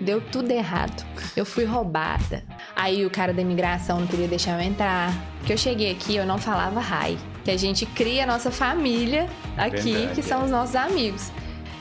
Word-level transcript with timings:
Deu 0.00 0.20
tudo 0.20 0.50
errado. 0.50 1.04
Eu 1.36 1.44
fui 1.44 1.64
roubada. 1.64 2.42
Aí 2.74 3.06
o 3.06 3.10
cara 3.10 3.32
da 3.32 3.40
imigração 3.40 4.00
não 4.00 4.06
queria 4.06 4.28
deixar 4.28 4.58
eu 4.58 4.66
entrar. 4.66 5.12
Porque 5.38 5.52
eu 5.52 5.58
cheguei 5.58 5.92
aqui, 5.92 6.16
eu 6.16 6.26
não 6.26 6.38
falava 6.38 6.80
hi. 6.80 7.16
Que 7.44 7.50
a 7.50 7.56
gente 7.56 7.86
cria 7.86 8.24
a 8.24 8.26
nossa 8.26 8.50
família 8.50 9.28
aqui, 9.56 9.92
Verdade, 9.92 10.14
que 10.14 10.22
são 10.22 10.42
é. 10.42 10.44
os 10.44 10.50
nossos 10.50 10.74
amigos. 10.74 11.30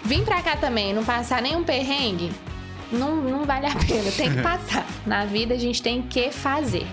Vim 0.03 0.23
pra 0.23 0.41
cá 0.41 0.57
também, 0.57 0.93
não 0.93 1.03
passar 1.03 1.41
nenhum 1.41 1.63
perrengue, 1.63 2.29
não, 2.91 3.15
não 3.15 3.45
vale 3.45 3.65
a 3.65 3.75
pena. 3.87 4.11
Tem 4.11 4.31
que 4.31 4.41
passar. 4.41 4.85
Na 5.05 5.25
vida 5.25 5.53
a 5.53 5.57
gente 5.57 5.81
tem 5.81 6.01
que 6.01 6.31
fazer. 6.31 6.85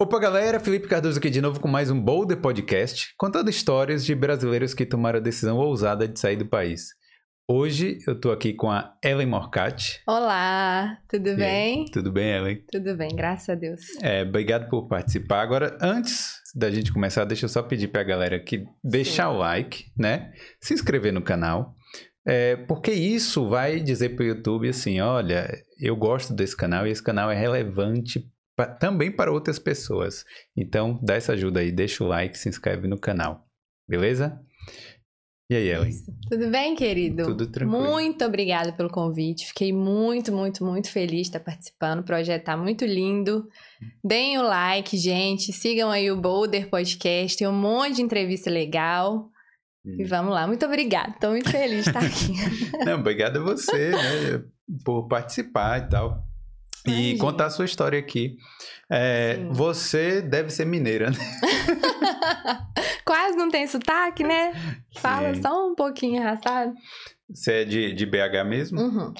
Opa, 0.00 0.18
galera, 0.18 0.60
Felipe 0.60 0.86
Cardoso 0.86 1.18
aqui 1.18 1.30
de 1.30 1.40
novo 1.40 1.60
com 1.60 1.68
mais 1.68 1.90
um 1.90 1.98
Boulder 1.98 2.36
Podcast, 2.36 3.14
contando 3.16 3.48
histórias 3.48 4.04
de 4.04 4.14
brasileiros 4.14 4.74
que 4.74 4.84
tomaram 4.84 5.18
a 5.18 5.22
decisão 5.22 5.56
ousada 5.56 6.06
de 6.06 6.18
sair 6.20 6.36
do 6.36 6.46
país. 6.46 6.88
Hoje 7.54 7.98
eu 8.06 8.18
tô 8.18 8.30
aqui 8.30 8.54
com 8.54 8.70
a 8.70 8.96
Ellen 9.04 9.26
Morcati. 9.26 10.00
Olá, 10.06 10.98
tudo 11.08 11.28
E 11.28 11.32
aí, 11.32 11.38
bem? 11.38 11.84
Tudo 11.92 12.10
bem, 12.10 12.30
Ellen? 12.32 12.64
Tudo 12.72 12.96
bem, 12.96 13.08
graças 13.14 13.50
a 13.50 13.54
Deus. 13.54 13.82
É, 14.02 14.22
obrigado 14.22 14.68
por 14.70 14.88
participar. 14.88 15.42
Agora, 15.42 15.76
antes 15.80 16.40
da 16.54 16.70
gente 16.70 16.90
começar, 16.90 17.24
deixa 17.26 17.44
eu 17.44 17.48
só 17.50 17.62
pedir 17.62 17.88
pra 17.88 18.02
galera 18.02 18.36
aqui 18.36 18.64
deixar 18.82 19.28
o 19.28 19.36
like, 19.36 19.92
né? 19.96 20.32
Se 20.58 20.72
inscrever 20.72 21.12
no 21.12 21.20
canal. 21.20 21.74
É, 22.26 22.56
porque 22.56 22.90
isso 22.92 23.46
vai 23.46 23.78
dizer 23.78 24.16
pro 24.16 24.24
YouTube 24.24 24.66
assim, 24.66 24.98
olha, 25.00 25.46
eu 25.78 25.94
gosto 25.94 26.32
desse 26.32 26.56
canal 26.56 26.86
e 26.86 26.90
esse 26.90 27.02
canal 27.02 27.30
é 27.30 27.34
relevante 27.38 28.24
pa- 28.56 28.66
também 28.66 29.12
para 29.14 29.30
outras 29.30 29.58
pessoas. 29.58 30.24
Então, 30.56 30.98
dá 31.02 31.14
essa 31.16 31.34
ajuda 31.34 31.60
aí, 31.60 31.70
deixa 31.70 32.02
o 32.02 32.06
like, 32.06 32.38
se 32.38 32.48
inscreve 32.48 32.88
no 32.88 32.98
canal. 32.98 33.46
Beleza? 33.86 34.40
E 35.50 35.54
aí, 35.54 35.68
Ellen? 35.68 35.92
Tudo 36.30 36.50
bem, 36.50 36.74
querido? 36.74 37.24
Tudo 37.24 37.46
tranquilo. 37.46 37.82
Muito 37.82 38.24
obrigada 38.24 38.72
pelo 38.72 38.88
convite. 38.88 39.46
Fiquei 39.46 39.74
muito, 39.74 40.32
muito, 40.32 40.64
muito 40.64 40.90
feliz 40.90 41.22
de 41.22 41.36
estar 41.36 41.40
participando. 41.40 42.00
O 42.00 42.04
projeto 42.04 42.44
tá 42.44 42.56
muito 42.56 42.86
lindo. 42.86 43.46
Deem 44.02 44.38
o 44.38 44.42
like, 44.42 44.96
gente. 44.96 45.52
Sigam 45.52 45.90
aí 45.90 46.10
o 46.10 46.16
Boulder 46.16 46.70
Podcast. 46.70 47.36
Tem 47.36 47.46
um 47.46 47.52
monte 47.52 47.96
de 47.96 48.02
entrevista 48.02 48.48
legal. 48.48 49.28
Hum. 49.84 49.96
E 49.98 50.04
vamos 50.04 50.32
lá. 50.32 50.46
Muito 50.46 50.64
obrigada. 50.64 51.14
Tô 51.20 51.28
muito 51.28 51.50
feliz 51.50 51.84
de 51.84 51.90
estar 51.90 52.00
aqui. 52.04 52.32
Não, 52.86 53.00
obrigado 53.00 53.36
a 53.36 53.42
você, 53.42 53.90
né, 53.90 54.44
por 54.82 55.08
participar 55.08 55.78
e 55.78 55.90
tal. 55.90 56.24
E 56.86 56.90
Imagina. 56.90 57.18
contar 57.18 57.46
a 57.46 57.50
sua 57.50 57.64
história 57.64 57.98
aqui. 57.98 58.36
É, 58.90 59.38
você 59.50 60.20
deve 60.20 60.50
ser 60.50 60.66
mineira, 60.66 61.10
né? 61.10 61.16
Quase 63.04 63.36
não 63.36 63.50
tem 63.50 63.66
sotaque, 63.66 64.22
né? 64.22 64.52
Fala 64.98 65.34
Sim. 65.34 65.42
só 65.42 65.68
um 65.68 65.74
pouquinho 65.74 66.20
arrastado. 66.20 66.74
Você 67.28 67.52
é 67.52 67.64
de, 67.64 67.92
de 67.94 68.04
BH 68.06 68.44
mesmo? 68.46 68.80
Uhum. 68.80 69.14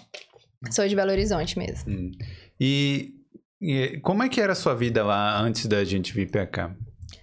Sou 0.71 0.87
de 0.87 0.95
Belo 0.95 1.11
Horizonte 1.11 1.59
mesmo. 1.59 1.91
Hum. 1.91 2.11
E, 2.61 3.15
e 3.61 3.99
como 4.03 4.23
é 4.23 4.29
que 4.29 4.41
era 4.41 4.53
a 4.53 4.57
sua 4.57 4.75
vida 4.75 5.03
lá 5.05 5.41
antes 5.41 5.67
da 5.67 5.83
gente 5.85 6.13
vir 6.13 6.31
pra 6.31 6.47
cá? 6.47 6.75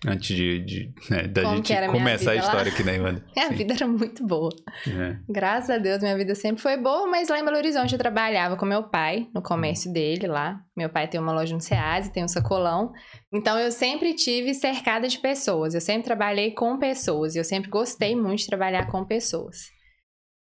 Antes 0.05 0.35
de, 0.35 0.59
de, 0.59 0.93
né, 1.11 1.27
da 1.27 1.43
Como 1.43 1.57
gente 1.57 1.87
começar 1.87 2.31
a 2.31 2.33
vida 2.33 2.45
lá? 2.45 2.51
história 2.51 2.71
aqui 2.71 2.83
na 2.83 2.93
Irlanda. 2.93 3.23
Minha 3.35 3.49
Sim. 3.49 3.55
vida 3.55 3.73
era 3.75 3.87
muito 3.87 4.25
boa. 4.25 4.49
É. 4.87 5.17
Graças 5.29 5.69
a 5.69 5.77
Deus, 5.77 6.01
minha 6.01 6.17
vida 6.17 6.33
sempre 6.33 6.59
foi 6.59 6.75
boa, 6.75 7.05
mas 7.07 7.29
lá 7.29 7.39
em 7.39 7.45
Belo 7.45 7.57
Horizonte 7.57 7.93
eu 7.93 7.99
trabalhava 7.99 8.57
com 8.57 8.65
meu 8.65 8.83
pai, 8.89 9.27
no 9.33 9.43
comércio 9.43 9.93
dele 9.93 10.25
lá. 10.25 10.59
Meu 10.75 10.89
pai 10.89 11.07
tem 11.07 11.19
uma 11.19 11.31
loja 11.33 11.53
no 11.53 11.61
Ceasa, 11.61 12.11
tem 12.11 12.23
um 12.23 12.27
sacolão. 12.27 12.91
Então 13.31 13.59
eu 13.59 13.71
sempre 13.71 14.15
tive 14.15 14.55
cercada 14.55 15.07
de 15.07 15.19
pessoas, 15.19 15.75
eu 15.75 15.81
sempre 15.81 16.05
trabalhei 16.05 16.51
com 16.51 16.79
pessoas, 16.79 17.35
eu 17.35 17.43
sempre 17.43 17.69
gostei 17.69 18.15
muito 18.15 18.39
de 18.39 18.47
trabalhar 18.47 18.87
com 18.87 19.05
pessoas. 19.05 19.57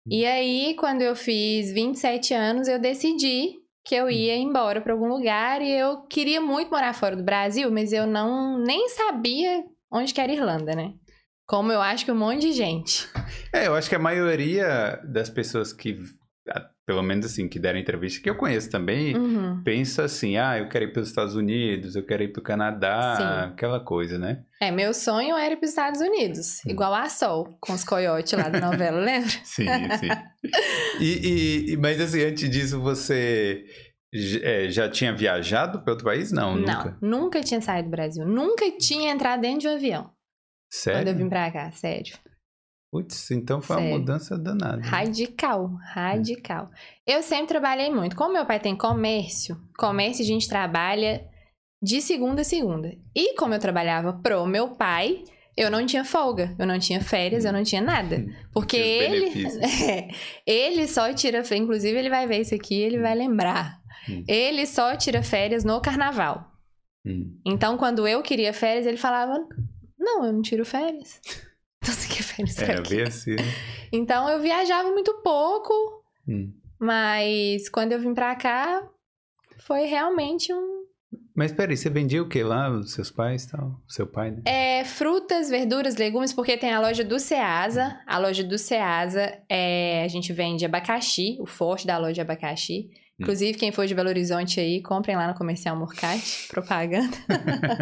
E 0.07 0.25
aí, 0.25 0.75
quando 0.79 1.01
eu 1.01 1.15
fiz 1.15 1.71
27 1.71 2.33
anos, 2.33 2.67
eu 2.67 2.79
decidi 2.79 3.59
que 3.89 3.95
eu 3.95 4.07
ia 4.07 4.37
embora 4.37 4.79
para 4.81 4.93
algum 4.93 5.07
lugar 5.07 5.63
e 5.63 5.71
eu 5.71 6.01
queria 6.03 6.39
muito 6.39 6.69
morar 6.69 6.93
fora 6.93 7.15
do 7.15 7.23
Brasil, 7.23 7.71
mas 7.71 7.91
eu 7.91 8.05
não 8.05 8.59
nem 8.63 8.87
sabia 8.89 9.63
onde 9.91 10.13
que 10.13 10.21
era 10.21 10.31
Irlanda, 10.31 10.75
né? 10.75 10.93
Como 11.47 11.71
eu 11.71 11.81
acho 11.81 12.05
que 12.05 12.11
um 12.11 12.15
monte 12.15 12.41
de 12.41 12.51
gente. 12.53 13.07
É, 13.51 13.65
eu 13.65 13.73
acho 13.73 13.89
que 13.89 13.95
a 13.95 13.99
maioria 13.99 15.01
das 15.03 15.27
pessoas 15.27 15.73
que, 15.73 15.97
pelo 16.85 17.01
menos 17.01 17.25
assim, 17.25 17.49
que 17.49 17.57
deram 17.57 17.79
entrevista, 17.79 18.21
que 18.21 18.29
eu 18.29 18.35
conheço 18.37 18.69
também, 18.69 19.17
Uhum. 19.17 19.63
pensa 19.63 20.03
assim, 20.03 20.37
ah, 20.37 20.59
eu 20.59 20.69
quero 20.69 20.85
ir 20.85 20.93
para 20.93 21.01
os 21.01 21.07
Estados 21.09 21.33
Unidos, 21.33 21.95
eu 21.95 22.05
quero 22.05 22.21
ir 22.21 22.27
para 22.31 22.39
o 22.41 22.43
Canadá, 22.43 23.15
Sim. 23.17 23.51
aquela 23.53 23.79
coisa, 23.79 24.19
né? 24.19 24.43
É, 24.61 24.69
meu 24.69 24.93
sonho 24.93 25.35
era 25.35 25.53
ir 25.55 25.57
para 25.57 25.63
os 25.65 25.71
Estados 25.71 25.99
Unidos, 26.01 26.59
Hum. 26.67 26.69
igual 26.71 26.93
a 26.93 27.09
Sol, 27.09 27.57
com 27.59 27.73
os 27.73 27.83
coiotes 27.83 28.33
lá 28.33 28.49
da 28.49 28.59
novela, 28.69 28.99
lembra? 28.99 29.31
Sim, 29.43 29.65
sim. 29.99 30.09
e, 30.99 31.71
e- 31.73 31.77
mas 31.77 31.99
assim, 31.99 32.21
antes 32.23 32.47
disso, 32.49 32.79
você 32.79 33.65
é, 34.41 34.69
já 34.69 34.89
tinha 34.89 35.13
viajado 35.13 35.81
para 35.81 35.93
outro 35.93 36.05
país? 36.05 36.31
Não, 36.31 36.55
nunca. 36.55 36.97
Não, 37.01 37.21
nunca 37.21 37.41
tinha 37.41 37.61
saído 37.61 37.89
do 37.89 37.91
Brasil, 37.91 38.25
nunca 38.25 38.69
tinha 38.77 39.11
entrado 39.11 39.41
dentro 39.41 39.59
de 39.61 39.67
um 39.67 39.75
avião 39.75 40.11
Sério? 40.71 40.99
quando 41.01 41.07
eu 41.09 41.15
vim 41.15 41.29
pra 41.29 41.51
cá, 41.51 41.71
sério. 41.71 42.17
Putz, 42.91 43.29
então 43.29 43.61
foi 43.61 43.75
uma 43.75 43.81
Sério. 43.83 43.99
mudança 43.99 44.35
danada. 44.37 44.81
Radical, 44.81 45.75
radical. 45.93 46.71
Eu 47.05 47.21
sempre 47.21 47.49
trabalhei 47.49 47.91
muito. 47.91 48.15
Como 48.15 48.33
meu 48.33 48.47
pai 48.47 48.59
tem 48.59 48.75
comércio, 48.75 49.55
comércio 49.77 50.23
a 50.23 50.27
gente 50.27 50.49
trabalha 50.49 51.23
de 51.83 52.01
segunda 52.01 52.41
a 52.41 52.43
segunda. 52.43 52.91
E 53.15 53.35
como 53.35 53.53
eu 53.53 53.59
trabalhava 53.59 54.13
pro 54.13 54.43
meu 54.47 54.75
pai, 54.75 55.23
eu 55.59 55.69
não 55.69 55.85
tinha 55.85 56.05
folga, 56.05 56.55
eu 56.57 56.65
não 56.65 56.79
tinha 56.79 57.01
férias, 57.01 57.43
eu 57.45 57.51
não 57.51 57.63
tinha 57.63 57.81
nada. 57.81 58.25
Porque 58.53 58.77
Tinha 58.81 59.09
os 59.09 59.55
ele. 59.55 59.67
É, 60.45 60.51
ele 60.51 60.87
só 60.87 61.13
tira, 61.13 61.43
inclusive 61.55 61.97
ele 61.97 62.09
vai 62.09 62.25
ver 62.25 62.39
isso 62.41 62.55
aqui, 62.55 62.75
ele 62.81 62.97
vai 62.99 63.13
lembrar. 63.15 63.79
Hum. 64.09 64.23
Ele 64.27 64.65
só 64.65 64.95
tira 64.95 65.21
férias 65.21 65.63
no 65.63 65.81
carnaval. 65.81 66.49
Hum. 67.05 67.37
Então, 67.45 67.77
quando 67.77 68.07
eu 68.07 68.21
queria 68.21 68.53
férias, 68.53 68.85
ele 68.85 68.97
falava: 68.97 69.37
Não, 69.97 70.25
eu 70.25 70.33
não 70.33 70.41
tiro 70.41 70.65
férias. 70.65 71.19
Então, 71.81 71.95
você 71.95 72.07
quer 72.13 72.23
férias 72.23 72.59
É, 72.61 72.81
quê? 72.81 72.89
bem 72.95 73.03
assim. 73.03 73.35
Então, 73.91 74.27
eu 74.29 74.41
viajava 74.41 74.91
muito 74.91 75.13
pouco, 75.23 75.73
Hum. 76.27 76.51
mas 76.77 77.69
quando 77.69 77.93
eu 77.93 77.99
vim 78.01 78.13
pra 78.13 78.35
cá, 78.35 78.85
foi 79.59 79.85
realmente 79.85 80.53
um. 80.53 80.78
Mas 81.39 81.53
peraí, 81.53 81.77
você 81.77 81.89
vendia 81.89 82.21
o 82.21 82.27
que 82.27 82.43
lá? 82.43 82.69
Os 82.69 82.91
seus 82.91 83.09
pais 83.09 83.45
e 83.45 83.51
tal? 83.51 83.79
Seu 83.87 84.05
pai, 84.05 84.29
né? 84.29 84.41
É, 84.43 84.83
frutas, 84.83 85.49
verduras, 85.49 85.95
legumes, 85.95 86.33
porque 86.33 86.57
tem 86.57 86.73
a 86.73 86.81
loja 86.81 87.01
do 87.01 87.17
Ceasa. 87.17 87.97
A 88.05 88.17
loja 88.17 88.43
do 88.43 88.57
Ceasa, 88.57 89.37
é, 89.47 90.03
a 90.03 90.07
gente 90.09 90.33
vende 90.33 90.65
abacaxi, 90.65 91.37
o 91.39 91.45
forte 91.45 91.87
da 91.87 91.97
loja 91.97 92.21
é 92.21 92.23
abacaxi. 92.23 92.89
Inclusive, 93.17 93.57
quem 93.57 93.71
for 93.71 93.87
de 93.87 93.95
Belo 93.95 94.09
Horizonte 94.09 94.59
aí, 94.59 94.83
comprem 94.83 95.15
lá 95.15 95.29
no 95.29 95.33
Comercial 95.33 95.77
Morcate, 95.77 96.47
propaganda. 96.51 97.17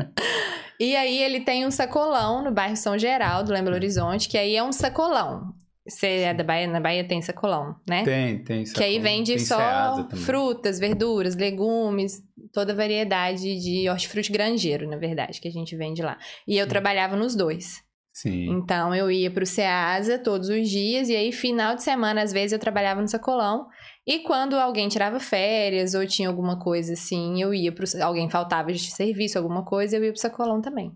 e 0.80 0.96
aí, 0.96 1.18
ele 1.24 1.40
tem 1.40 1.66
um 1.66 1.72
sacolão 1.72 2.44
no 2.44 2.52
bairro 2.52 2.78
São 2.78 2.96
Geraldo, 2.96 3.52
lá 3.52 3.58
em 3.58 3.64
Belo 3.64 3.76
Horizonte, 3.76 4.30
que 4.30 4.38
aí 4.38 4.56
é 4.56 4.62
um 4.62 4.72
sacolão. 4.72 5.56
Você 5.88 6.08
é 6.08 6.34
da 6.34 6.44
Bahia? 6.44 6.68
Na 6.68 6.82
Bahia 6.82 7.08
tem 7.08 7.22
sacolão, 7.22 7.76
né? 7.88 8.04
Tem, 8.04 8.44
tem. 8.44 8.64
Que 8.66 8.84
aí 8.84 8.96
sacolão. 8.96 9.02
vende 9.02 9.36
Tem 9.36 9.40
só 9.40 10.08
frutas, 10.26 10.78
verduras, 10.78 11.36
legumes, 11.36 12.22
toda 12.58 12.74
variedade 12.74 13.60
de 13.60 13.88
hortifruti 13.88 14.32
grangeiro, 14.32 14.90
na 14.90 14.98
verdade, 14.98 15.40
que 15.40 15.48
a 15.48 15.52
gente 15.52 15.78
vende 15.78 16.02
lá. 16.02 16.18
E 16.48 16.58
eu 16.58 16.68
trabalhava 16.68 17.16
nos 17.16 17.36
dois. 17.36 17.84
Sim. 18.12 18.50
Então 18.50 18.96
eu 18.96 19.12
ia 19.12 19.30
pro 19.30 19.46
Ceasa 19.46 20.18
todos 20.18 20.50
os 20.50 20.68
dias, 20.68 21.08
e 21.08 21.16
aí 21.16 21.32
final 21.32 21.76
de 21.76 21.84
semana, 21.84 22.24
às 22.24 22.34
vezes, 22.34 22.54
eu 22.54 22.58
trabalhava 22.58 23.00
no 23.00 23.08
sacolão. 23.08 23.68
E 24.08 24.22
quando 24.24 24.56
alguém 24.56 24.90
tirava 24.90 25.20
férias 25.20 25.94
ou 25.94 26.08
tinha 26.08 26.28
alguma 26.28 26.58
coisa 26.58 26.94
assim, 26.94 27.40
eu 27.40 27.54
ia 27.54 27.72
pro. 27.72 27.86
Alguém 28.02 28.28
faltava 28.28 28.74
de 28.74 28.80
serviço, 28.80 29.38
alguma 29.38 29.64
coisa, 29.64 29.98
eu 29.98 30.04
ia 30.04 30.12
pro 30.12 30.20
sacolão 30.20 30.60
também. 30.60 30.92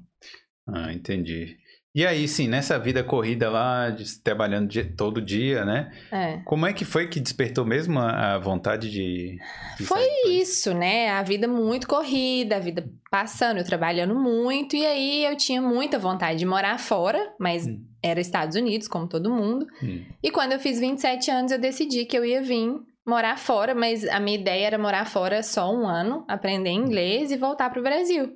Ah, 0.68 0.92
entendi. 0.92 1.58
E 1.94 2.06
aí, 2.08 2.26
sim, 2.26 2.48
nessa 2.48 2.80
vida 2.80 3.04
corrida 3.04 3.50
lá, 3.50 3.90
de, 3.90 4.18
trabalhando 4.22 4.70
di- 4.70 4.84
todo 4.96 5.22
dia, 5.22 5.66
né? 5.66 5.92
É. 6.10 6.38
Como 6.46 6.66
é 6.66 6.72
que 6.72 6.86
foi 6.86 7.08
que 7.10 7.20
despertou 7.20 7.66
mesmo 7.66 8.00
a, 8.00 8.36
a 8.36 8.40
vontade 8.40 8.90
de. 8.90 9.38
de 9.78 9.86
Foi 9.86 10.08
isso, 10.28 10.74
né? 10.74 11.10
A 11.10 11.22
vida 11.22 11.50
muito 11.50 11.88
corrida, 11.90 12.56
a 12.56 12.60
vida 12.60 12.90
passando, 13.10 13.58
eu 13.58 13.66
trabalhando 13.66 14.16
muito, 14.16 14.74
e 14.74 14.86
aí 14.86 15.26
eu 15.26 15.36
tinha 15.36 15.62
muita 15.62 16.00
vontade 16.00 16.40
de 16.40 16.46
morar 16.46 16.80
fora, 16.80 17.34
mas 17.38 17.68
Hum. 17.68 17.84
era 18.02 18.22
Estados 18.22 18.56
Unidos, 18.56 18.88
como 18.88 19.06
todo 19.10 19.30
mundo. 19.30 19.68
Hum. 19.84 20.06
E 20.24 20.32
quando 20.32 20.54
eu 20.54 20.60
fiz 20.62 20.80
27 20.80 21.30
anos, 21.30 21.52
eu 21.52 21.60
decidi 21.60 22.06
que 22.06 22.18
eu 22.18 22.24
ia 22.24 22.42
vir 22.42 22.74
morar 23.06 23.38
fora, 23.38 23.76
mas 23.76 24.08
a 24.08 24.18
minha 24.20 24.38
ideia 24.40 24.68
era 24.68 24.78
morar 24.78 25.06
fora 25.06 25.44
só 25.44 25.70
um 25.74 25.86
ano, 25.86 26.24
aprender 26.30 26.70
inglês 26.70 27.32
e 27.32 27.38
voltar 27.38 27.70
pro 27.70 27.84
Brasil. 27.84 28.32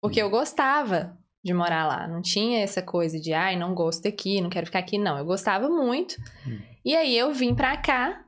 Porque 0.00 0.22
eu 0.22 0.30
gostava 0.30 1.18
de 1.44 1.52
morar 1.52 1.86
lá. 1.86 2.08
Não 2.08 2.22
tinha 2.22 2.60
essa 2.60 2.80
coisa 2.80 3.20
de, 3.20 3.34
ai, 3.34 3.54
não 3.54 3.74
gosto 3.74 4.02
daqui, 4.02 4.40
não 4.40 4.48
quero 4.48 4.66
ficar 4.66 4.78
aqui, 4.78 4.96
não. 4.96 5.18
Eu 5.18 5.26
gostava 5.26 5.68
muito. 5.68 6.16
Hum. 6.46 6.58
E 6.82 6.96
aí 6.96 7.16
eu 7.16 7.32
vim 7.32 7.54
pra 7.54 7.76
cá, 7.76 8.24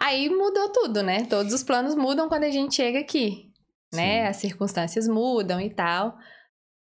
aí 0.00 0.30
mudou 0.30 0.70
tudo, 0.70 1.02
né? 1.02 1.24
Todos 1.26 1.52
os 1.52 1.62
planos 1.62 1.94
mudam 1.94 2.28
quando 2.28 2.44
a 2.44 2.50
gente 2.50 2.74
chega 2.74 3.00
aqui, 3.00 3.52
né? 3.92 4.22
Sim. 4.22 4.28
As 4.28 4.36
circunstâncias 4.36 5.06
mudam 5.06 5.60
e 5.60 5.68
tal. 5.68 6.16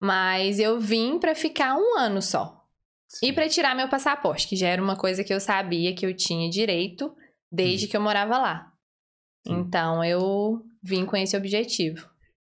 Mas 0.00 0.58
eu 0.61 0.79
vim 0.79 1.19
pra 1.19 1.35
ficar 1.35 1.76
um 1.76 1.99
ano 1.99 2.23
só. 2.23 2.64
E 3.23 3.26
Sim. 3.26 3.32
pra 3.35 3.49
tirar 3.49 3.75
meu 3.75 3.88
passaporte, 3.88 4.47
que 4.47 4.56
já 4.56 4.69
era 4.69 4.81
uma 4.81 4.97
coisa 4.97 5.25
que 5.25 5.35
eu 5.35 5.41
sabia 5.41 5.94
que 5.94 6.06
eu 6.06 6.17
tinha 6.17 6.49
direito 6.49 7.14
desde 7.50 7.88
que 7.88 7.97
eu 7.97 8.00
morava 8.00 8.38
lá. 8.38 8.73
Então 9.44 10.05
eu 10.05 10.64
vim 10.82 11.05
com 11.05 11.17
esse 11.17 11.37
objetivo. 11.37 12.10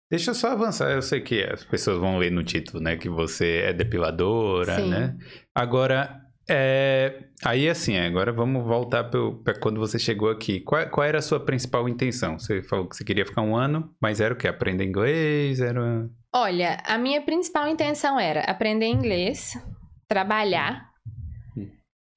Deixa 0.09 0.31
eu 0.31 0.35
só 0.35 0.51
avançar. 0.51 0.89
Eu 0.91 1.01
sei 1.01 1.21
que 1.21 1.43
as 1.43 1.63
pessoas 1.63 1.99
vão 1.99 2.17
ler 2.17 2.31
no 2.31 2.43
título, 2.43 2.81
né? 2.81 2.95
Que 2.97 3.07
você 3.09 3.61
é 3.65 3.73
depiladora, 3.73 4.77
Sim. 4.77 4.89
né? 4.89 5.15
Agora, 5.53 6.19
é... 6.49 7.25
aí 7.45 7.69
assim, 7.69 7.95
agora 7.97 8.31
vamos 8.31 8.63
voltar 8.63 9.03
para 9.03 9.59
quando 9.59 9.79
você 9.79 9.99
chegou 9.99 10.31
aqui. 10.31 10.61
Qual, 10.61 10.89
qual 10.89 11.05
era 11.05 11.19
a 11.19 11.21
sua 11.21 11.39
principal 11.39 11.87
intenção? 11.87 12.39
Você 12.39 12.63
falou 12.63 12.89
que 12.89 12.95
você 12.95 13.03
queria 13.03 13.25
ficar 13.25 13.43
um 13.43 13.55
ano, 13.55 13.93
mas 14.01 14.19
era 14.19 14.33
o 14.33 14.37
quê? 14.37 14.47
Aprender 14.47 14.83
inglês? 14.83 15.59
Era. 15.59 16.09
Olha, 16.33 16.77
a 16.85 16.97
minha 16.97 17.21
principal 17.21 17.67
intenção 17.67 18.19
era 18.19 18.41
aprender 18.41 18.87
inglês, 18.87 19.53
trabalhar 20.07 20.89
Hum. 21.55 21.67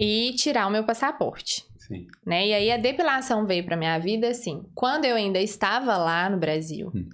e 0.01 0.33
tirar 0.37 0.67
o 0.67 0.71
meu 0.71 0.85
passaporte. 0.85 1.65
Sim. 1.79 2.07
né? 2.25 2.47
E 2.47 2.55
aí 2.55 2.71
a 2.71 2.77
depilação 2.77 3.45
veio 3.45 3.65
pra 3.65 3.77
minha 3.77 3.99
vida 3.99 4.29
assim, 4.29 4.63
quando 4.75 5.05
eu 5.05 5.17
ainda 5.17 5.41
estava 5.41 5.97
lá 5.99 6.31
no 6.31 6.39
Brasil. 6.39 6.91
Hum. 6.95 7.09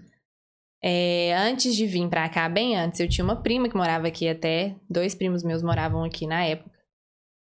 É, 0.82 1.34
antes 1.36 1.74
de 1.74 1.86
vir 1.86 2.08
pra 2.08 2.28
cá, 2.28 2.48
bem 2.48 2.76
antes, 2.76 3.00
eu 3.00 3.08
tinha 3.08 3.24
uma 3.24 3.42
prima 3.42 3.68
que 3.68 3.76
morava 3.76 4.06
aqui 4.06 4.28
até, 4.28 4.76
dois 4.88 5.14
primos 5.14 5.42
meus 5.42 5.62
moravam 5.62 6.04
aqui 6.04 6.26
na 6.26 6.44
época. 6.44 6.70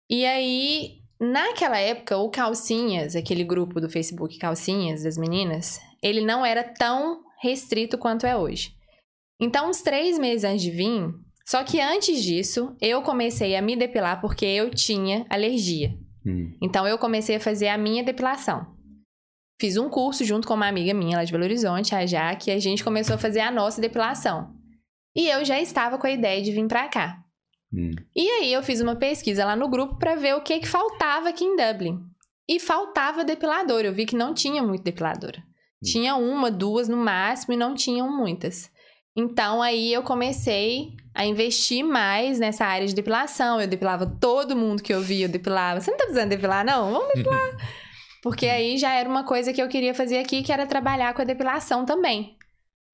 E 0.08 0.24
aí, 0.24 0.98
naquela 1.20 1.78
época, 1.78 2.16
o 2.16 2.30
Calcinhas, 2.30 3.14
aquele 3.14 3.44
grupo 3.44 3.80
do 3.80 3.90
Facebook 3.90 4.38
Calcinhas 4.38 5.02
das 5.02 5.16
meninas, 5.16 5.80
ele 6.02 6.20
não 6.20 6.44
era 6.44 6.64
tão 6.64 7.22
restrito 7.40 7.98
quanto 7.98 8.26
é 8.26 8.36
hoje. 8.36 8.74
Então, 9.40 9.70
uns 9.70 9.82
três 9.82 10.18
meses 10.18 10.44
antes 10.44 10.62
de 10.62 10.70
vir, 10.70 11.14
só 11.46 11.64
que 11.64 11.80
antes 11.80 12.22
disso, 12.22 12.76
eu 12.80 13.02
comecei 13.02 13.56
a 13.56 13.62
me 13.62 13.76
depilar 13.76 14.20
porque 14.20 14.44
eu 14.46 14.70
tinha 14.70 15.26
alergia. 15.28 15.98
Hum. 16.24 16.56
Então 16.60 16.86
eu 16.86 16.98
comecei 16.98 17.36
a 17.36 17.40
fazer 17.40 17.68
a 17.68 17.78
minha 17.78 18.04
depilação. 18.04 18.66
Fiz 19.60 19.76
um 19.76 19.90
curso 19.90 20.24
junto 20.24 20.48
com 20.48 20.54
uma 20.54 20.66
amiga 20.66 20.94
minha 20.94 21.18
lá 21.18 21.24
de 21.24 21.30
Belo 21.30 21.44
Horizonte, 21.44 21.94
a 21.94 22.06
Jaque, 22.06 22.48
e 22.48 22.54
a 22.54 22.58
gente 22.58 22.82
começou 22.82 23.16
a 23.16 23.18
fazer 23.18 23.40
a 23.40 23.50
nossa 23.50 23.78
depilação. 23.78 24.54
E 25.14 25.28
eu 25.28 25.44
já 25.44 25.60
estava 25.60 25.98
com 25.98 26.06
a 26.06 26.10
ideia 26.10 26.42
de 26.42 26.50
vir 26.50 26.66
pra 26.66 26.88
cá. 26.88 27.18
Hum. 27.70 27.90
E 28.16 28.26
aí 28.26 28.50
eu 28.50 28.62
fiz 28.62 28.80
uma 28.80 28.96
pesquisa 28.96 29.44
lá 29.44 29.54
no 29.54 29.68
grupo 29.68 29.98
pra 29.98 30.14
ver 30.14 30.34
o 30.34 30.40
que 30.40 30.60
que 30.60 30.66
faltava 30.66 31.28
aqui 31.28 31.44
em 31.44 31.56
Dublin. 31.56 32.00
E 32.48 32.58
faltava 32.58 33.22
depilador, 33.22 33.82
eu 33.82 33.92
vi 33.92 34.06
que 34.06 34.16
não 34.16 34.32
tinha 34.32 34.62
muito 34.62 34.82
depiladora. 34.82 35.42
Tinha 35.84 36.16
uma, 36.16 36.50
duas 36.50 36.88
no 36.88 36.96
máximo 36.96 37.52
e 37.52 37.56
não 37.58 37.74
tinham 37.74 38.10
muitas. 38.10 38.70
Então 39.14 39.60
aí 39.60 39.92
eu 39.92 40.02
comecei 40.02 40.88
a 41.14 41.26
investir 41.26 41.84
mais 41.84 42.38
nessa 42.38 42.64
área 42.64 42.86
de 42.86 42.94
depilação. 42.94 43.60
Eu 43.60 43.68
depilava 43.68 44.06
todo 44.06 44.56
mundo 44.56 44.82
que 44.82 44.92
eu 44.92 45.02
via, 45.02 45.26
eu 45.26 45.30
depilava. 45.30 45.82
Você 45.82 45.90
não 45.90 45.98
tá 45.98 46.04
precisando 46.04 46.30
depilar, 46.30 46.64
não? 46.64 46.92
Vamos 46.92 47.14
depilar. 47.14 47.56
Porque 48.22 48.46
aí 48.46 48.76
já 48.76 48.92
era 48.92 49.08
uma 49.08 49.24
coisa 49.24 49.52
que 49.52 49.62
eu 49.62 49.68
queria 49.68 49.94
fazer 49.94 50.18
aqui, 50.18 50.42
que 50.42 50.52
era 50.52 50.66
trabalhar 50.66 51.14
com 51.14 51.22
a 51.22 51.24
depilação 51.24 51.84
também. 51.84 52.36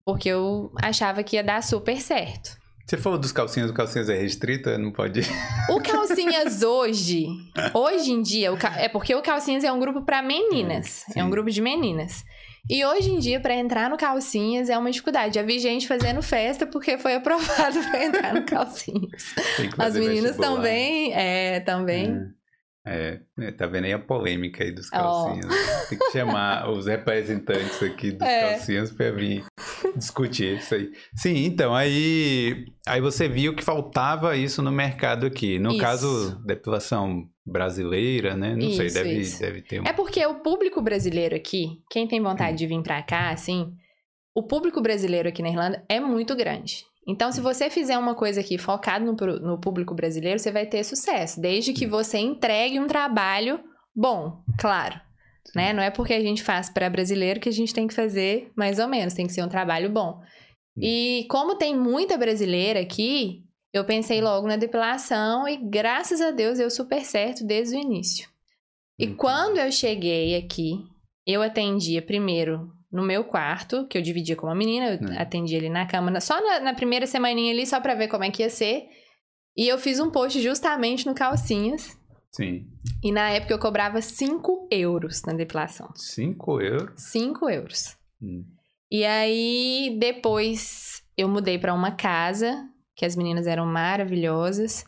Porque 0.05 0.29
eu 0.29 0.73
achava 0.81 1.23
que 1.23 1.37
ia 1.37 1.43
dar 1.43 1.63
super 1.63 2.01
certo. 2.01 2.57
Você 2.87 2.97
falou 2.97 3.19
dos 3.19 3.33
calcinhas, 3.33 3.69
o 3.69 3.75
calcinhas 3.75 4.09
é 4.09 4.17
restrito, 4.17 4.71
não 4.79 4.93
pode. 4.93 5.23
O 5.69 5.81
Calcinhas 5.81 6.63
hoje, 6.63 7.27
hoje 7.75 8.13
em 8.13 8.23
dia, 8.23 8.51
é 8.77 8.89
porque 8.89 9.13
o 9.13 9.21
Calcinhas 9.21 9.65
é 9.65 9.73
um 9.73 9.81
grupo 9.81 10.03
pra 10.03 10.23
meninas. 10.23 11.05
Sim. 11.11 11.19
É 11.19 11.25
um 11.25 11.29
grupo 11.29 11.51
de 11.51 11.61
meninas. 11.61 12.25
E 12.71 12.85
hoje 12.85 13.11
em 13.11 13.19
dia, 13.19 13.41
pra 13.41 13.57
entrar 13.57 13.91
no 13.91 13.97
Calcinhas 13.97 14.71
é 14.71 14.79
uma 14.79 14.89
dificuldade. 14.89 15.35
Já 15.35 15.43
vi 15.43 15.59
gente 15.59 15.89
fazendo 15.89 16.23
festa 16.23 16.65
porque 16.65 16.97
foi 16.97 17.15
aprovado 17.15 17.81
pra 17.91 18.05
entrar 18.05 18.35
no 18.35 18.45
Calcinhas. 18.45 19.35
As 19.77 19.97
meninas 19.97 20.37
também, 20.37 21.13
é, 21.13 21.59
também. 21.59 22.07
É, 22.07 22.36
é, 22.87 23.21
tá 23.59 23.67
vendo 23.67 23.85
aí 23.87 23.93
a 23.93 23.99
polêmica 23.99 24.63
aí 24.63 24.71
dos 24.71 24.87
Ó. 24.93 24.97
calcinhas. 24.97 25.89
Tem 25.89 25.99
que 25.99 26.11
chamar 26.13 26.69
os 26.71 26.87
representantes 26.87 27.83
aqui 27.83 28.13
dos 28.13 28.27
É. 28.27 28.51
calcinhas 28.55 28.93
pra 28.93 29.11
vir 29.11 29.45
discutir 29.97 30.59
isso 30.59 30.75
aí. 30.75 30.93
Sim, 31.15 31.45
então, 31.45 31.75
aí, 31.75 32.65
aí 32.87 33.01
você 33.01 33.29
viu 33.29 33.55
que 33.57 33.65
faltava 33.65 34.37
isso 34.37 34.63
no 34.63 34.71
mercado 34.71 35.27
aqui. 35.27 35.59
No 35.59 35.71
Isso. 35.71 35.81
caso, 35.81 36.43
depilação 36.47 37.25
brasileira, 37.45 38.37
né? 38.37 38.55
Não 38.55 38.71
sei, 38.71 38.87
Isso, 38.87 38.95
deve, 38.95 39.13
isso. 39.19 39.41
deve 39.41 39.63
ter 39.63 39.81
um. 39.81 39.85
É 39.85 39.93
porque 39.93 40.25
o 40.27 40.37
público 40.37 40.81
brasileiro 40.81 41.35
aqui, 41.35 41.81
quem 41.91 42.07
tem 42.07 42.23
vontade 42.23 42.57
de 42.59 42.67
vir 42.67 42.83
pra 42.83 43.03
cá, 43.03 43.31
assim, 43.31 43.73
o 44.35 44.43
público 44.43 44.81
brasileiro 44.81 45.29
aqui 45.29 45.43
na 45.43 45.49
Irlanda 45.49 45.85
é 45.89 45.99
muito 46.01 46.35
grande. 46.37 46.85
Então, 47.07 47.31
se 47.31 47.41
você 47.41 47.71
fizer 47.71 47.97
uma 47.97 48.15
coisa 48.15 48.41
aqui 48.41 48.59
focado 48.59 49.05
no, 49.05 49.15
no 49.39 49.61
público 49.61 49.95
brasileiro, 49.95 50.39
você 50.39 50.51
vai 50.51 50.67
ter 50.67 50.83
sucesso, 50.83 51.41
desde 51.41 51.73
que 51.73 51.87
você 51.87 52.19
entregue 52.19 52.81
um 52.81 52.89
trabalho 52.89 53.61
bom, 53.95 54.43
claro. 54.59 55.01
Né? 55.55 55.73
Não 55.73 55.83
é 55.83 55.91
porque 55.91 56.13
a 56.13 56.21
gente 56.21 56.43
faz 56.43 56.69
para 56.69 56.91
brasileiro 56.91 57.39
que 57.39 57.49
a 57.49 57.53
gente 57.53 57.73
tem 57.73 57.87
que 57.87 57.95
fazer 57.95 58.51
mais 58.57 58.79
ou 58.79 58.89
menos, 58.89 59.15
tem 59.15 59.27
que 59.27 59.33
ser 59.33 59.45
um 59.45 59.49
trabalho 59.49 59.89
bom. 59.89 60.21
E 60.77 61.27
como 61.31 61.57
tem 61.57 61.75
muita 61.75 62.19
brasileira 62.19 62.81
aqui, 62.81 63.45
eu 63.73 63.85
pensei 63.85 64.21
logo 64.21 64.47
na 64.47 64.57
depilação 64.57 65.49
e 65.49 65.57
graças 65.57 66.21
a 66.21 66.31
Deus 66.31 66.59
deu 66.59 66.71
super 66.71 67.05
certo 67.05 67.45
desde 67.45 67.77
o 67.77 67.81
início. 67.81 68.29
E 68.99 69.07
quando 69.07 69.59
eu 69.59 69.71
cheguei 69.71 70.37
aqui, 70.37 70.75
eu 71.27 71.43
atendia 71.43 72.03
primeiro 72.03 72.71
no 72.91 73.03
meu 73.03 73.25
quarto, 73.25 73.87
que 73.89 73.99
eu 73.99 74.03
dividia 74.03 74.37
com 74.37 74.47
uma 74.47 74.55
menina, 74.55 74.95
eu 74.95 75.09
Hum. 75.09 75.15
atendia 75.19 75.59
ali 75.59 75.69
na 75.69 75.87
cama, 75.87 76.21
só 76.21 76.41
na, 76.41 76.61
na 76.61 76.75
primeira 76.75 77.07
semaninha 77.07 77.53
ali, 77.53 77.67
só 77.67 77.81
pra 77.81 77.95
ver 77.95 78.09
como 78.09 78.25
é 78.25 78.31
que 78.31 78.43
ia 78.43 78.51
ser. 78.51 78.85
E 79.57 79.67
eu 79.69 79.79
fiz 79.79 79.99
um 80.01 80.11
post 80.11 80.41
justamente 80.41 81.07
no 81.07 81.15
Calcinhas. 81.15 81.99
Sim. 82.33 82.67
E 83.03 83.11
na 83.11 83.31
época 83.31 83.55
eu 83.55 83.59
cobrava 83.59 84.01
5 84.03 84.69
euros 84.71 85.23
na 85.25 85.33
depilação. 85.33 85.89
5 85.95 86.61
euros. 86.61 87.03
5 87.03 87.49
euros. 87.49 87.97
Hum. 88.23 88.45
E 88.91 89.05
aí, 89.05 89.97
depois, 89.99 91.03
eu 91.17 91.29
mudei 91.29 91.59
pra 91.59 91.73
uma 91.75 91.91
casa, 91.93 92.63
que 92.95 93.05
as 93.07 93.17
meninas 93.17 93.47
eram 93.47 93.67
maravilhosas. 93.67 94.85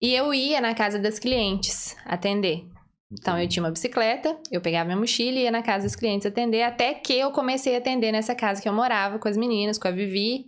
E 0.00 0.14
eu 0.14 0.32
ia 0.34 0.60
na 0.60 0.74
casa 0.74 0.98
das 0.98 1.18
clientes 1.18 1.96
atender. 2.04 2.64
Então, 3.12 3.38
eu 3.38 3.48
tinha 3.48 3.62
uma 3.62 3.70
bicicleta, 3.70 4.36
eu 4.50 4.60
pegava 4.60 4.86
minha 4.86 4.96
mochila 4.96 5.38
e 5.38 5.42
ia 5.42 5.50
na 5.50 5.62
casa 5.62 5.86
dos 5.86 5.94
clientes 5.94 6.26
atender, 6.26 6.62
até 6.62 6.94
que 6.94 7.12
eu 7.12 7.30
comecei 7.30 7.74
a 7.74 7.78
atender 7.78 8.10
nessa 8.10 8.34
casa 8.34 8.60
que 8.60 8.68
eu 8.68 8.72
morava 8.72 9.18
com 9.18 9.28
as 9.28 9.36
meninas, 9.36 9.78
com 9.78 9.86
a 9.86 9.90
Vivi. 9.90 10.46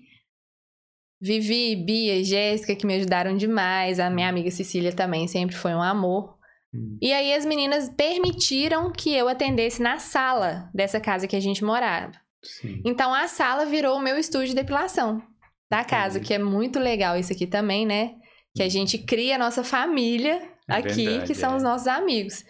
Vivi, 1.20 1.76
Bia, 1.76 2.22
Jéssica, 2.22 2.74
que 2.74 2.86
me 2.86 2.94
ajudaram 2.94 3.36
demais. 3.36 3.98
A 3.98 4.10
minha 4.10 4.28
amiga 4.28 4.50
Cecília 4.50 4.92
também 4.92 5.26
sempre 5.26 5.56
foi 5.56 5.74
um 5.74 5.82
amor. 5.82 6.36
Hum. 6.74 6.98
E 7.00 7.12
aí 7.12 7.32
as 7.32 7.46
meninas 7.46 7.88
permitiram 7.88 8.92
que 8.92 9.14
eu 9.14 9.28
atendesse 9.28 9.80
na 9.80 9.98
sala 9.98 10.70
dessa 10.74 11.00
casa 11.00 11.26
que 11.26 11.36
a 11.36 11.40
gente 11.40 11.64
morava. 11.64 12.12
Sim. 12.42 12.82
Então 12.84 13.14
a 13.14 13.26
sala 13.28 13.64
virou 13.64 13.96
o 13.96 14.02
meu 14.02 14.18
estúdio 14.18 14.48
de 14.48 14.54
depilação 14.54 15.22
da 15.70 15.84
casa, 15.84 16.20
que 16.20 16.34
é 16.34 16.38
muito 16.38 16.78
legal 16.78 17.16
isso 17.18 17.32
aqui 17.32 17.46
também, 17.46 17.86
né? 17.86 18.14
Que 18.54 18.62
a 18.62 18.68
gente 18.68 18.98
cria 18.98 19.36
a 19.36 19.38
nossa 19.38 19.64
família 19.64 20.40
aqui, 20.68 21.04
verdade, 21.04 21.26
que 21.26 21.34
são 21.34 21.52
é. 21.52 21.56
os 21.56 21.62
nossos 21.62 21.86
amigos. 21.86 22.44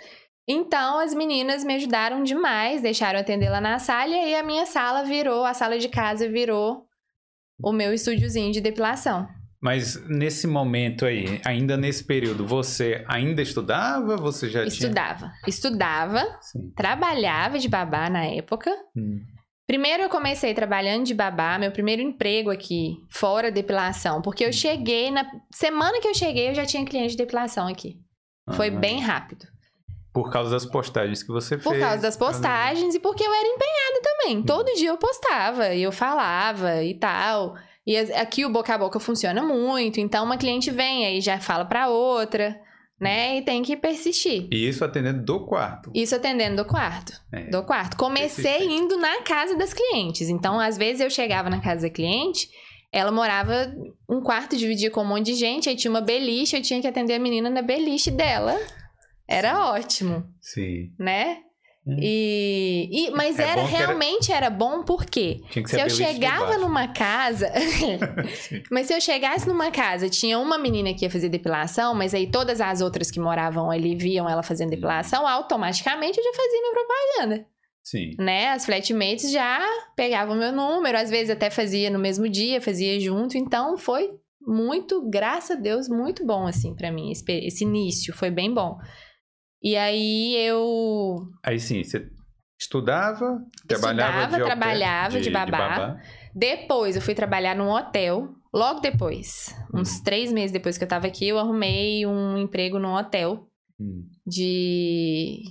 Então 0.48 1.00
as 1.00 1.12
meninas 1.12 1.64
me 1.64 1.74
ajudaram 1.74 2.22
demais, 2.22 2.80
deixaram 2.80 3.18
atender 3.18 3.50
lá 3.50 3.60
na 3.60 3.78
sala 3.78 4.10
e 4.10 4.14
aí 4.14 4.34
a 4.36 4.42
minha 4.42 4.64
sala 4.64 5.02
virou, 5.02 5.44
a 5.44 5.52
sala 5.52 5.78
de 5.78 5.88
casa 5.88 6.28
virou 6.28 6.86
o 7.62 7.72
meu 7.72 7.92
estúdiozinho 7.92 8.52
de 8.52 8.60
depilação. 8.60 9.26
Mas 9.60 10.00
nesse 10.06 10.46
momento 10.46 11.04
aí, 11.04 11.40
ainda 11.44 11.76
nesse 11.76 12.04
período, 12.04 12.46
você 12.46 13.04
ainda 13.08 13.42
estudava? 13.42 14.16
Você 14.16 14.48
já 14.48 14.60
tinha. 14.60 14.68
Estudava. 14.68 15.32
Estudava, 15.46 16.38
Sim. 16.40 16.70
trabalhava 16.76 17.58
de 17.58 17.68
babá 17.68 18.08
na 18.08 18.24
época. 18.24 18.70
Hum. 18.94 19.20
Primeiro 19.66 20.04
eu 20.04 20.08
comecei 20.08 20.54
trabalhando 20.54 21.04
de 21.04 21.14
babá, 21.14 21.58
meu 21.58 21.72
primeiro 21.72 22.00
emprego 22.00 22.50
aqui, 22.50 22.98
fora 23.08 23.50
depilação, 23.50 24.22
porque 24.22 24.44
eu 24.44 24.52
cheguei 24.52 25.10
na 25.10 25.28
semana 25.50 26.00
que 26.00 26.06
eu 26.06 26.14
cheguei 26.14 26.50
eu 26.50 26.54
já 26.54 26.64
tinha 26.64 26.84
cliente 26.84 27.12
de 27.12 27.16
depilação 27.16 27.66
aqui. 27.66 27.98
Foi 28.54 28.68
Aham. 28.70 28.78
bem 28.80 29.00
rápido. 29.00 29.46
Por 30.12 30.30
causa 30.30 30.50
das 30.50 30.64
postagens 30.64 31.22
que 31.22 31.30
você 31.30 31.58
Por 31.58 31.72
fez. 31.72 31.82
causa 31.84 32.00
das 32.02 32.16
postagens 32.16 32.94
e 32.94 33.00
porque 33.00 33.22
eu 33.22 33.32
era 33.34 33.46
empenhada 33.48 34.00
também. 34.02 34.42
Todo 34.42 34.74
dia 34.74 34.88
eu 34.88 34.96
postava 34.96 35.74
e 35.74 35.82
eu 35.82 35.92
falava 35.92 36.82
e 36.82 36.94
tal. 36.98 37.54
E 37.86 37.96
aqui 37.96 38.44
o 38.44 38.50
boca 38.50 38.74
a 38.74 38.78
boca 38.78 38.98
funciona 38.98 39.42
muito, 39.42 40.00
então 40.00 40.24
uma 40.24 40.36
cliente 40.38 40.70
vem 40.70 41.06
aí 41.06 41.20
já 41.20 41.38
fala 41.38 41.64
pra 41.66 41.88
outra, 41.88 42.58
né? 43.00 43.36
E 43.36 43.42
tem 43.42 43.62
que 43.62 43.76
persistir. 43.76 44.48
E 44.50 44.66
isso 44.68 44.84
atendendo 44.84 45.22
do 45.22 45.44
quarto. 45.46 45.90
Isso 45.94 46.14
atendendo 46.16 46.56
do 46.56 46.64
quarto. 46.64 47.12
É. 47.30 47.42
Do 47.50 47.62
quarto. 47.62 47.96
Comecei 47.96 48.44
Persistente. 48.44 48.74
indo 48.74 48.96
na 48.96 49.20
casa 49.22 49.54
das 49.54 49.72
clientes. 49.74 50.28
Então, 50.30 50.58
às 50.58 50.78
vezes 50.78 51.00
eu 51.02 51.10
chegava 51.10 51.50
na 51.50 51.60
casa 51.60 51.82
da 51.82 51.90
cliente, 51.90 52.48
ela 52.98 53.12
morava 53.12 53.72
um 54.08 54.20
quarto, 54.20 54.56
dividia 54.56 54.90
com 54.90 55.02
um 55.02 55.06
monte 55.06 55.26
de 55.26 55.34
gente, 55.34 55.68
aí 55.68 55.76
tinha 55.76 55.90
uma 55.90 56.00
beliche, 56.00 56.56
eu 56.56 56.62
tinha 56.62 56.80
que 56.80 56.86
atender 56.86 57.14
a 57.14 57.18
menina 57.18 57.50
na 57.50 57.62
beliche 57.62 58.10
dela. 58.10 58.58
Era 59.28 59.70
ótimo, 59.72 60.24
Sim. 60.40 60.90
né? 60.98 61.38
E, 62.00 62.88
e- 62.90 63.10
mas 63.12 63.38
É 63.38 63.44
era 63.44 63.52
que 63.68 63.74
era- 63.74 63.86
realmente 63.86 64.32
era 64.32 64.50
bom 64.50 64.82
porque 64.82 65.40
se 65.66 65.80
eu 65.80 65.88
chegava 65.88 66.58
numa 66.58 66.88
casa, 66.88 67.48
Sim. 67.60 67.98
mas 68.72 68.86
se 68.88 68.94
eu 68.94 69.00
chegasse 69.00 69.46
numa 69.46 69.70
casa, 69.70 70.08
tinha 70.08 70.36
uma 70.38 70.58
menina 70.58 70.92
que 70.94 71.04
ia 71.04 71.10
fazer 71.10 71.28
depilação, 71.28 71.94
mas 71.94 72.12
aí 72.12 72.28
todas 72.28 72.60
as 72.60 72.80
outras 72.80 73.08
que 73.10 73.20
moravam 73.20 73.70
ali 73.70 73.94
viam 73.94 74.28
ela 74.28 74.42
fazendo 74.42 74.70
depilação, 74.70 75.26
automaticamente 75.28 76.18
eu 76.18 76.24
já 76.24 76.32
fazia 76.32 76.60
minha 76.60 76.72
propaganda, 76.72 77.46
Sim. 77.88 78.10
né? 78.18 78.48
As 78.48 78.66
flatmates 78.66 79.30
já 79.30 79.60
pegavam 79.94 80.34
meu 80.34 80.50
número, 80.50 80.98
às 80.98 81.08
vezes 81.08 81.30
até 81.30 81.50
fazia 81.50 81.88
no 81.88 82.00
mesmo 82.00 82.28
dia, 82.28 82.60
fazia 82.60 82.98
junto, 82.98 83.38
então 83.38 83.78
foi 83.78 84.10
muito, 84.40 85.08
graças 85.08 85.56
a 85.56 85.60
Deus, 85.60 85.88
muito 85.88 86.26
bom 86.26 86.48
assim 86.48 86.74
pra 86.74 86.90
mim 86.90 87.12
esse, 87.12 87.24
esse 87.30 87.62
início, 87.62 88.12
foi 88.12 88.28
bem 88.30 88.52
bom. 88.52 88.76
E 89.62 89.76
aí 89.76 90.34
eu 90.36 91.28
Aí 91.44 91.60
sim, 91.60 91.84
você 91.84 92.08
estudava, 92.60 93.40
trabalhava 93.68 94.22
Estudava, 94.22 94.36
de 94.36 94.42
au 94.42 94.48
pair, 94.48 94.56
trabalhava 94.58 95.20
de 95.20 95.30
babá. 95.30 96.00
Depois 96.34 96.96
eu 96.96 97.02
fui 97.02 97.14
trabalhar 97.14 97.54
num 97.54 97.70
hotel. 97.70 98.34
Logo 98.52 98.80
depois, 98.80 99.54
uns 99.72 100.00
Hum. 100.00 100.02
três 100.04 100.32
meses 100.32 100.50
depois 100.50 100.76
que 100.78 100.82
eu 100.84 100.88
tava 100.88 101.06
aqui, 101.06 101.28
eu 101.28 101.38
arrumei 101.38 102.04
um 102.06 102.36
emprego 102.38 102.78
num 102.78 102.94
hotel 102.94 103.46
Hum. 103.78 104.08
de 104.26 105.42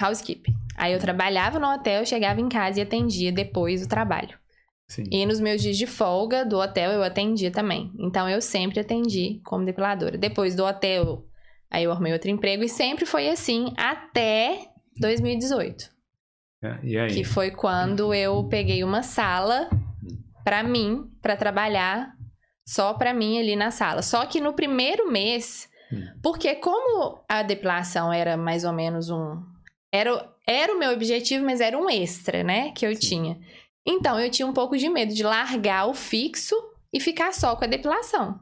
housekeeping. 0.00 0.54
Aí 0.76 0.92
eu 0.92 0.98
trabalhava 0.98 1.58
no 1.58 1.66
hotel, 1.72 2.04
chegava 2.06 2.40
em 2.40 2.48
casa 2.48 2.78
e 2.78 2.82
atendia 2.82 3.32
depois 3.32 3.82
do 3.82 3.88
trabalho. 3.88 4.38
Sim. 4.90 5.04
E 5.10 5.26
nos 5.26 5.38
meus 5.40 5.60
dias 5.60 5.76
de 5.76 5.86
folga 5.86 6.44
do 6.46 6.58
hotel 6.58 6.90
eu 6.92 7.02
atendia 7.02 7.50
também. 7.50 7.92
Então 7.98 8.28
eu 8.28 8.40
sempre 8.40 8.80
atendi 8.80 9.40
como 9.44 9.64
depiladora. 9.64 10.16
Depois 10.16 10.54
do 10.54 10.64
hotel, 10.64 11.26
aí 11.70 11.84
eu 11.84 11.92
arrumei 11.92 12.12
outro 12.12 12.30
emprego 12.30 12.62
e 12.64 12.68
sempre 12.68 13.04
foi 13.04 13.28
assim 13.28 13.72
até 13.76 14.68
2018. 14.98 15.90
É, 16.62 16.78
E 16.82 16.98
aí? 16.98 17.12
Que 17.14 17.24
foi 17.24 17.50
quando 17.50 18.14
eu 18.14 18.44
peguei 18.48 18.82
uma 18.82 19.02
sala 19.02 19.68
pra 20.44 20.62
mim, 20.62 21.10
pra 21.20 21.36
trabalhar 21.36 22.12
só 22.66 22.94
pra 22.94 23.12
mim 23.12 23.38
ali 23.38 23.54
na 23.56 23.70
sala. 23.70 24.00
Só 24.02 24.24
que 24.26 24.40
no 24.40 24.52
primeiro 24.54 25.10
mês, 25.10 25.68
Hum. 25.92 26.02
porque 26.22 26.54
como 26.56 27.18
a 27.28 27.42
depilação 27.42 28.12
era 28.12 28.36
mais 28.36 28.64
ou 28.64 28.72
menos 28.72 29.08
um 29.10 29.42
era, 29.92 30.32
era 30.46 30.74
o 30.74 30.78
meu 30.78 30.92
objetivo, 30.92 31.44
mas 31.44 31.60
era 31.60 31.76
um 31.78 31.88
extra, 31.88 32.42
né, 32.42 32.70
que 32.72 32.86
eu 32.86 32.94
Sim. 32.94 33.00
tinha. 33.00 33.38
Então 33.86 34.20
eu 34.20 34.30
tinha 34.30 34.46
um 34.46 34.52
pouco 34.52 34.76
de 34.76 34.88
medo 34.88 35.14
de 35.14 35.22
largar 35.22 35.86
o 35.88 35.94
fixo 35.94 36.54
e 36.92 37.00
ficar 37.00 37.32
só 37.32 37.56
com 37.56 37.64
a 37.64 37.68
depilação. 37.68 38.38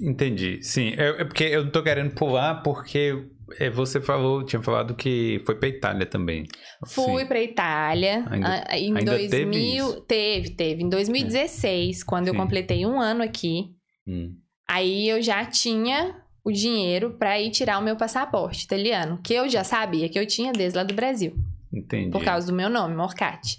Entendi. 0.00 0.60
Sim, 0.62 0.92
é, 0.96 1.20
é 1.20 1.24
porque 1.24 1.44
eu 1.44 1.64
não 1.64 1.70
tô 1.70 1.82
querendo 1.82 2.14
pular 2.14 2.62
porque 2.62 3.14
é, 3.60 3.70
você 3.70 4.00
falou, 4.00 4.44
tinha 4.44 4.60
falado 4.60 4.94
que 4.96 5.40
foi 5.46 5.54
pra 5.54 5.68
Itália 5.68 6.04
também. 6.06 6.44
Fui 6.86 7.22
Sim. 7.22 7.28
pra 7.28 7.40
Itália 7.42 8.24
Ainda- 8.28 8.64
ah, 8.68 8.76
em 8.78 8.96
ainda 8.96 9.12
2000, 9.12 9.28
teve 9.30 9.76
isso? 9.76 10.00
teve, 10.02 10.50
teve, 10.50 10.82
em 10.82 10.88
2016, 10.88 12.02
quando 12.02 12.26
eu 12.28 12.34
Sim. 12.34 12.40
completei 12.40 12.84
um 12.84 13.00
ano 13.00 13.22
aqui. 13.22 13.66
Hum. 14.06 14.34
Aí 14.68 15.08
eu 15.08 15.22
já 15.22 15.44
tinha 15.44 16.20
o 16.44 16.52
dinheiro 16.52 17.14
pra 17.18 17.40
ir 17.40 17.50
tirar 17.50 17.78
o 17.78 17.82
meu 17.82 17.96
passaporte 17.96 18.64
italiano, 18.64 19.18
que 19.22 19.32
eu 19.32 19.48
já 19.48 19.64
sabia 19.64 20.08
que 20.08 20.18
eu 20.18 20.26
tinha 20.26 20.52
desde 20.52 20.76
lá 20.76 20.84
do 20.84 20.94
Brasil, 20.94 21.34
Entendi. 21.72 22.10
por 22.10 22.22
causa 22.22 22.46
do 22.46 22.52
meu 22.52 22.68
nome, 22.68 22.94
Morcati. 22.94 23.58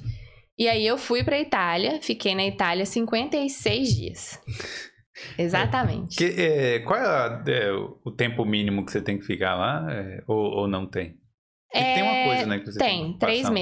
E 0.58 0.70
aí 0.70 0.86
eu 0.86 0.98
fui 0.98 1.24
pra 1.24 1.40
Itália, 1.40 2.00
fiquei 2.02 2.34
na 2.36 2.46
Itália 2.46 2.86
56 2.86 3.96
dias. 3.96 4.42
Exatamente. 5.38 6.16
Que, 6.16 6.42
é, 6.42 6.80
qual 6.80 7.00
é, 7.00 7.44
é, 7.48 7.72
o 7.72 8.12
tempo 8.12 8.46
mínimo 8.46 8.86
que 8.86 8.92
você 8.92 9.02
tem 9.02 9.18
que 9.18 9.26
ficar 9.26 9.56
lá? 9.56 9.86
É, 9.90 10.24
ou, 10.28 10.60
ou 10.60 10.68
não 10.68 10.86
tem? 10.86 11.18
Tem 11.72 12.04
uma 12.04 12.24
coisa, 12.26 12.46
né? 12.46 12.60
Que 12.60 12.66
você 12.66 12.80
tem, 12.80 13.04
Tem, 13.04 13.18
três 13.18 13.42
passar 13.42 13.52
um 13.52 13.54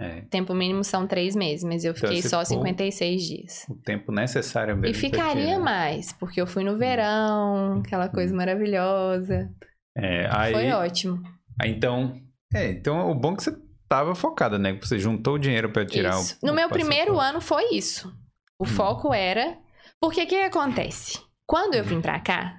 É, 0.00 0.22
Tempo 0.22 0.52
mínimo 0.54 0.82
são 0.82 1.06
três 1.06 1.36
meses, 1.36 1.62
mas 1.64 1.84
eu 1.84 1.92
Então, 1.92 2.08
fiquei 2.08 2.20
se 2.22 2.28
só 2.28 2.38
for- 2.38 2.46
56 2.46 3.22
dias. 3.22 3.64
o 3.68 3.76
tempo 3.76 4.10
necessário 4.10 4.76
mesmo. 4.76 4.94
E 4.96 4.98
ficaria 4.98 5.58
mais, 5.58 6.12
porque 6.12 6.40
eu 6.40 6.46
fui 6.48 6.64
no 6.64 6.76
verão, 6.76 7.78
aquela 7.84 8.08
coisa 8.08 8.34
maravilhosa. 8.34 9.48
É, 9.96 10.28
aí, 10.32 10.52
Foi 10.52 10.70
ótimo. 10.72 11.22
aí, 11.62 11.70
então, 11.70 12.12
é, 12.52 12.70
então 12.70 13.08
o 13.10 13.14
bom 13.14 13.34
é 13.34 13.36
que 13.36 13.42
você 13.44 13.56
tava 13.88 14.14
focada, 14.16 14.58
né? 14.58 14.74
Que 14.74 14.86
você 14.88 14.98
juntou 14.98 15.34
o 15.34 15.38
dinheiro 15.38 15.70
pra 15.70 15.86
tirar 15.86 16.18
Isso. 16.18 16.36
o 16.42 16.46
No 16.46 16.52
o 16.52 16.56
meu 16.56 16.68
primeiro 16.68 17.20
ano 17.20 17.40
foi 17.40 17.74
isso. 17.74 18.12
O 18.58 18.64
Hum. 18.64 18.66
foco 18.66 19.14
era. 19.14 19.56
Porque 20.00 20.22
o 20.22 20.26
que 20.26 20.34
acontece? 20.42 21.20
Quando 21.46 21.74
eu 21.76 21.84
vim 21.84 22.00
pra 22.00 22.18
cá, 22.18 22.56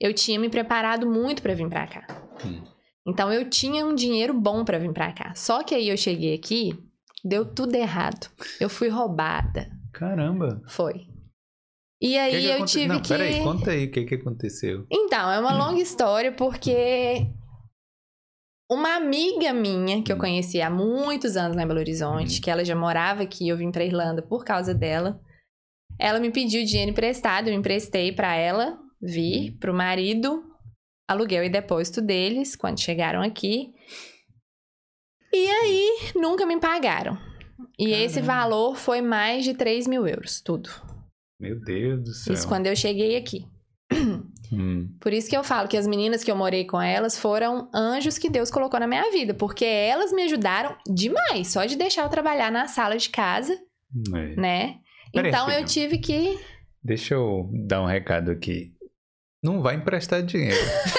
eu 0.00 0.14
tinha 0.14 0.38
me 0.38 0.48
preparado 0.48 1.06
muito 1.10 1.42
pra 1.42 1.54
vir 1.54 1.68
pra 1.68 1.86
cá. 1.88 2.06
Hum. 2.44 2.62
Então 3.08 3.32
eu 3.32 3.48
tinha 3.48 3.84
um 3.86 3.94
dinheiro 3.94 4.34
bom 4.34 4.64
pra 4.64 4.78
vir 4.78 4.92
pra 4.92 5.12
cá. 5.12 5.34
Só 5.34 5.62
que 5.62 5.74
aí 5.74 5.88
eu 5.88 5.96
cheguei 5.96 6.34
aqui, 6.34 6.78
deu 7.24 7.44
tudo 7.44 7.74
errado. 7.74 8.28
Eu 8.60 8.68
fui 8.68 8.88
roubada. 8.88 9.70
Caramba. 9.92 10.62
Foi. 10.68 11.06
E 12.00 12.16
aí 12.16 12.32
que 12.32 12.40
que 12.40 12.46
eu 12.46 12.54
aconte- 12.56 12.72
tive 12.72 12.86
Não, 12.88 13.00
que. 13.02 13.08
peraí, 13.08 13.42
conta 13.42 13.70
aí 13.72 13.86
o 13.86 13.90
que, 13.90 14.04
que 14.04 14.14
aconteceu. 14.14 14.86
Então, 14.92 15.30
é 15.32 15.40
uma 15.40 15.52
longa 15.56 15.80
história 15.80 16.30
porque 16.30 17.26
uma 18.70 18.96
amiga 18.96 19.52
minha 19.52 20.02
que 20.02 20.12
eu 20.12 20.16
Hum. 20.16 20.20
conheci 20.20 20.60
há 20.60 20.70
muitos 20.70 21.36
anos 21.36 21.56
lá 21.56 21.62
em 21.62 21.66
Belo 21.66 21.80
Horizonte, 21.80 22.38
Hum. 22.38 22.42
que 22.42 22.50
ela 22.50 22.64
já 22.64 22.76
morava 22.76 23.22
aqui, 23.22 23.48
eu 23.48 23.56
vim 23.56 23.70
pra 23.72 23.84
Irlanda 23.84 24.22
por 24.22 24.44
causa 24.44 24.74
dela. 24.74 25.20
Ela 25.98 26.20
me 26.20 26.30
pediu 26.30 26.64
dinheiro 26.64 26.90
emprestado, 26.92 27.48
eu 27.48 27.54
emprestei 27.54 28.12
pra 28.12 28.34
ela 28.36 28.78
vir, 29.00 29.56
pro 29.58 29.74
marido, 29.74 30.44
aluguel 31.08 31.42
e 31.44 31.48
depósito 31.48 32.00
deles 32.02 32.54
quando 32.54 32.78
chegaram 32.80 33.22
aqui. 33.22 33.72
E 35.32 35.48
aí, 35.48 35.98
nunca 36.14 36.46
me 36.46 36.58
pagaram. 36.60 37.18
E 37.78 37.90
esse 37.92 38.20
Caramba. 38.20 38.32
valor 38.32 38.76
foi 38.76 39.00
mais 39.00 39.44
de 39.44 39.54
3 39.54 39.86
mil 39.86 40.06
euros, 40.06 40.40
tudo. 40.40 40.70
Meu 41.40 41.60
Deus 41.60 42.02
do 42.02 42.12
céu. 42.14 42.34
Isso 42.34 42.48
quando 42.48 42.66
eu 42.66 42.76
cheguei 42.76 43.16
aqui. 43.16 43.46
Hum, 44.50 44.96
Por 44.98 45.12
isso 45.12 45.28
que 45.28 45.36
eu 45.36 45.44
falo 45.44 45.68
que 45.68 45.76
as 45.76 45.86
meninas 45.86 46.24
que 46.24 46.30
eu 46.30 46.34
morei 46.34 46.64
com 46.64 46.80
elas 46.80 47.18
foram 47.18 47.68
anjos 47.74 48.16
que 48.16 48.30
Deus 48.30 48.50
colocou 48.50 48.80
na 48.80 48.86
minha 48.86 49.10
vida, 49.10 49.34
porque 49.34 49.66
elas 49.66 50.10
me 50.10 50.22
ajudaram 50.22 50.74
demais, 50.90 51.48
só 51.48 51.66
de 51.66 51.76
deixar 51.76 52.04
eu 52.04 52.08
trabalhar 52.08 52.50
na 52.50 52.66
sala 52.66 52.96
de 52.96 53.10
casa, 53.10 53.52
é. 53.52 54.36
né? 54.36 54.76
Peraí, 55.12 55.28
então 55.28 55.50
eu 55.50 55.60
rapidinho. 55.60 55.66
tive 55.66 55.98
que. 55.98 56.38
Deixa 56.82 57.12
eu 57.12 57.50
dar 57.66 57.82
um 57.82 57.86
recado 57.86 58.30
aqui. 58.30 58.72
Não 59.42 59.62
vai 59.62 59.76
emprestar 59.76 60.22
dinheiro. 60.22 60.56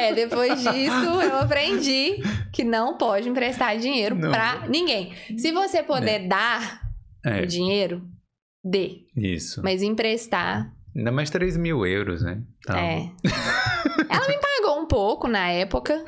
É, 0.00 0.08
é, 0.10 0.14
depois 0.14 0.62
disso 0.62 1.20
eu 1.22 1.36
aprendi 1.40 2.22
que 2.52 2.62
não 2.64 2.96
pode 2.96 3.28
emprestar 3.28 3.76
dinheiro 3.76 4.14
Não. 4.14 4.30
pra 4.30 4.66
ninguém. 4.68 5.12
Se 5.36 5.52
você 5.52 5.82
puder 5.82 6.26
dar 6.28 6.80
É, 7.24 7.42
o 7.42 7.46
dinheiro, 7.46 8.02
dê. 8.64 9.04
isso. 9.16 9.60
Mas 9.62 9.82
emprestar, 9.82 10.72
Ainda 10.96 11.12
mais 11.12 11.28
3 11.30 11.56
mil 11.56 11.84
euros, 11.86 12.22
né? 12.22 12.40
Então, 12.60 12.76
é. 12.76 13.10
Ela 14.10 14.26
me 14.28 14.38
pagou 14.38 14.80
um 14.80 14.86
pouco 14.86 15.28
na 15.28 15.48
época, 15.48 16.02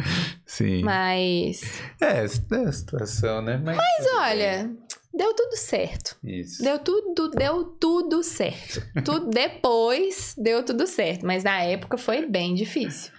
Sim. 0.46 0.82
mas. 0.82 1.60
É, 2.00 2.18
é 2.18 2.20
a 2.22 2.72
situação, 2.72 3.42
né? 3.42 3.60
Mas, 3.62 3.76
Mas 3.76 4.06
olha, 4.16 4.70
deu 5.14 5.34
tudo 5.34 5.56
certo. 5.56 6.16
Isso. 6.24 6.62
Deu 6.62 6.78
tudo, 6.78 7.30
deu 7.30 7.64
tudo 7.64 8.22
certo. 8.22 8.82
tudo 9.04 9.28
depois 9.30 10.34
deu 10.36 10.64
tudo 10.64 10.86
certo, 10.86 11.26
mas 11.26 11.44
na 11.44 11.60
época 11.62 11.96
foi 11.98 12.26
bem 12.26 12.54
difícil. 12.54 13.12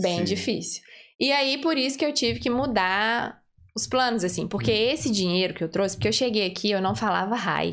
Bem 0.00 0.18
Sim. 0.18 0.24
difícil. 0.24 0.82
E 1.18 1.32
aí 1.32 1.58
por 1.58 1.78
isso 1.78 1.98
que 1.98 2.04
eu 2.04 2.12
tive 2.12 2.38
que 2.40 2.50
mudar 2.50 3.40
os 3.76 3.86
planos 3.86 4.24
assim, 4.24 4.46
porque 4.46 4.70
Hum. 4.72 4.92
esse 4.92 5.10
dinheiro 5.10 5.54
que 5.54 5.62
eu 5.62 5.68
trouxe, 5.68 5.96
porque 5.96 6.08
eu 6.08 6.12
cheguei 6.12 6.46
aqui, 6.46 6.70
eu 6.70 6.80
não 6.80 6.94
falava 6.94 7.36
hi. 7.36 7.72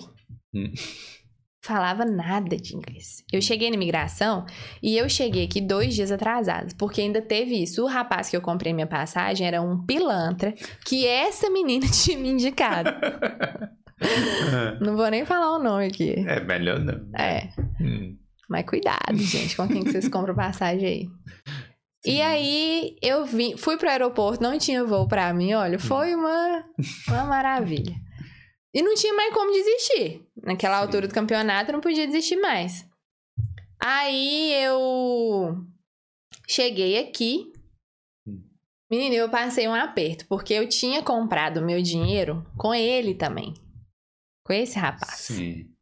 Hum. 0.54 0.72
Falava 1.64 2.04
nada 2.04 2.58
de 2.58 2.76
inglês. 2.76 3.24
Eu 3.32 3.42
cheguei 3.42 3.70
na 3.70 3.76
imigração 3.76 4.46
e 4.82 4.98
eu 4.98 5.08
cheguei 5.08 5.46
aqui 5.46 5.62
dois 5.62 5.96
dias 5.96 6.12
atrasados, 6.12 6.74
porque 6.74 7.00
ainda 7.00 7.22
teve 7.22 7.64
isso. 7.64 7.82
O 7.84 7.88
rapaz 7.88 8.30
que 8.30 8.36
eu 8.36 8.42
comprei 8.42 8.74
minha 8.74 8.86
passagem 8.86 9.48
era 9.48 9.62
um 9.62 9.86
pilantra 9.86 10.54
que 10.86 11.08
essa 11.08 11.50
menina 11.50 11.86
tinha 12.04 12.18
me 12.18 12.30
indicado. 12.30 12.90
Não 14.82 14.98
vou 14.98 15.08
nem 15.10 15.24
falar 15.24 15.56
o 15.56 15.64
nome 15.64 15.86
aqui. 15.86 16.14
É 16.28 16.42
melhor 16.42 16.80
não. 16.80 17.08
É, 17.18 17.48
Hum, 17.80 18.18
mas 18.50 18.66
cuidado, 18.66 19.16
gente, 19.18 19.56
com 19.56 19.68
quem 19.68 19.84
que 19.84 19.92
vocês 19.92 20.10
compram 20.10 20.36
passagem 20.36 20.86
aí. 20.86 21.08
E 22.06 22.22
aí 22.22 22.98
eu 23.02 23.26
vim, 23.26 23.56
fui 23.56 23.78
pro 23.78 23.90
aeroporto, 23.90 24.44
não 24.44 24.58
tinha 24.58 24.84
voo 24.84 25.08
pra 25.08 25.34
mim, 25.34 25.54
olha, 25.54 25.80
foi 25.80 26.14
uma, 26.14 26.62
uma 27.08 27.24
maravilha. 27.24 27.96
E 28.74 28.82
não 28.82 28.96
tinha 28.96 29.14
mais 29.14 29.34
como 29.34 29.52
desistir. 29.52 30.26
Naquela 30.42 30.78
Sim. 30.78 30.86
altura 30.86 31.08
do 31.08 31.14
campeonato, 31.14 31.72
não 31.72 31.80
podia 31.80 32.08
desistir 32.08 32.38
mais. 32.38 32.88
Aí 33.80 34.54
eu 34.64 35.64
cheguei 36.48 36.98
aqui. 37.00 37.52
Hum. 38.26 38.42
Menina, 38.90 39.16
eu 39.16 39.30
passei 39.30 39.68
um 39.68 39.74
aperto, 39.74 40.26
porque 40.28 40.54
eu 40.54 40.68
tinha 40.68 41.04
comprado 41.04 41.62
meu 41.62 41.82
dinheiro 41.82 42.46
com 42.58 42.74
ele 42.74 43.14
também. 43.14 43.54
Com 44.44 44.54
esse 44.54 44.80
rapaz. 44.80 45.20
Sim. 45.20 45.73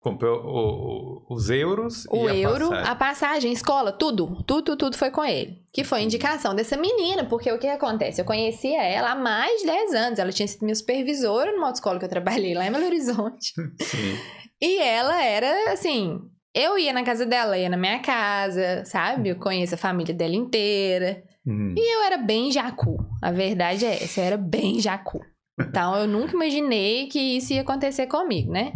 Comprou 0.00 0.40
o- 0.44 1.24
o- 1.30 1.34
os 1.34 1.50
euros 1.50 2.06
O 2.10 2.26
e 2.26 2.28
a 2.28 2.34
euro, 2.36 2.68
passagem. 2.68 2.90
a 2.90 2.94
passagem, 2.94 3.52
escola, 3.52 3.90
tudo. 3.90 4.42
Tudo, 4.44 4.76
tudo 4.76 4.96
foi 4.96 5.10
com 5.10 5.24
ele. 5.24 5.58
Que 5.72 5.82
foi 5.82 6.02
indicação 6.02 6.54
dessa 6.54 6.76
menina, 6.76 7.24
porque 7.24 7.50
o 7.50 7.58
que 7.58 7.66
acontece? 7.66 8.20
Eu 8.20 8.24
conhecia 8.24 8.80
ela 8.82 9.10
há 9.10 9.14
mais 9.16 9.60
de 9.60 9.66
10 9.66 9.94
anos. 9.94 10.18
Ela 10.20 10.30
tinha 10.30 10.46
sido 10.46 10.62
minha 10.64 10.74
supervisora 10.74 11.50
numa 11.52 11.66
autoescola 11.66 11.98
que 11.98 12.04
eu 12.04 12.08
trabalhei 12.08 12.54
lá 12.54 12.64
em 12.66 12.70
Belo 12.72 12.86
Horizonte. 12.86 13.52
Sim. 13.82 14.16
E 14.60 14.78
ela 14.80 15.22
era 15.24 15.72
assim. 15.72 16.20
Eu 16.54 16.78
ia 16.78 16.92
na 16.92 17.02
casa 17.04 17.26
dela, 17.26 17.48
ela 17.54 17.58
ia 17.58 17.68
na 17.68 17.76
minha 17.76 17.98
casa, 18.00 18.84
sabe? 18.84 19.28
Eu 19.30 19.36
conheço 19.36 19.74
a 19.74 19.78
família 19.78 20.14
dela 20.14 20.34
inteira. 20.34 21.22
Hum, 21.46 21.74
E 21.76 21.96
eu 21.96 22.02
era 22.04 22.16
bem 22.18 22.50
jacu. 22.52 22.96
A 23.22 23.30
verdade 23.32 23.84
é 23.84 23.94
essa, 24.02 24.20
eu 24.20 24.24
era 24.24 24.36
bem 24.36 24.78
jacu. 24.80 25.20
Então 25.60 25.96
eu 25.96 26.06
nunca 26.06 26.34
imaginei 26.34 27.08
que 27.08 27.18
isso 27.18 27.52
ia 27.52 27.62
acontecer 27.62 28.06
comigo, 28.06 28.52
né? 28.52 28.72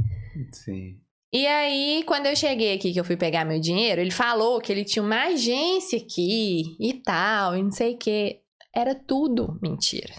Sim. 0.51 0.97
E 1.35 1.47
aí, 1.47 2.05
quando 2.07 2.27
eu 2.27 2.37
cheguei 2.37 2.75
aqui, 2.75 2.93
que 2.93 3.01
eu 3.01 3.05
fui 3.05 3.17
pegar 3.17 3.45
meu 3.45 3.59
dinheiro, 3.59 4.01
ele 4.01 4.11
falou 4.11 4.61
que 4.61 4.71
ele 4.71 4.85
tinha 4.85 5.03
uma 5.03 5.25
agência 5.29 5.99
aqui 5.99 6.77
e 6.79 6.93
tal, 7.03 7.57
e 7.57 7.63
não 7.63 7.71
sei 7.71 7.95
o 7.95 7.99
quê. 7.99 8.43
Era 8.75 8.95
tudo 8.95 9.59
mentira. 9.63 10.15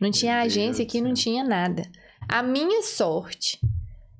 Não 0.00 0.10
tinha 0.10 0.36
Meu 0.36 0.44
agência 0.46 0.84
Deus 0.84 0.88
aqui, 0.88 1.00
do 1.02 1.08
não 1.08 1.14
tinha 1.14 1.44
nada. 1.44 1.82
A 2.26 2.42
minha 2.42 2.82
sorte 2.82 3.60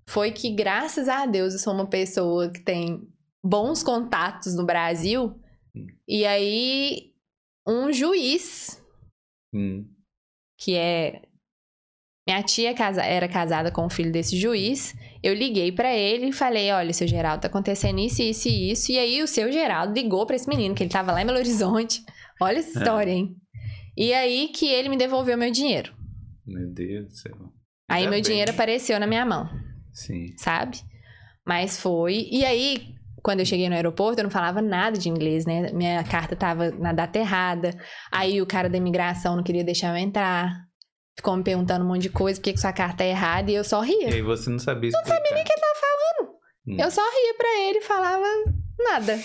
foi 0.06 0.32
que, 0.32 0.50
graças 0.50 1.08
a 1.08 1.24
Deus, 1.24 1.54
eu 1.54 1.58
sou 1.58 1.72
uma 1.72 1.88
pessoa 1.88 2.50
que 2.52 2.60
tem 2.60 3.08
bons 3.42 3.82
contatos 3.82 4.54
no 4.54 4.66
Brasil. 4.66 5.40
Hum. 5.74 5.86
E 6.06 6.26
aí, 6.26 7.14
um 7.66 7.90
juiz 7.92 8.82
Hum, 9.54 9.88
que 10.58 10.74
é 10.76 11.22
minha 12.28 12.42
tia 12.42 12.74
casa- 12.74 13.02
era 13.02 13.26
casada 13.28 13.72
com 13.72 13.86
o 13.86 13.90
filho 13.90 14.12
desse 14.12 14.38
juiz. 14.38 14.94
Eu 15.22 15.34
liguei 15.34 15.70
pra 15.72 15.94
ele 15.94 16.26
e 16.28 16.32
falei: 16.32 16.70
"Olha, 16.72 16.92
seu 16.92 17.06
Geraldo, 17.06 17.42
tá 17.42 17.48
acontecendo 17.48 17.98
isso, 18.00 18.22
isso 18.22 18.48
e 18.48 18.70
isso". 18.72 18.92
E 18.92 18.98
aí 18.98 19.22
o 19.22 19.26
seu 19.28 19.50
Geraldo 19.52 19.92
ligou 19.92 20.24
pra 20.26 20.36
esse 20.36 20.48
menino 20.48 20.74
que 20.74 20.82
ele 20.82 20.90
tava 20.90 21.12
lá 21.12 21.20
em 21.22 21.26
Belo 21.26 21.38
Horizonte. 21.38 22.00
Olha 22.40 22.58
essa 22.58 22.78
É. 22.78 22.82
história, 22.82 23.10
hein? 23.10 23.34
E 23.96 24.14
aí 24.14 24.48
que 24.48 24.66
ele 24.66 24.88
me 24.88 24.96
devolveu 24.96 25.36
meu 25.36 25.50
dinheiro. 25.50 25.92
meu 26.46 26.66
Deus 26.72 27.06
do 27.06 27.14
céu. 27.16 27.34
Aí 27.88 27.98
Ainda 28.04 28.10
meu 28.10 28.16
bem. 28.18 28.22
dinheiro 28.22 28.50
apareceu 28.50 28.98
na 28.98 29.06
minha 29.06 29.24
mão, 29.26 29.48
Sim. 29.92 30.26
sabe? 30.38 30.78
Mas 31.46 31.78
foi. 31.80 32.28
E 32.30 32.44
aí, 32.44 32.94
quando 33.22 33.40
eu 33.40 33.46
cheguei 33.46 33.68
no 33.68 33.74
aeroporto, 33.74 34.20
eu 34.20 34.24
não 34.24 34.30
falava 34.30 34.62
nada 34.62 34.96
de 34.98 35.08
inglês, 35.08 35.44
né? 35.44 35.70
Minha 35.72 36.02
carta 36.04 36.34
tava 36.36 36.70
na 36.70 36.92
data 36.92 37.18
errada. 37.18 37.70
Aí 38.10 38.40
o 38.40 38.46
cara 38.46 38.68
da 38.70 38.78
imigração 38.78 39.36
não 39.36 39.42
queria 39.42 39.62
deixar 39.64 39.90
eu 39.90 39.96
entrar. 39.96 40.52
Ficou 41.20 41.36
me 41.36 41.44
perguntando 41.44 41.84
um 41.84 41.88
monte 41.88 42.00
de 42.00 42.08
coisa, 42.08 42.40
por 42.40 42.44
que, 42.44 42.56
sua 42.56 42.72
carta 42.72 43.04
é 43.04 43.10
errada, 43.10 43.50
e 43.50 43.54
eu 43.54 43.62
só 43.62 43.82
ria. 43.82 44.08
E 44.08 44.14
aí 44.14 44.22
você 44.22 44.48
não 44.48 44.58
sabia 44.58 44.88
explicar. 44.88 45.10
Não 45.10 45.16
sabia 45.16 45.34
nem 45.34 45.42
o 45.42 45.46
que 45.46 45.52
ele 45.52 45.60
tava 45.60 45.74
falando. 45.74 46.34
Hum. 46.66 46.76
Eu 46.80 46.90
só 46.90 47.02
ria 47.02 47.34
pra 47.36 47.60
ele 47.60 47.78
e 47.78 47.82
falava 47.82 48.24
nada. 48.78 49.18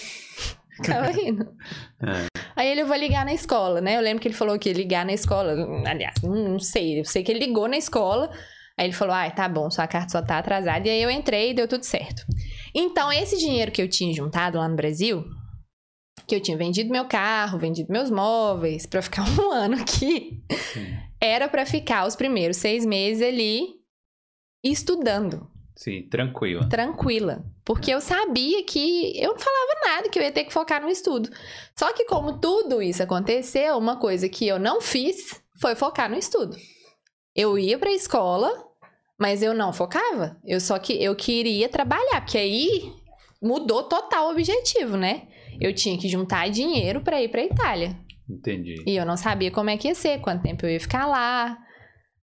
Ficava 0.75 1.08
rindo. 1.16 1.56
É. 2.04 2.25
Aí 2.54 2.68
ele, 2.68 2.82
eu 2.82 2.86
vou 2.86 2.98
ligar 2.98 3.24
na 3.24 3.34
escola, 3.34 3.80
né? 3.80 3.96
Eu 3.96 4.02
lembro 4.02 4.22
que 4.22 4.28
ele 4.28 4.36
falou 4.36 4.60
que 4.60 4.68
ia 4.68 4.75
ligar 4.75 5.06
na 5.06 5.14
escola. 5.14 5.56
Aliás, 5.88 6.16
não, 6.22 6.60
sei. 6.60 7.00
Eu 7.00 7.06
sei 7.06 7.24
que 7.24 7.32
ele 7.32 7.46
ligou 7.46 7.66
na 7.70 7.78
escola. 7.78 8.30
Aí 8.78 8.88
ele 8.88 8.94
falou, 8.94 9.16
ai, 9.16 9.34
tá 9.34 9.48
bom, 9.48 9.72
sua 9.72 9.88
carta 9.88 10.10
só 10.10 10.22
tá 10.22 10.38
atrasada. 10.38 10.86
E 10.86 10.92
aí 10.92 11.02
eu 11.02 11.10
entrei 11.10 11.52
e 11.52 11.54
deu 11.54 11.66
tudo 11.66 11.84
certo. 11.84 12.24
Então, 12.74 13.10
esse 13.10 13.38
dinheiro 13.38 13.72
que 13.72 13.82
eu 13.82 13.90
tinha 13.90 14.14
juntado 14.14 14.58
lá 14.58 14.68
no 14.68 14.75
Brasil, 14.75 15.24
que 16.28 16.36
eu 16.36 16.42
tinha 16.42 16.58
vendido 16.58 16.92
meu 16.92 17.06
carro, 17.06 17.60
vendido 17.60 17.92
meus 17.92 18.10
móveis, 18.10 18.86
pra 18.86 19.02
ficar 19.02 19.24
um 19.40 19.52
ano 19.52 19.75
aqui, 19.75 20.44
era 21.25 21.48
pra 21.48 21.65
ficar 21.65 22.05
os 22.05 22.15
primeiros 22.15 22.58
seis 22.58 22.86
meses 22.86 23.22
ali 23.22 23.75
estudando 24.63 25.50
Sim, 25.75 26.08
tranquilo. 26.10 26.67
tranquila. 26.70 27.46
Porque 27.63 27.91
eu 27.91 28.00
sabia 28.00 28.63
que 28.63 29.20
eu 29.20 29.34
não 29.34 29.39
falava 29.39 29.79
nada, 29.88 30.10
que 30.10 30.20
eu 30.20 30.24
ia 30.24 30.32
ter 30.32 30.44
que 30.44 30.53
focar 30.53 30.82
no 30.82 30.89
estudo. 30.89 31.29
Só 31.77 31.91
que, 31.94 32.05
como 32.05 32.39
tudo 32.39 32.82
isso 32.82 33.01
aconteceu, 33.01 33.77
uma 33.77 33.98
coisa 33.98 34.29
que 34.29 34.48
eu 34.48 34.60
não 34.60 34.79
fiz 34.79 35.41
foi 35.60 35.75
focar 35.75 36.10
no 36.10 36.15
estudo. 36.15 36.55
Eu 37.36 37.58
ia 37.58 37.77
pra 37.77 37.91
escola, 37.91 38.51
mas 39.20 39.41
eu 39.41 39.53
não 39.53 39.74
focava. 39.74 40.38
Eu 40.46 40.60
só 40.60 40.77
que 40.77 40.94
eu 41.03 41.15
queria 41.15 41.67
trabalhar, 41.67 42.22
porque 42.22 42.38
aí 42.38 42.94
mudou 43.41 43.84
total 43.84 44.27
o 44.27 44.32
objetivo, 44.32 44.96
né? 44.96 45.27
Eu 45.60 45.74
tinha 45.74 45.98
que 45.98 46.08
juntar 46.08 46.50
dinheiro 46.50 47.01
pra 47.01 47.22
ir 47.22 47.29
pra 47.29 47.44
Itália. 47.44 47.98
Entendi. 48.29 48.75
E 48.88 48.96
eu 48.96 49.05
não 49.05 49.15
sabia 49.17 49.51
como 49.51 49.70
é 49.70 49.77
que 49.77 49.88
ia 49.88 49.96
ser, 49.96 50.20
quanto 50.20 50.41
tempo 50.44 50.65
eu 50.65 50.70
ia 50.72 50.79
ficar 50.79 51.05
lá. 51.05 51.58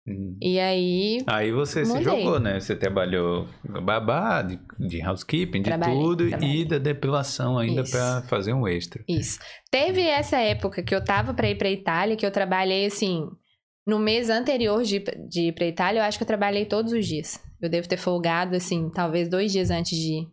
Hum. 0.07 0.37
E 0.41 0.57
aí 0.59 1.17
Aí 1.27 1.51
você 1.51 1.85
se 1.85 1.91
Mudei. 1.91 2.03
jogou, 2.03 2.39
né? 2.39 2.59
Você 2.59 2.75
trabalhou 2.75 3.47
babá, 3.83 4.41
de, 4.41 4.59
de 4.79 5.05
housekeeping, 5.05 5.59
de 5.61 5.65
Trabalhei, 5.65 5.95
tudo, 5.99 6.29
trabalhei. 6.29 6.61
e 6.61 6.65
da 6.65 6.77
depilação 6.77 7.57
ainda 7.59 7.83
pra 7.83 8.21
fazer 8.23 8.53
um 8.53 8.67
extra. 8.67 9.03
Isso. 9.07 9.37
Teve 9.69 10.01
essa 10.01 10.37
época 10.37 10.81
que 10.81 10.95
eu 10.95 11.03
tava 11.03 11.33
pra 11.33 11.49
ir 11.49 11.57
pra 11.57 11.69
Itália, 11.69 12.15
que 12.15 12.25
eu 12.25 12.31
trabalhei 12.31 12.85
assim. 12.85 13.23
No 13.85 13.99
mês 13.99 14.29
anterior 14.29 14.83
de, 14.83 14.99
de 15.27 15.47
ir 15.47 15.53
pra 15.53 15.65
Itália, 15.67 15.99
eu 15.99 16.03
acho 16.03 16.17
que 16.17 16.23
eu 16.23 16.27
trabalhei 16.27 16.65
todos 16.65 16.91
os 16.93 17.05
dias. 17.05 17.39
Eu 17.61 17.69
devo 17.69 17.87
ter 17.87 17.97
folgado, 17.97 18.55
assim, 18.55 18.89
talvez 18.91 19.29
dois 19.29 19.51
dias 19.51 19.69
antes 19.69 19.97
de 19.97 20.19
ir. 20.21 20.27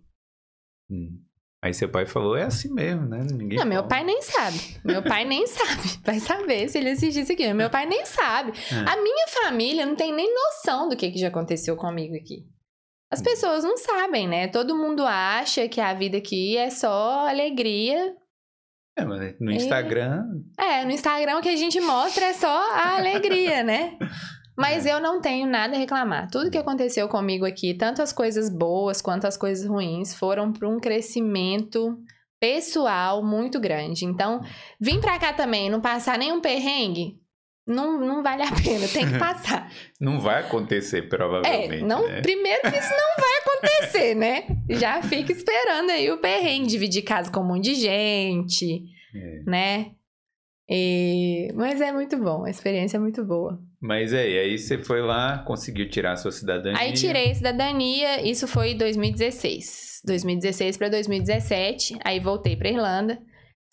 Hum. 0.91 1.19
Aí 1.67 1.75
seu 1.75 1.89
pai 1.89 2.07
falou, 2.07 2.37
é 2.37 2.45
assim 2.45 2.73
mesmo, 2.73 3.07
né? 3.07 3.27
Ninguém 3.29 3.59
Não, 3.59 3.67
meu 3.67 3.79
fala. 3.79 3.89
pai 3.89 4.05
nem 4.05 4.23
sabe. 4.23 4.61
Meu 4.85 5.03
pai 5.03 5.25
nem 5.25 5.45
sabe. 5.49 5.99
Vai 6.05 6.21
saber 6.21 6.69
se 6.69 6.79
ele 6.79 6.91
assistir 6.91 7.23
isso 7.23 7.33
aqui. 7.33 7.53
Meu 7.53 7.69
pai 7.69 7.87
nem 7.87 8.07
sabe. 8.07 8.53
É. 8.71 8.89
A 8.89 9.03
minha 9.03 9.27
família 9.43 9.85
não 9.85 9.97
tem 9.97 10.13
nem 10.15 10.33
noção 10.33 10.89
do 10.89 10.97
que, 10.97 11.11
que 11.11 11.19
já 11.19 11.27
aconteceu 11.27 11.77
comigo 11.77 12.15
aqui. 12.15 12.45
As 13.13 13.21
pessoas 13.21 13.65
não 13.65 13.77
sabem, 13.77 14.29
né? 14.29 14.47
Todo 14.47 14.77
mundo 14.77 15.05
acha 15.05 15.67
que 15.69 15.81
a 15.81 15.93
vida 15.93 16.19
aqui 16.19 16.57
é 16.57 16.71
só 16.71 17.27
alegria, 17.29 18.15
É, 18.97 19.05
mas 19.05 19.35
no 19.41 19.51
Instagram, 19.51 20.23
É, 20.57 20.85
no 20.85 20.93
Instagram 20.93 21.39
o 21.39 21.43
que 21.43 21.49
a 21.49 21.57
gente 21.57 21.81
mostra 21.81 22.27
é 22.27 22.33
só 22.33 22.47
a 22.75 22.97
alegria, 22.97 23.65
né? 23.65 23.99
Mas 24.57 24.87
eu 24.87 24.99
não 25.01 25.21
tenho 25.21 25.47
nada 25.47 25.75
a 25.77 25.79
reclamar. 25.79 26.29
Tudo 26.31 26.51
que 26.51 26.57
aconteceu 26.59 27.09
comigo 27.09 27.45
aqui, 27.45 27.75
tanto 27.75 28.01
as 28.01 28.13
coisas 28.13 28.49
boas 28.49 29.03
quanto 29.03 29.27
as 29.27 29.37
coisas 29.37 29.69
ruins, 29.69 30.15
foram 30.15 30.53
para 30.53 30.69
um 30.69 30.79
crescimento 30.81 31.99
pessoal 32.41 33.23
muito 33.25 33.59
grande. 33.61 34.05
Então, 34.05 34.41
vir 34.81 35.01
pra 35.01 35.19
cá 35.19 35.33
também, 35.33 35.67
e 35.67 35.71
não 35.71 35.81
passar 35.81 36.19
nenhum 36.19 36.41
perrengue, 36.41 37.19
não, 37.67 37.99
não 37.99 38.23
vale 38.23 38.43
a 38.43 38.53
pena, 38.53 38.87
tem 38.89 39.07
que 39.11 39.19
passar. 39.19 39.71
não 40.01 40.21
vai 40.21 40.41
acontecer, 40.43 40.99
É, 40.99 41.03
provavelmente. 41.09 41.83
não, 41.85 42.07
né? 42.07 42.21
primeiro 42.23 42.63
que 42.63 42.79
isso 42.79 42.91
não 42.91 43.25
vai 43.25 43.39
acontecer, 43.41 44.15
né? 44.15 44.45
Já 44.71 45.03
fica 45.03 45.33
esperando 45.33 45.91
aí 45.91 46.11
o 46.11 46.19
perrengue, 46.19 46.67
dividir 46.69 47.03
casa 47.03 47.31
com 47.31 47.41
um 47.41 47.47
monte 47.49 47.65
de 47.65 47.75
gente 47.75 48.85
É. 49.15 49.41
né? 49.47 49.91
E... 50.69 51.53
Mas 51.55 51.81
é 51.81 51.93
muito 51.93 52.17
bom, 52.19 52.45
a 52.45 52.51
experiência 52.51 52.97
é 52.97 53.01
muito 53.01 53.25
boa. 53.25 53.59
Mas 53.81 54.13
aí, 54.13 54.39
aí 54.39 54.59
você 54.59 54.79
foi 54.79 55.01
lá, 55.01 55.39
conseguiu 55.47 55.89
tirar 55.89 56.13
a 56.13 56.17
sua 56.17 56.33
cidadania. 56.33 56.79
Aí 56.79 56.93
tirei 56.93 57.31
a 57.31 57.35
cidadania, 57.35 58.27
isso 58.29 58.49
foi 58.49 58.71
em 58.73 58.77
2016. 58.77 60.03
2016 60.05 60.77
para 60.77 60.89
2017, 60.89 61.99
aí 62.05 62.19
voltei 62.19 62.57
para 62.57 62.69
Irlanda. 62.69 63.19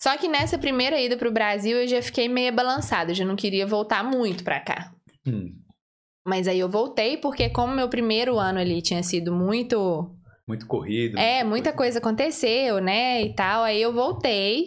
Só 0.00 0.16
que 0.16 0.28
nessa 0.28 0.58
primeira 0.58 1.00
ida 1.00 1.16
pro 1.16 1.32
Brasil 1.32 1.78
eu 1.78 1.88
já 1.88 2.02
fiquei 2.02 2.28
meio 2.28 2.52
balançada, 2.52 3.10
eu 3.10 3.14
já 3.14 3.24
não 3.24 3.36
queria 3.36 3.66
voltar 3.66 4.04
muito 4.04 4.44
pra 4.44 4.60
cá. 4.60 4.92
Hum, 5.26 5.52
Mas 6.26 6.46
aí 6.46 6.58
eu 6.58 6.68
voltei 6.68 7.16
porque 7.16 7.48
como 7.48 7.74
meu 7.74 7.88
primeiro 7.88 8.38
ano 8.38 8.58
ali 8.58 8.82
tinha 8.82 9.02
sido 9.02 9.32
muito 9.32 10.06
muito 10.46 10.66
corrido. 10.66 11.18
É, 11.18 11.42
muita 11.42 11.72
coisa 11.72 11.98
aconteceu, 11.98 12.78
né, 12.78 13.22
e 13.22 13.34
tal. 13.34 13.62
Aí 13.62 13.80
eu 13.80 13.92
voltei. 13.92 14.66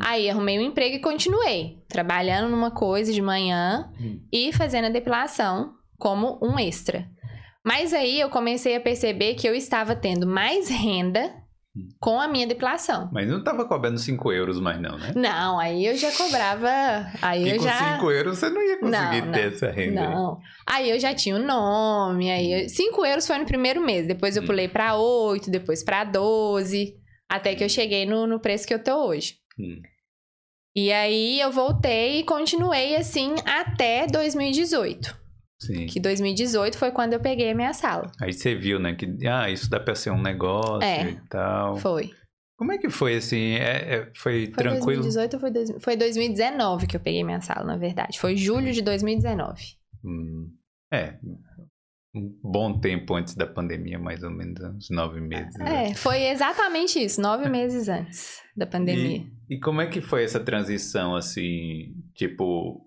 Aí 0.00 0.30
arrumei 0.30 0.58
um 0.58 0.62
emprego 0.62 0.96
e 0.96 1.00
continuei 1.00 1.78
trabalhando 1.88 2.48
numa 2.50 2.70
coisa 2.70 3.12
de 3.12 3.20
manhã 3.20 3.90
Hum. 4.00 4.20
e 4.32 4.52
fazendo 4.52 4.86
a 4.86 4.90
depilação 4.90 5.72
como 5.98 6.38
um 6.42 6.58
extra. 6.58 7.08
Mas 7.64 7.92
aí 7.92 8.18
eu 8.20 8.30
comecei 8.30 8.76
a 8.76 8.80
perceber 8.80 9.34
que 9.34 9.46
eu 9.48 9.54
estava 9.54 9.94
tendo 9.96 10.26
mais 10.26 10.68
renda 10.70 11.34
Hum. 11.76 11.88
com 12.00 12.20
a 12.20 12.26
minha 12.26 12.46
depilação. 12.46 13.08
Mas 13.12 13.28
não 13.28 13.44
tava 13.44 13.64
cobrando 13.64 13.98
5 13.98 14.32
euros 14.32 14.58
mais 14.60 14.80
não, 14.80 14.96
né? 14.98 15.12
Não, 15.14 15.58
aí 15.58 15.86
eu 15.86 15.96
já 15.96 16.10
cobrava. 16.12 16.68
Aí 17.22 17.44
E 17.44 17.50
eu 17.50 17.56
com 17.58 17.64
já. 17.64 17.94
5 17.96 18.10
euros 18.10 18.38
você 18.38 18.48
não 18.50 18.60
ia 18.62 18.78
conseguir 18.80 19.22
Não, 19.26 19.32
ter 19.32 19.40
não, 19.50 19.54
essa 19.54 19.70
renda. 19.70 20.00
aí. 20.00 20.14
Não. 20.14 20.38
Aí 20.68 20.90
eu 20.90 20.98
já 20.98 21.14
tinha 21.14 21.36
o 21.36 21.38
nome, 21.38 22.30
aí 22.30 22.68
5 22.68 23.04
euros 23.04 23.26
foi 23.26 23.38
no 23.38 23.44
primeiro 23.46 23.80
mês, 23.84 24.06
depois 24.06 24.36
eu 24.36 24.42
Hum. 24.42 24.46
pulei 24.46 24.68
pra 24.68 24.96
8, 24.96 25.50
depois 25.50 25.84
pra 25.84 26.02
12, 26.04 26.94
até 27.28 27.54
que 27.54 27.62
eu 27.62 27.68
cheguei 27.68 28.04
no, 28.06 28.26
no 28.26 28.40
preço 28.40 28.66
que 28.66 28.74
eu 28.74 28.82
tô 28.82 29.06
hoje. 29.06 29.34
Hum. 29.60 29.82
E 30.74 30.92
aí 30.92 31.40
eu 31.40 31.50
voltei 31.50 32.20
e 32.20 32.24
continuei 32.24 32.94
assim 32.96 33.34
até 33.44 34.06
2018. 34.06 35.18
Sim. 35.60 35.86
Que 35.86 36.00
2018 36.00 36.78
foi 36.78 36.90
quando 36.90 37.12
eu 37.12 37.20
peguei 37.20 37.50
a 37.50 37.54
minha 37.54 37.72
sala. 37.74 38.10
Aí 38.20 38.32
você 38.32 38.54
viu, 38.54 38.78
né, 38.78 38.94
que 38.94 39.26
ah, 39.26 39.50
isso 39.50 39.68
dá 39.68 39.78
pra 39.78 39.94
ser 39.94 40.10
um 40.10 40.22
negócio 40.22 40.82
É. 40.82 41.10
e 41.10 41.20
tal. 41.28 41.76
Foi. 41.76 42.10
Como 42.56 42.72
é 42.72 42.78
que 42.78 42.88
foi 42.88 43.16
assim? 43.16 43.54
É, 43.54 43.94
é- 43.94 44.10
foi, 44.14 44.46
Foi 44.46 44.54
tranquilo? 44.54 45.02
2018 45.02 45.34
ou 45.34 45.40
foi, 45.40 45.50
dois- 45.50 45.72
foi 45.80 45.96
2019 45.96 46.86
que 46.86 46.96
eu 46.96 47.00
peguei 47.00 47.24
minha 47.24 47.40
sala, 47.40 47.64
na 47.64 47.76
verdade. 47.76 48.18
Foi 48.20 48.36
julho 48.36 48.72
de 48.72 48.80
2019. 48.82 49.62
Hum, 50.04 50.50
É. 50.92 51.18
um 52.14 52.38
bom 52.42 52.78
tempo 52.80 53.14
antes 53.14 53.34
da 53.34 53.46
pandemia, 53.46 53.98
mais 53.98 54.22
ou 54.22 54.30
menos, 54.30 54.60
uns 54.60 54.90
nove 54.90 55.20
meses. 55.20 55.54
É, 55.60 55.94
foi 55.94 56.24
exatamente 56.28 56.98
isso, 56.98 57.20
nove 57.20 57.48
meses 57.48 57.88
antes 57.88 58.40
da 58.56 58.66
pandemia. 58.66 59.24
E, 59.48 59.56
e 59.56 59.60
como 59.60 59.80
é 59.80 59.86
que 59.86 60.00
foi 60.00 60.24
essa 60.24 60.40
transição, 60.40 61.14
assim, 61.14 61.94
tipo, 62.14 62.84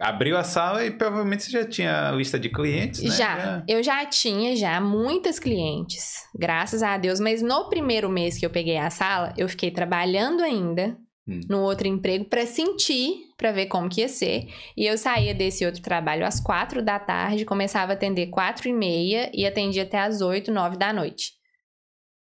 abriu 0.00 0.36
a 0.38 0.44
sala 0.44 0.84
e 0.86 0.90
provavelmente 0.90 1.44
você 1.44 1.50
já 1.50 1.64
tinha 1.66 2.10
lista 2.12 2.38
de 2.38 2.48
clientes, 2.48 3.02
né? 3.02 3.10
Já, 3.10 3.64
eu 3.68 3.82
já 3.82 4.06
tinha 4.06 4.56
já 4.56 4.80
muitas 4.80 5.38
clientes, 5.38 6.22
graças 6.34 6.82
a 6.82 6.96
Deus, 6.96 7.20
mas 7.20 7.42
no 7.42 7.68
primeiro 7.68 8.08
mês 8.08 8.38
que 8.38 8.46
eu 8.46 8.50
peguei 8.50 8.78
a 8.78 8.90
sala, 8.90 9.34
eu 9.36 9.48
fiquei 9.48 9.70
trabalhando 9.70 10.42
ainda 10.42 10.96
Hum. 11.28 11.40
no 11.46 11.60
outro 11.60 11.86
emprego 11.86 12.24
para 12.24 12.46
sentir, 12.46 13.27
para 13.38 13.52
ver 13.52 13.66
como 13.66 13.88
que 13.88 14.00
ia 14.00 14.08
ser. 14.08 14.52
E 14.76 14.84
eu 14.84 14.98
saía 14.98 15.32
desse 15.32 15.64
outro 15.64 15.80
trabalho 15.80 16.26
às 16.26 16.40
quatro 16.40 16.82
da 16.82 16.98
tarde, 16.98 17.44
começava 17.44 17.92
a 17.92 17.94
atender 17.94 18.26
quatro 18.26 18.68
e 18.68 18.72
meia 18.72 19.30
e 19.32 19.46
atendia 19.46 19.84
até 19.84 20.00
às 20.00 20.20
oito, 20.20 20.52
nove 20.52 20.76
da 20.76 20.92
noite. 20.92 21.38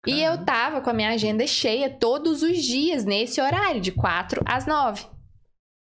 E 0.05 0.21
eu 0.21 0.31
Caramba. 0.31 0.45
tava 0.45 0.81
com 0.81 0.89
a 0.89 0.93
minha 0.93 1.11
agenda 1.11 1.47
cheia 1.47 1.89
todos 1.89 2.41
os 2.41 2.61
dias 2.61 3.05
nesse 3.05 3.39
horário, 3.39 3.79
de 3.79 3.91
quatro 3.91 4.41
às 4.45 4.65
nove. 4.65 5.05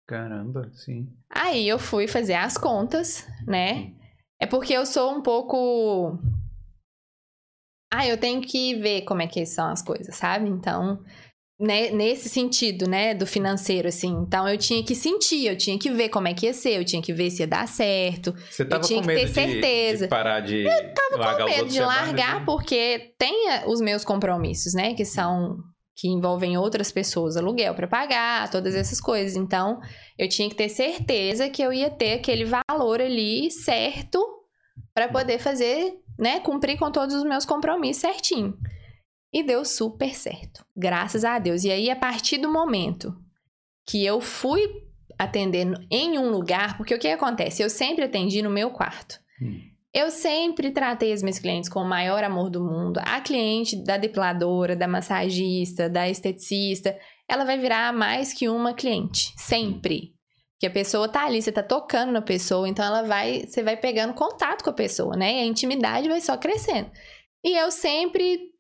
Caramba, 0.07 0.71
sim. 0.75 1.09
Aí 1.31 1.67
eu 1.67 1.79
fui 1.79 2.07
fazer 2.07 2.35
as 2.35 2.59
contas, 2.59 3.27
né? 3.47 3.93
É 4.39 4.47
porque 4.47 4.75
eu 4.75 4.85
sou 4.85 5.17
um 5.17 5.23
pouco. 5.23 6.19
Ah, 7.93 8.07
eu 8.07 8.19
tenho 8.19 8.43
que 8.43 8.75
ver 8.75 9.03
como 9.03 9.23
é 9.23 9.27
que 9.27 9.47
são 9.47 9.69
as 9.71 9.81
coisas, 9.81 10.15
sabe? 10.15 10.49
Então, 10.49 11.03
né, 11.59 11.91
nesse 11.91 12.29
sentido, 12.29 12.89
né, 12.89 13.15
do 13.15 13.27
financeiro, 13.27 13.87
assim. 13.89 14.11
Então, 14.27 14.49
eu 14.49 14.59
tinha 14.59 14.83
que 14.83 14.95
sentir, 14.95 15.47
eu 15.47 15.57
tinha 15.57 15.79
que 15.79 15.91
ver 15.91 16.09
como 16.09 16.27
é 16.27 16.35
que 16.35 16.47
ia 16.47 16.53
ser, 16.55 16.79
eu 16.79 16.85
tinha 16.85 17.01
que 17.01 17.13
ver 17.13 17.31
se 17.31 17.43
ia 17.43 17.47
dar 17.47 17.69
certo. 17.69 18.35
Você 18.51 18.65
tava 18.65 18.83
tinha 18.83 19.01
com 19.01 19.07
que 19.09 19.15
ter 19.15 19.21
medo 19.21 19.29
de, 19.29 19.35
certeza. 19.35 20.05
de 20.07 20.11
parar 20.11 20.41
de 20.41 20.65
tava 20.65 21.23
largar 21.23 21.47
Com 21.47 21.51
medo 21.57 21.69
de 21.69 21.81
largar, 21.81 22.41
né? 22.41 22.43
porque 22.45 23.15
tem 23.19 23.51
eh, 23.51 23.65
os 23.67 23.81
meus 23.81 24.05
compromissos, 24.05 24.75
né? 24.75 24.95
Que 24.95 25.05
são. 25.05 25.57
que 25.97 26.09
envolvem 26.09 26.59
outras 26.59 26.91
pessoas, 26.91 27.37
aluguel 27.37 27.73
pra 27.75 27.87
pagar, 27.87 28.51
todas 28.51 28.75
essas 28.75 29.01
coisas. 29.01 29.37
Então, 29.37 29.79
eu 30.19 30.29
tinha 30.29 30.49
que 30.49 30.57
ter 30.57 30.69
certeza 30.69 31.49
que 31.49 31.63
eu 31.63 31.73
ia 31.73 31.89
ter 31.89 32.15
aquele 32.15 32.45
valor 32.45 33.01
ali 33.01 33.49
certo 33.53 34.19
pra 34.93 35.07
poder 35.09 35.39
fazer, 35.39 35.93
né? 36.19 36.41
Cumprir 36.41 36.77
com 36.77 36.91
todos 36.91 37.15
os 37.15 37.23
meus 37.23 37.45
compromissos 37.45 38.03
certinho. 38.03 38.55
E 39.35 39.43
deu 39.43 39.65
super 39.65 40.15
certo. 40.15 40.65
Graças 40.77 41.25
a 41.25 41.41
Deus. 41.41 41.65
E 41.65 41.71
aí, 41.73 41.91
a 41.91 41.97
partir 41.97 42.39
do 42.39 42.53
momento 42.53 43.13
que 43.85 44.07
eu 44.07 44.21
fui 44.21 44.63
atender 45.19 45.67
em 45.91 46.17
um 46.17 46.31
lugar, 46.31 46.77
porque 46.77 46.95
o 46.95 46.99
que 47.01 47.09
acontece? 47.09 47.61
Eu 47.61 47.69
sempre 47.69 48.05
atendi 48.05 48.41
no 48.43 48.49
meu 48.49 48.71
quarto. 48.71 49.19
Hum. 49.43 49.61
Eu 49.93 50.11
sempre 50.11 50.71
tratei 50.71 51.13
as 51.13 51.21
minhas 51.21 51.41
clientes 51.41 51.69
com 51.69 51.81
o 51.81 51.89
maior 51.89 52.23
amor 52.23 52.49
do 52.49 52.63
mundo. 52.63 53.01
A 53.05 53.21
cliente 53.21 53.77
da 53.77 53.97
depiladora, 53.97 54.77
da 54.77 54.87
massagista, 54.87 55.89
da 55.89 56.09
esteticista, 56.09 56.97
ela 57.29 57.45
vai 57.45 57.59
virar 57.59 57.93
mais 57.93 58.33
que 58.33 58.49
uma 58.49 58.73
cliente, 58.73 59.33
sempre. 59.37 60.15
Porque 60.53 60.67
a 60.67 60.71
pessoa 60.71 61.09
tá 61.09 61.25
ali, 61.25 61.43
você 61.43 61.51
tá 61.51 61.63
tocando 61.63 62.13
na 62.13 62.23
pessoa, 62.23 62.69
então 62.69 62.85
ela 62.85 63.03
vai, 63.03 63.47
você 63.47 63.63
vai 63.63 63.77
pegando 63.77 64.15
contato 64.15 64.63
com 64.63 64.71
a 64.71 64.75
pessoa, 64.75 65.17
né? 65.17 65.33
E 65.33 65.41
a 65.43 65.47
intimidade 65.47 66.09
vai 66.09 66.21
só 66.21 66.37
crescendo. 66.37 66.91
E 67.45 67.57
eu 67.57 67.71
sempre 67.71 68.54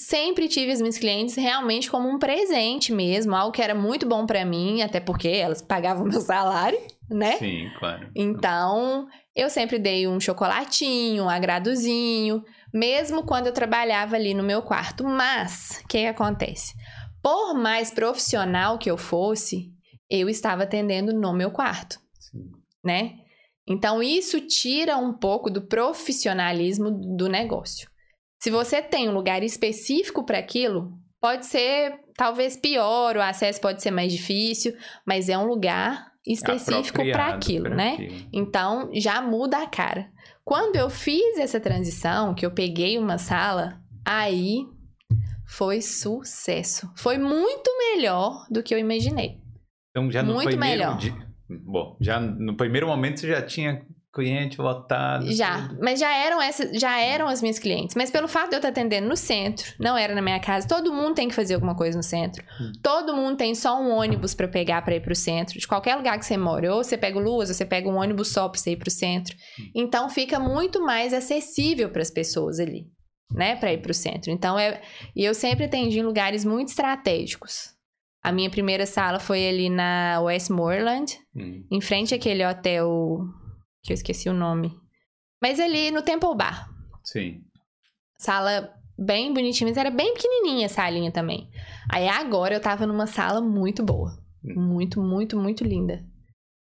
sempre 0.00 0.48
tive 0.48 0.72
as 0.72 0.80
minhas 0.80 0.96
clientes 0.96 1.36
realmente 1.36 1.90
como 1.90 2.08
um 2.08 2.18
presente 2.18 2.90
mesmo, 2.90 3.36
algo 3.36 3.52
que 3.52 3.60
era 3.60 3.74
muito 3.74 4.08
bom 4.08 4.24
pra 4.24 4.46
mim, 4.46 4.80
até 4.80 4.98
porque 4.98 5.28
elas 5.28 5.60
pagavam 5.60 6.06
meu 6.08 6.22
salário, 6.22 6.80
né? 7.08 7.36
Sim, 7.36 7.70
claro. 7.78 8.08
Então, 8.16 9.06
eu 9.36 9.50
sempre 9.50 9.78
dei 9.78 10.08
um 10.08 10.18
chocolatinho, 10.18 11.24
um 11.24 11.28
agradozinho, 11.28 12.42
mesmo 12.72 13.24
quando 13.24 13.48
eu 13.48 13.52
trabalhava 13.52 14.16
ali 14.16 14.32
no 14.32 14.42
meu 14.42 14.62
quarto. 14.62 15.04
Mas, 15.04 15.82
o 15.84 15.88
que, 15.88 15.98
que 15.98 16.06
acontece? 16.06 16.72
Por 17.22 17.52
mais 17.54 17.90
profissional 17.90 18.78
que 18.78 18.90
eu 18.90 18.96
fosse, 18.96 19.70
eu 20.08 20.30
estava 20.30 20.62
atendendo 20.62 21.12
no 21.12 21.34
meu 21.34 21.50
quarto, 21.50 22.00
Sim. 22.18 22.50
né? 22.82 23.16
Então, 23.68 24.02
isso 24.02 24.40
tira 24.40 24.96
um 24.96 25.12
pouco 25.12 25.50
do 25.50 25.60
profissionalismo 25.60 26.90
do 26.90 27.28
negócio. 27.28 27.90
Se 28.40 28.50
você 28.50 28.80
tem 28.80 29.08
um 29.08 29.12
lugar 29.12 29.42
específico 29.42 30.24
para 30.24 30.38
aquilo, 30.38 30.92
pode 31.20 31.46
ser 31.46 32.00
talvez 32.16 32.56
pior, 32.56 33.16
o 33.16 33.22
acesso 33.22 33.60
pode 33.60 33.82
ser 33.82 33.90
mais 33.90 34.12
difícil, 34.12 34.74
mas 35.06 35.28
é 35.28 35.36
um 35.36 35.46
lugar 35.46 36.10
específico 36.26 37.02
para 37.12 37.26
aquilo, 37.34 37.68
né? 37.68 37.94
aquilo. 37.94 38.28
Então 38.32 38.90
já 38.94 39.20
muda 39.20 39.58
a 39.58 39.66
cara. 39.66 40.10
Quando 40.44 40.76
eu 40.76 40.88
fiz 40.90 41.38
essa 41.38 41.60
transição, 41.60 42.34
que 42.34 42.44
eu 42.44 42.50
peguei 42.50 42.98
uma 42.98 43.18
sala, 43.18 43.80
aí 44.04 44.64
foi 45.46 45.80
sucesso. 45.82 46.90
Foi 46.96 47.18
muito 47.18 47.70
melhor 47.78 48.46
do 48.50 48.62
que 48.62 48.74
eu 48.74 48.78
imaginei. 48.78 49.38
Então, 49.90 50.10
já 50.10 50.22
no 50.22 50.34
Muito 50.34 50.48
primeiro 50.48 50.78
melhor. 50.78 50.96
dia- 50.98 51.30
Bom, 51.64 51.96
já 52.00 52.20
no 52.20 52.56
primeiro 52.56 52.86
momento 52.86 53.18
você 53.20 53.28
já 53.28 53.42
tinha 53.42 53.84
cliente 54.12 54.60
lotado. 54.60 55.30
Já, 55.32 55.68
tudo. 55.68 55.78
mas 55.80 56.00
já 56.00 56.12
eram 56.12 56.42
essas, 56.42 56.78
já 56.80 56.98
eram 56.98 57.28
as 57.28 57.40
minhas 57.40 57.58
clientes. 57.58 57.94
Mas 57.94 58.10
pelo 58.10 58.26
fato 58.26 58.48
de 58.50 58.54
eu 58.56 58.58
estar 58.58 58.70
atendendo 58.70 59.08
no 59.08 59.16
centro, 59.16 59.72
não 59.78 59.96
era 59.96 60.14
na 60.14 60.20
minha 60.22 60.40
casa. 60.40 60.66
Todo 60.66 60.92
mundo 60.92 61.14
tem 61.14 61.28
que 61.28 61.34
fazer 61.34 61.54
alguma 61.54 61.76
coisa 61.76 61.96
no 61.96 62.02
centro. 62.02 62.44
Hum. 62.60 62.72
Todo 62.82 63.14
mundo 63.14 63.36
tem 63.36 63.54
só 63.54 63.80
um 63.80 63.90
ônibus 63.90 64.34
para 64.34 64.48
pegar 64.48 64.82
para 64.82 64.96
ir 64.96 65.00
pro 65.00 65.14
centro. 65.14 65.58
De 65.58 65.66
qualquer 65.68 65.94
lugar 65.96 66.18
que 66.18 66.26
você 66.26 66.36
mora, 66.36 66.74
ou 66.74 66.82
você 66.82 66.98
pega 66.98 67.18
o 67.18 67.22
Luas, 67.22 67.48
ou 67.48 67.54
você 67.54 67.64
pega 67.64 67.88
um 67.88 67.96
ônibus 67.96 68.32
só 68.32 68.48
para 68.48 68.58
você 68.58 68.72
ir 68.72 68.76
pro 68.76 68.90
centro. 68.90 69.36
Hum. 69.60 69.70
Então 69.76 70.08
fica 70.10 70.40
muito 70.40 70.84
mais 70.84 71.12
acessível 71.14 71.90
para 71.90 72.02
as 72.02 72.10
pessoas 72.10 72.58
ali, 72.58 72.86
né, 73.32 73.54
para 73.56 73.72
ir 73.72 73.78
pro 73.80 73.94
centro. 73.94 74.30
Então 74.32 74.58
é, 74.58 74.80
e 75.14 75.24
eu 75.24 75.34
sempre 75.34 75.66
atendi 75.66 76.00
em 76.00 76.02
lugares 76.02 76.44
muito 76.44 76.68
estratégicos. 76.68 77.70
A 78.22 78.32
minha 78.32 78.50
primeira 78.50 78.84
sala 78.84 79.18
foi 79.18 79.48
ali 79.48 79.70
na 79.70 80.20
Westmoreland, 80.20 81.16
Hum. 81.34 81.64
em 81.70 81.80
frente 81.80 82.14
àquele 82.14 82.44
hotel 82.44 83.18
que 83.82 83.92
eu 83.92 83.94
esqueci 83.94 84.28
o 84.28 84.34
nome. 84.34 84.78
Mas 85.42 85.58
ali 85.58 85.90
no 85.90 86.02
Temple 86.02 86.36
Bar. 86.36 86.68
Sim. 87.04 87.44
Sala 88.18 88.74
bem 88.98 89.32
bonitinha, 89.32 89.68
mas 89.68 89.78
era 89.78 89.90
bem 89.90 90.12
pequenininha 90.12 90.66
a 90.66 90.68
salinha 90.68 91.10
também. 91.10 91.50
Aí 91.90 92.06
agora 92.08 92.54
eu 92.54 92.60
tava 92.60 92.86
numa 92.86 93.06
sala 93.06 93.40
muito 93.40 93.82
boa. 93.82 94.18
Muito, 94.42 95.00
muito, 95.00 95.38
muito 95.38 95.64
linda. 95.64 96.04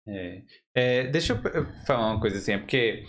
É. 0.08 0.42
É, 0.74 1.06
deixa 1.08 1.32
eu 1.32 1.66
falar 1.84 2.12
uma 2.12 2.20
coisa 2.20 2.38
assim, 2.38 2.52
é 2.52 2.58
porque 2.58 3.04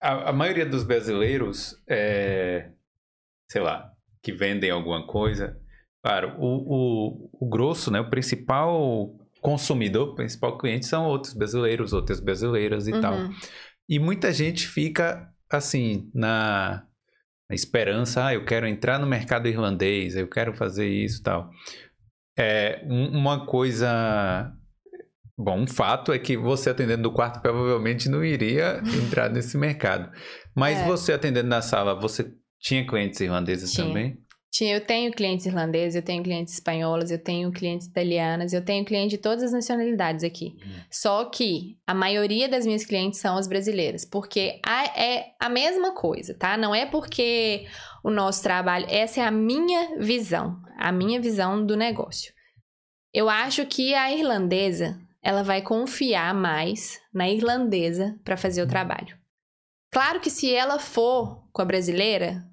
a, 0.00 0.30
a 0.30 0.32
maioria 0.32 0.64
dos 0.64 0.82
brasileiros, 0.82 1.76
é, 1.88 2.70
sei 3.50 3.60
lá, 3.60 3.92
que 4.22 4.32
vendem 4.32 4.70
alguma 4.70 5.06
coisa, 5.06 5.60
claro, 6.02 6.36
o, 6.38 7.28
o, 7.28 7.30
o 7.44 7.48
grosso, 7.48 7.90
né, 7.90 8.00
o 8.00 8.08
principal 8.08 9.14
consumidor, 9.40 10.08
o 10.10 10.14
principal 10.14 10.56
cliente 10.58 10.86
são 10.86 11.06
outros 11.06 11.32
brasileiros, 11.34 11.92
outras 11.92 12.20
brasileiras 12.20 12.86
e 12.88 13.00
tal. 13.00 13.14
Uhum. 13.14 13.34
E 13.88 13.98
muita 13.98 14.32
gente 14.32 14.66
fica 14.68 15.28
assim, 15.50 16.08
na, 16.14 16.84
na 17.48 17.54
esperança, 17.54 18.26
ah, 18.26 18.34
eu 18.34 18.44
quero 18.44 18.66
entrar 18.66 18.98
no 18.98 19.06
mercado 19.06 19.48
irlandês, 19.48 20.14
eu 20.14 20.28
quero 20.28 20.54
fazer 20.54 20.88
isso 20.88 21.20
e 21.20 21.22
tal. 21.22 21.50
É, 22.38 22.82
um- 22.86 23.18
uma 23.18 23.44
coisa. 23.46 24.52
Bom, 25.36 25.60
um 25.62 25.66
fato 25.66 26.12
é 26.12 26.18
que 26.18 26.36
você 26.36 26.70
atendendo 26.70 27.02
no 27.02 27.12
quarto 27.12 27.40
provavelmente 27.40 28.08
não 28.08 28.22
iria 28.24 28.80
entrar 28.94 29.28
nesse 29.30 29.56
mercado. 29.56 30.10
Mas 30.54 30.78
É. 30.78 30.84
você 30.84 31.12
atendendo 31.12 31.48
na 31.48 31.62
sala, 31.62 31.98
você 31.98 32.30
tinha 32.60 32.86
clientes 32.86 33.18
irlandeses 33.20 33.72
Tinha. 33.72 33.86
também? 33.86 34.18
Tinha, 34.50 34.74
eu 34.74 34.80
tenho 34.84 35.12
clientes 35.12 35.46
irlandeses, 35.46 35.94
eu 35.94 36.02
tenho 36.02 36.24
clientes 36.24 36.54
espanholas, 36.54 37.10
eu 37.12 37.22
tenho 37.22 37.52
clientes 37.52 37.86
italianas, 37.86 38.52
eu 38.52 38.64
tenho 38.64 38.84
clientes 38.84 39.10
de 39.10 39.18
todas 39.18 39.44
as 39.44 39.52
nacionalidades 39.52 40.24
aqui. 40.24 40.56
Hum. 40.56 40.80
Só 40.90 41.24
que 41.26 41.78
a 41.86 41.94
maioria 41.94 42.48
das 42.48 42.66
minhas 42.66 42.84
clientes 42.84 43.20
são 43.20 43.36
as 43.36 43.46
brasileiras, 43.46 44.04
porque 44.04 44.58
a- 44.66 44.86
é 45.00 45.34
a 45.38 45.48
mesma 45.48 45.94
coisa, 45.94 46.34
tá? 46.34 46.56
Não 46.56 46.74
é 46.74 46.84
porque 46.84 47.66
o 48.02 48.10
nosso 48.10 48.42
trabalho, 48.42 48.86
essa 48.88 49.20
é 49.20 49.24
a 49.24 49.30
minha 49.30 49.96
visão, 50.00 50.60
a 50.76 50.90
minha 50.90 51.20
visão 51.20 51.64
do 51.64 51.76
negócio. 51.76 52.32
Eu 53.14 53.28
acho 53.28 53.64
que 53.66 53.94
a 53.94 54.12
irlandesa, 54.12 55.00
ela 55.22 55.44
vai 55.44 55.62
confiar 55.62 56.34
mais 56.34 57.00
na 57.14 57.28
irlandesa 57.30 58.18
para 58.24 58.36
fazer 58.36 58.62
o 58.62 58.68
trabalho. 58.68 59.16
Claro 59.92 60.18
que 60.18 60.30
se 60.30 60.52
ela 60.52 60.78
for 60.78 61.44
com 61.52 61.62
a 61.62 61.64
brasileira, 61.64 62.44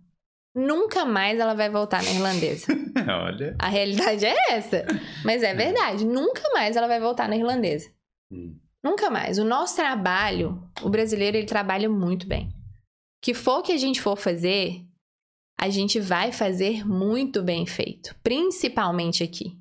nunca 0.58 1.06
mais 1.06 1.40
ela 1.40 1.54
vai 1.54 1.70
voltar 1.70 2.04
na 2.04 2.12
irlandesa. 2.12 2.68
Olha. 3.24 3.56
A 3.60 3.68
realidade 3.68 4.26
é 4.26 4.36
essa. 4.50 4.86
Mas 5.24 5.44
é 5.44 5.54
verdade. 5.54 6.06
Nunca 6.06 6.42
mais 6.54 6.76
ela 6.76 6.88
vai 6.88 7.00
voltar 7.00 7.30
na 7.30 7.38
irlandesa. 7.38 7.90
Hum. 8.32 8.58
Nunca 8.84 9.10
mais. 9.10 9.38
O 9.38 9.46
nosso 9.46 9.76
trabalho, 9.76 10.62
o 10.82 10.90
brasileiro, 10.90 11.38
ele 11.38 11.46
trabalha 11.46 11.90
muito 11.90 12.28
bem. 12.28 12.50
Que 13.22 13.34
for 13.34 13.62
que 13.62 13.72
a 13.72 13.78
gente 13.78 14.02
for 14.02 14.16
fazer, 14.16 14.84
a 15.60 15.70
gente 15.70 16.00
vai 16.00 16.32
fazer 16.32 16.86
muito 16.86 17.44
bem 17.44 17.66
feito. 17.66 18.16
Principalmente 18.24 19.24
aqui. 19.24 19.58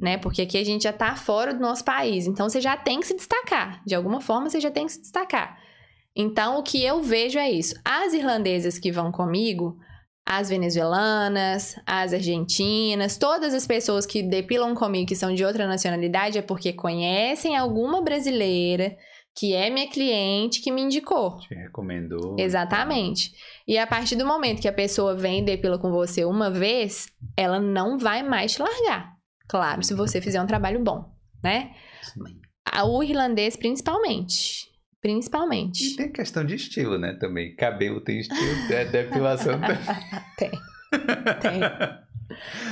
Né? 0.00 0.18
Porque 0.18 0.42
aqui 0.42 0.58
a 0.58 0.64
gente 0.64 0.82
já 0.82 0.92
tá 0.92 1.16
fora 1.16 1.54
do 1.54 1.60
nosso 1.60 1.84
país. 1.84 2.26
Então 2.26 2.48
você 2.48 2.60
já 2.60 2.76
tem 2.76 3.00
que 3.00 3.06
se 3.06 3.16
destacar. 3.16 3.82
De 3.84 3.94
alguma 3.94 4.20
forma 4.20 4.48
você 4.48 4.60
já 4.60 4.70
tem 4.70 4.86
que 4.86 4.92
se 4.92 5.00
destacar. 5.00 5.63
Então, 6.16 6.58
o 6.58 6.62
que 6.62 6.84
eu 6.84 7.02
vejo 7.02 7.38
é 7.38 7.50
isso. 7.50 7.74
As 7.84 8.12
irlandesas 8.12 8.78
que 8.78 8.92
vão 8.92 9.10
comigo, 9.10 9.76
as 10.26 10.48
venezuelanas, 10.48 11.76
as 11.86 12.12
argentinas, 12.12 13.18
todas 13.18 13.52
as 13.52 13.66
pessoas 13.66 14.06
que 14.06 14.22
depilam 14.22 14.74
comigo 14.74 15.08
que 15.08 15.16
são 15.16 15.34
de 15.34 15.44
outra 15.44 15.66
nacionalidade 15.66 16.38
é 16.38 16.42
porque 16.42 16.72
conhecem 16.72 17.56
alguma 17.56 18.00
brasileira 18.00 18.96
que 19.36 19.52
é 19.52 19.68
minha 19.68 19.90
cliente 19.90 20.60
que 20.60 20.70
me 20.70 20.82
indicou. 20.82 21.38
Te 21.40 21.54
recomendou. 21.54 22.36
Exatamente. 22.38 23.32
E 23.66 23.76
a 23.76 23.86
partir 23.86 24.14
do 24.14 24.24
momento 24.24 24.62
que 24.62 24.68
a 24.68 24.72
pessoa 24.72 25.14
vem 25.16 25.40
e 25.40 25.44
depila 25.44 25.78
com 25.78 25.90
você 25.90 26.24
uma 26.24 26.50
vez, 26.50 27.08
ela 27.36 27.58
não 27.58 27.98
vai 27.98 28.22
mais 28.22 28.52
te 28.52 28.62
largar. 28.62 29.12
Claro, 29.48 29.82
se 29.82 29.92
você 29.92 30.20
fizer 30.20 30.40
um 30.40 30.46
trabalho 30.46 30.82
bom, 30.82 31.12
né? 31.42 31.74
Sim. 32.00 32.22
O 32.86 33.02
irlandês, 33.02 33.56
principalmente. 33.56 34.73
Principalmente. 35.04 35.84
E 35.92 35.96
tem 35.96 36.10
questão 36.10 36.42
de 36.46 36.54
estilo, 36.54 36.96
né? 36.98 37.12
Também. 37.20 37.54
Cabelo 37.54 38.00
tem 38.00 38.20
estilo, 38.20 38.66
de- 38.68 38.84
depilação 38.86 39.60
também. 39.60 39.76
Tem. 40.38 40.50
Tem. 41.42 41.60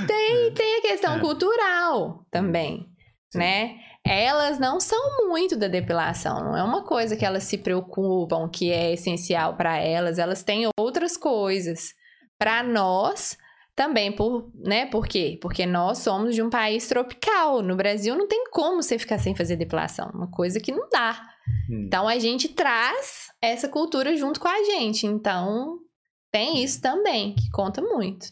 Tem, 0.07 0.51
tem 0.55 0.79
a 0.79 0.81
questão 0.81 1.17
É. 1.17 1.21
cultural 1.21 2.25
também, 2.31 2.87
Sim. 3.31 3.39
né? 3.39 3.75
Elas 4.03 4.59
não 4.59 4.81
são 4.81 5.29
muito 5.29 5.57
da 5.57 5.69
depilação, 5.69 6.43
não 6.43 6.57
é 6.57 6.63
uma 6.63 6.83
coisa 6.85 7.17
que 7.17 7.25
elas 7.25 7.43
se 7.45 7.59
preocupam, 7.59 8.49
que 8.49 8.73
é 8.73 8.95
essencial 8.95 9.55
para 9.55 9.77
elas, 9.77 10.19
elas 10.19 10.43
têm 10.43 10.67
outras 10.81 11.19
coisas. 11.19 11.91
Para 12.39 12.63
nós, 12.63 13.37
também, 13.75 14.13
por, 14.13 14.51
né? 14.55 14.87
Por 14.87 15.07
quê? 15.07 15.39
Porque 15.41 15.65
nós 15.65 15.99
somos 15.99 16.35
de 16.35 16.43
um 16.43 16.51
país 16.51 16.87
tropical. 16.89 17.63
No 17.63 17.77
Brasil 17.77 18.17
não 18.17 18.29
tem 18.29 18.45
como 18.51 18.83
você 18.83 18.99
ficar 18.99 19.19
sem 19.19 19.35
fazer 19.35 19.57
depilação, 19.57 20.11
uma 20.15 20.31
coisa 20.31 20.61
que 20.61 20.73
não 20.73 20.89
dá. 20.89 21.21
Hum. 21.71 21.85
Então 21.87 22.07
a 22.07 22.19
gente 22.19 22.49
traz 22.49 23.31
essa 23.41 23.69
cultura 23.69 24.17
junto 24.17 24.39
com 24.39 24.49
a 24.49 24.65
gente. 24.65 25.07
Então 25.07 25.79
tem 26.31 26.63
isso 26.63 26.81
também, 26.81 27.35
que 27.35 27.51
conta 27.51 27.81
muito. 27.81 28.27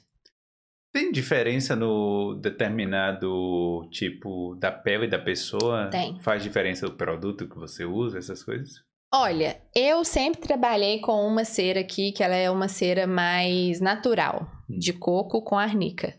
Tem 0.93 1.13
diferença 1.13 1.77
no 1.77 2.35
determinado 2.35 3.89
tipo 3.93 4.57
da 4.57 4.73
pele 4.73 5.07
da 5.07 5.19
pessoa? 5.19 5.89
Tem. 5.89 6.21
Faz 6.21 6.43
diferença 6.43 6.87
o 6.87 6.97
produto 6.97 7.49
que 7.49 7.57
você 7.57 7.85
usa, 7.85 8.19
essas 8.19 8.43
coisas? 8.43 8.83
Olha, 9.13 9.61
eu 9.75 10.05
sempre 10.05 10.41
trabalhei 10.41 11.01
com 11.01 11.27
uma 11.27 11.45
cera 11.45 11.81
aqui, 11.81 12.13
que 12.13 12.23
ela 12.23 12.35
é 12.37 12.49
uma 12.51 12.69
cera 12.69 13.07
mais 13.07 13.81
natural, 13.81 14.49
de 14.69 14.93
coco 14.93 15.43
com 15.43 15.59
arnica. 15.59 16.15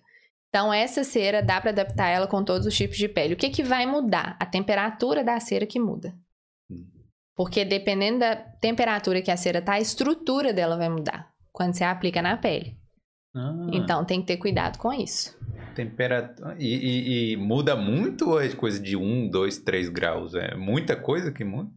Então, 0.50 0.74
essa 0.74 1.02
cera 1.06 1.42
dá 1.42 1.62
para 1.62 1.70
adaptar 1.70 2.10
ela 2.10 2.28
com 2.28 2.44
todos 2.44 2.68
os 2.68 2.76
tipos 2.76 2.98
de 2.98 3.08
pele. 3.08 3.34
O 3.34 3.38
que, 3.38 3.50
que 3.50 3.64
vai 3.64 3.86
mudar? 3.86 4.36
A 4.38 4.46
temperatura 4.46 5.24
da 5.24 5.40
cera 5.40 5.66
que 5.66 5.80
muda. 5.80 6.14
Hum. 6.70 6.86
Porque 7.34 7.64
dependendo 7.64 8.20
da 8.20 8.36
temperatura 8.36 9.22
que 9.22 9.32
a 9.32 9.38
cera 9.38 9.62
tá, 9.62 9.74
a 9.74 9.80
estrutura 9.80 10.52
dela 10.54 10.76
vai 10.76 10.90
mudar 10.90 11.32
quando 11.54 11.74
você 11.76 11.86
aplica 11.86 12.22
na 12.22 12.36
pele. 12.36 12.78
Ah, 13.34 13.68
Então, 13.72 14.04
tem 14.04 14.20
que 14.20 14.28
ter 14.28 14.36
cuidado 14.38 14.78
com 14.78 14.92
isso. 14.92 15.40
temperatura. 15.74 16.58
E, 16.60 16.68
e- 16.68 17.32
e 17.32 17.38
muda 17.38 17.74
muito 17.78 18.32
ou 18.32 18.42
é 18.42 18.50
coisa 18.50 18.78
de 18.78 18.98
1, 18.98 19.30
2, 19.30 19.60
3 19.60 19.88
graus? 19.88 20.36
É 20.36 20.54
muita 20.58 20.98
coisa 20.98 21.32
que 21.32 21.46
muda? 21.46 21.72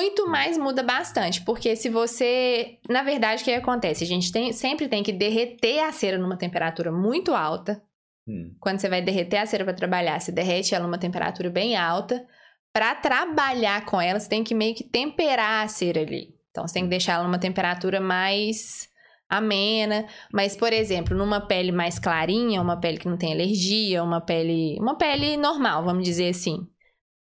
Muito, 0.00 0.26
mas 0.28 0.56
muda 0.56 0.82
bastante. 0.82 1.42
Porque 1.42 1.76
se 1.76 1.88
você. 1.88 2.78
Na 2.88 3.02
verdade, 3.02 3.42
o 3.42 3.44
que 3.44 3.52
acontece? 3.52 4.02
A 4.02 4.06
gente 4.06 4.32
tem- 4.32 4.52
sempre 4.52 4.88
tem 4.88 5.02
que 5.02 5.12
derreter 5.12 5.80
a 5.80 5.92
cera 5.92 6.18
numa 6.18 6.36
temperatura 6.36 6.90
muito 6.90 7.34
alta. 7.34 7.82
Hum, 8.26 8.54
Quando 8.60 8.78
você 8.80 8.88
vai 8.88 9.02
derreter 9.02 9.38
a 9.38 9.46
cera 9.46 9.64
para 9.64 9.74
trabalhar, 9.74 10.20
você 10.20 10.32
derrete 10.32 10.74
ela 10.74 10.86
numa 10.86 10.98
temperatura 10.98 11.50
bem 11.50 11.76
alta. 11.76 12.24
Para 12.72 12.94
trabalhar 12.94 13.84
com 13.84 14.00
ela, 14.00 14.18
você 14.20 14.28
tem 14.28 14.44
que 14.44 14.54
meio 14.54 14.74
que 14.74 14.84
temperar 14.84 15.64
a 15.64 15.68
cera 15.68 16.00
ali. 16.00 16.34
Então, 16.50 16.66
você 16.66 16.74
tem 16.74 16.84
que 16.84 16.90
deixar 16.90 17.14
ela 17.14 17.24
numa 17.24 17.38
temperatura 17.38 18.00
mais 18.00 18.88
amena. 19.28 20.06
Mas, 20.32 20.56
por 20.56 20.72
exemplo, 20.72 21.16
numa 21.16 21.40
pele 21.40 21.72
mais 21.72 21.98
clarinha, 21.98 22.60
uma 22.62 22.78
pele 22.80 22.98
que 22.98 23.08
não 23.08 23.16
tem 23.16 23.32
alergia, 23.32 24.02
uma 24.02 24.20
pele. 24.20 24.76
Uma 24.80 24.96
pele 24.96 25.36
normal, 25.36 25.84
vamos 25.84 26.04
dizer 26.04 26.28
assim. 26.30 26.58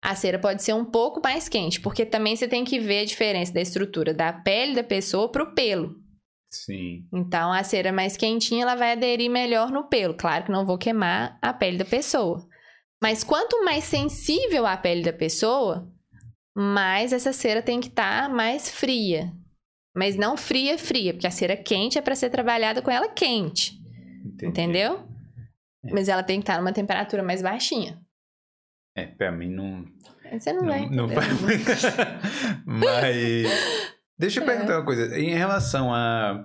A 0.03 0.15
cera 0.17 0.39
pode 0.39 0.63
ser 0.63 0.75
um 0.75 0.85
pouco 0.85 1.21
mais 1.23 1.49
quente, 1.49 1.81
porque 1.81 2.05
também 2.05 2.35
você 2.35 2.49
tem 2.49 2.65
que 2.65 2.81
ver 2.81 3.01
a 3.01 3.05
diferença 3.05 3.53
da 3.53 3.61
estrutura 3.61 4.13
da 4.13 4.33
pele 4.33 4.75
da 4.75 4.83
pessoa 4.83 5.31
pro 5.31 5.55
pelo. 5.55 5.95
sim. 6.51 7.07
Então, 7.13 7.53
a 7.53 7.63
cera 7.63 7.93
mais 7.93 8.17
quentinha, 8.17 8.63
ela 8.63 8.75
vai 8.75 8.93
aderir 8.93 9.31
melhor 9.31 9.71
no 9.71 9.89
pelo. 9.89 10.15
Claro 10.15 10.45
que 10.45 10.51
não 10.51 10.67
vou 10.67 10.77
queimar 10.77 11.39
a 11.41 11.53
pele 11.53 11.79
da 11.79 11.85
pessoa. 11.85 12.45
Mas 13.03 13.23
quanto 13.25 13.65
mais 13.65 13.85
sensível 13.85 14.67
a 14.67 14.77
pele 14.77 15.03
da 15.03 15.13
pessoa, 15.13 15.89
mais 16.55 17.13
essa 17.13 17.33
cera 17.33 17.63
tem 17.63 17.81
que 17.81 17.89
estar 17.89 18.29
mais 18.29 18.69
fria. 18.71 19.33
Mas 19.97 20.17
não 20.17 20.37
fria, 20.37 20.77
fria, 20.79 21.13
porque 21.13 21.27
a 21.27 21.31
cera 21.31 21.57
quente 21.57 21.99
é 21.99 22.03
para 22.03 22.15
ser 22.15 22.31
trabalhada 22.31 22.81
com 22.83 22.91
ela 22.91 23.09
quente, 23.09 23.79
Entendi. 24.25 24.47
entendeu? 24.47 25.07
Mas 25.93 26.09
ela 26.09 26.23
tem 26.23 26.39
que 26.41 26.43
estar 26.45 26.59
numa 26.59 26.73
temperatura 26.73 27.23
mais 27.23 27.43
baixinha. 27.43 28.01
É, 28.95 29.07
pra 29.07 29.33
mim 29.33 29.49
não, 29.51 29.85
Você 30.33 30.53
não, 30.53 30.67
vai. 30.67 30.81
não, 30.91 30.91
não 30.91 31.05
entender. 31.13 31.21
faz 31.21 31.41
muito. 31.41 31.65
Mas. 32.67 33.93
Deixa 34.19 34.41
eu 34.41 34.45
É. 34.45 34.47
perguntar 34.47 34.79
uma 34.79 34.85
coisa. 34.85 35.19
Em 35.19 35.31
relação 35.35 35.93
a. 35.95 36.45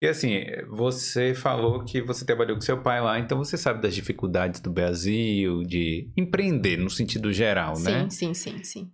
Porque 0.00 0.06
assim, 0.12 0.44
você 0.70 1.34
falou 1.34 1.84
que 1.84 2.00
você 2.00 2.24
trabalhou 2.24 2.54
com 2.54 2.60
seu 2.60 2.80
pai 2.80 3.00
lá, 3.00 3.18
então 3.18 3.36
você 3.36 3.56
sabe 3.56 3.82
das 3.82 3.92
dificuldades 3.94 4.60
do 4.60 4.70
Brasil, 4.70 5.64
de 5.64 6.08
empreender 6.16 6.76
no 6.76 6.88
sentido 6.88 7.32
geral, 7.32 7.72
né? 7.80 8.08
Sim, 8.08 8.32
sim, 8.32 8.34
sim, 8.34 8.62
sim. 8.64 8.82
O 8.84 8.90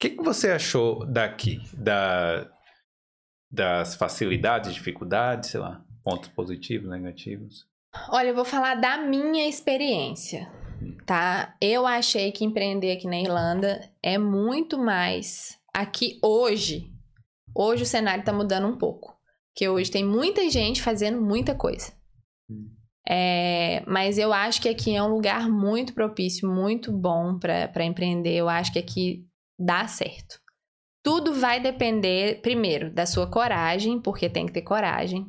que, 0.00 0.10
que 0.10 0.22
você 0.22 0.50
achou 0.50 1.06
daqui? 1.06 1.60
Da, 1.72 2.50
das 3.50 3.94
facilidades, 3.94 4.74
dificuldades, 4.74 5.50
sei 5.50 5.60
lá, 5.60 5.80
pontos 6.02 6.28
positivos, 6.30 6.88
negativos? 6.90 7.64
Olha, 8.10 8.28
eu 8.28 8.34
vou 8.34 8.44
falar 8.44 8.74
da 8.74 8.98
minha 8.98 9.48
experiência, 9.48 10.50
tá? 11.06 11.56
Eu 11.60 11.86
achei 11.86 12.32
que 12.32 12.44
empreender 12.44 12.92
aqui 12.92 13.06
na 13.06 13.20
Irlanda 13.20 13.90
é 14.02 14.18
muito 14.18 14.78
mais 14.78 15.58
aqui 15.72 16.18
hoje. 16.22 16.92
Hoje 17.54 17.82
o 17.82 17.86
cenário 17.86 18.24
tá 18.24 18.32
mudando 18.32 18.66
um 18.66 18.76
pouco, 18.76 19.16
porque 19.52 19.68
hoje 19.68 19.90
tem 19.90 20.04
muita 20.04 20.48
gente 20.50 20.82
fazendo 20.82 21.20
muita 21.20 21.54
coisa. 21.54 21.92
Hum. 22.50 22.70
É, 23.08 23.82
mas 23.86 24.18
eu 24.18 24.32
acho 24.32 24.60
que 24.60 24.68
aqui 24.68 24.94
é 24.94 25.02
um 25.02 25.08
lugar 25.08 25.48
muito 25.48 25.94
propício, 25.94 26.48
muito 26.48 26.92
bom 26.92 27.38
para 27.38 27.84
empreender. 27.84 28.34
Eu 28.34 28.48
acho 28.48 28.72
que 28.72 28.78
aqui 28.78 29.26
dá 29.58 29.86
certo. 29.88 30.38
Tudo 31.02 31.32
vai 31.32 31.58
depender, 31.58 32.40
primeiro, 32.42 32.92
da 32.92 33.06
sua 33.06 33.26
coragem, 33.26 33.98
porque 34.00 34.28
tem 34.28 34.44
que 34.44 34.52
ter 34.52 34.62
coragem 34.62 35.26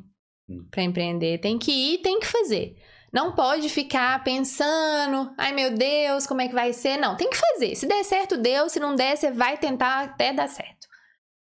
Hum. 0.50 0.66
para 0.68 0.82
empreender. 0.82 1.38
Tem 1.38 1.58
que 1.58 1.70
ir, 1.70 1.98
tem 1.98 2.18
que 2.18 2.26
fazer. 2.26 2.76
Não 3.12 3.32
pode 3.34 3.68
ficar 3.68 4.22
pensando, 4.22 5.34
ai 5.36 5.52
meu 5.52 5.74
Deus, 5.74 6.26
como 6.26 6.40
é 6.40 6.48
que 6.48 6.54
vai 6.54 6.72
ser? 6.72 6.96
Não, 6.96 7.16
tem 7.16 7.28
que 7.28 7.36
fazer. 7.36 7.74
Se 7.74 7.86
der 7.86 8.04
certo, 8.04 8.36
deu. 8.36 8.68
Se 8.68 8.78
não 8.78 8.94
der, 8.94 9.16
você 9.16 9.30
vai 9.32 9.58
tentar 9.58 10.04
até 10.04 10.32
dar 10.32 10.48
certo. 10.48 10.86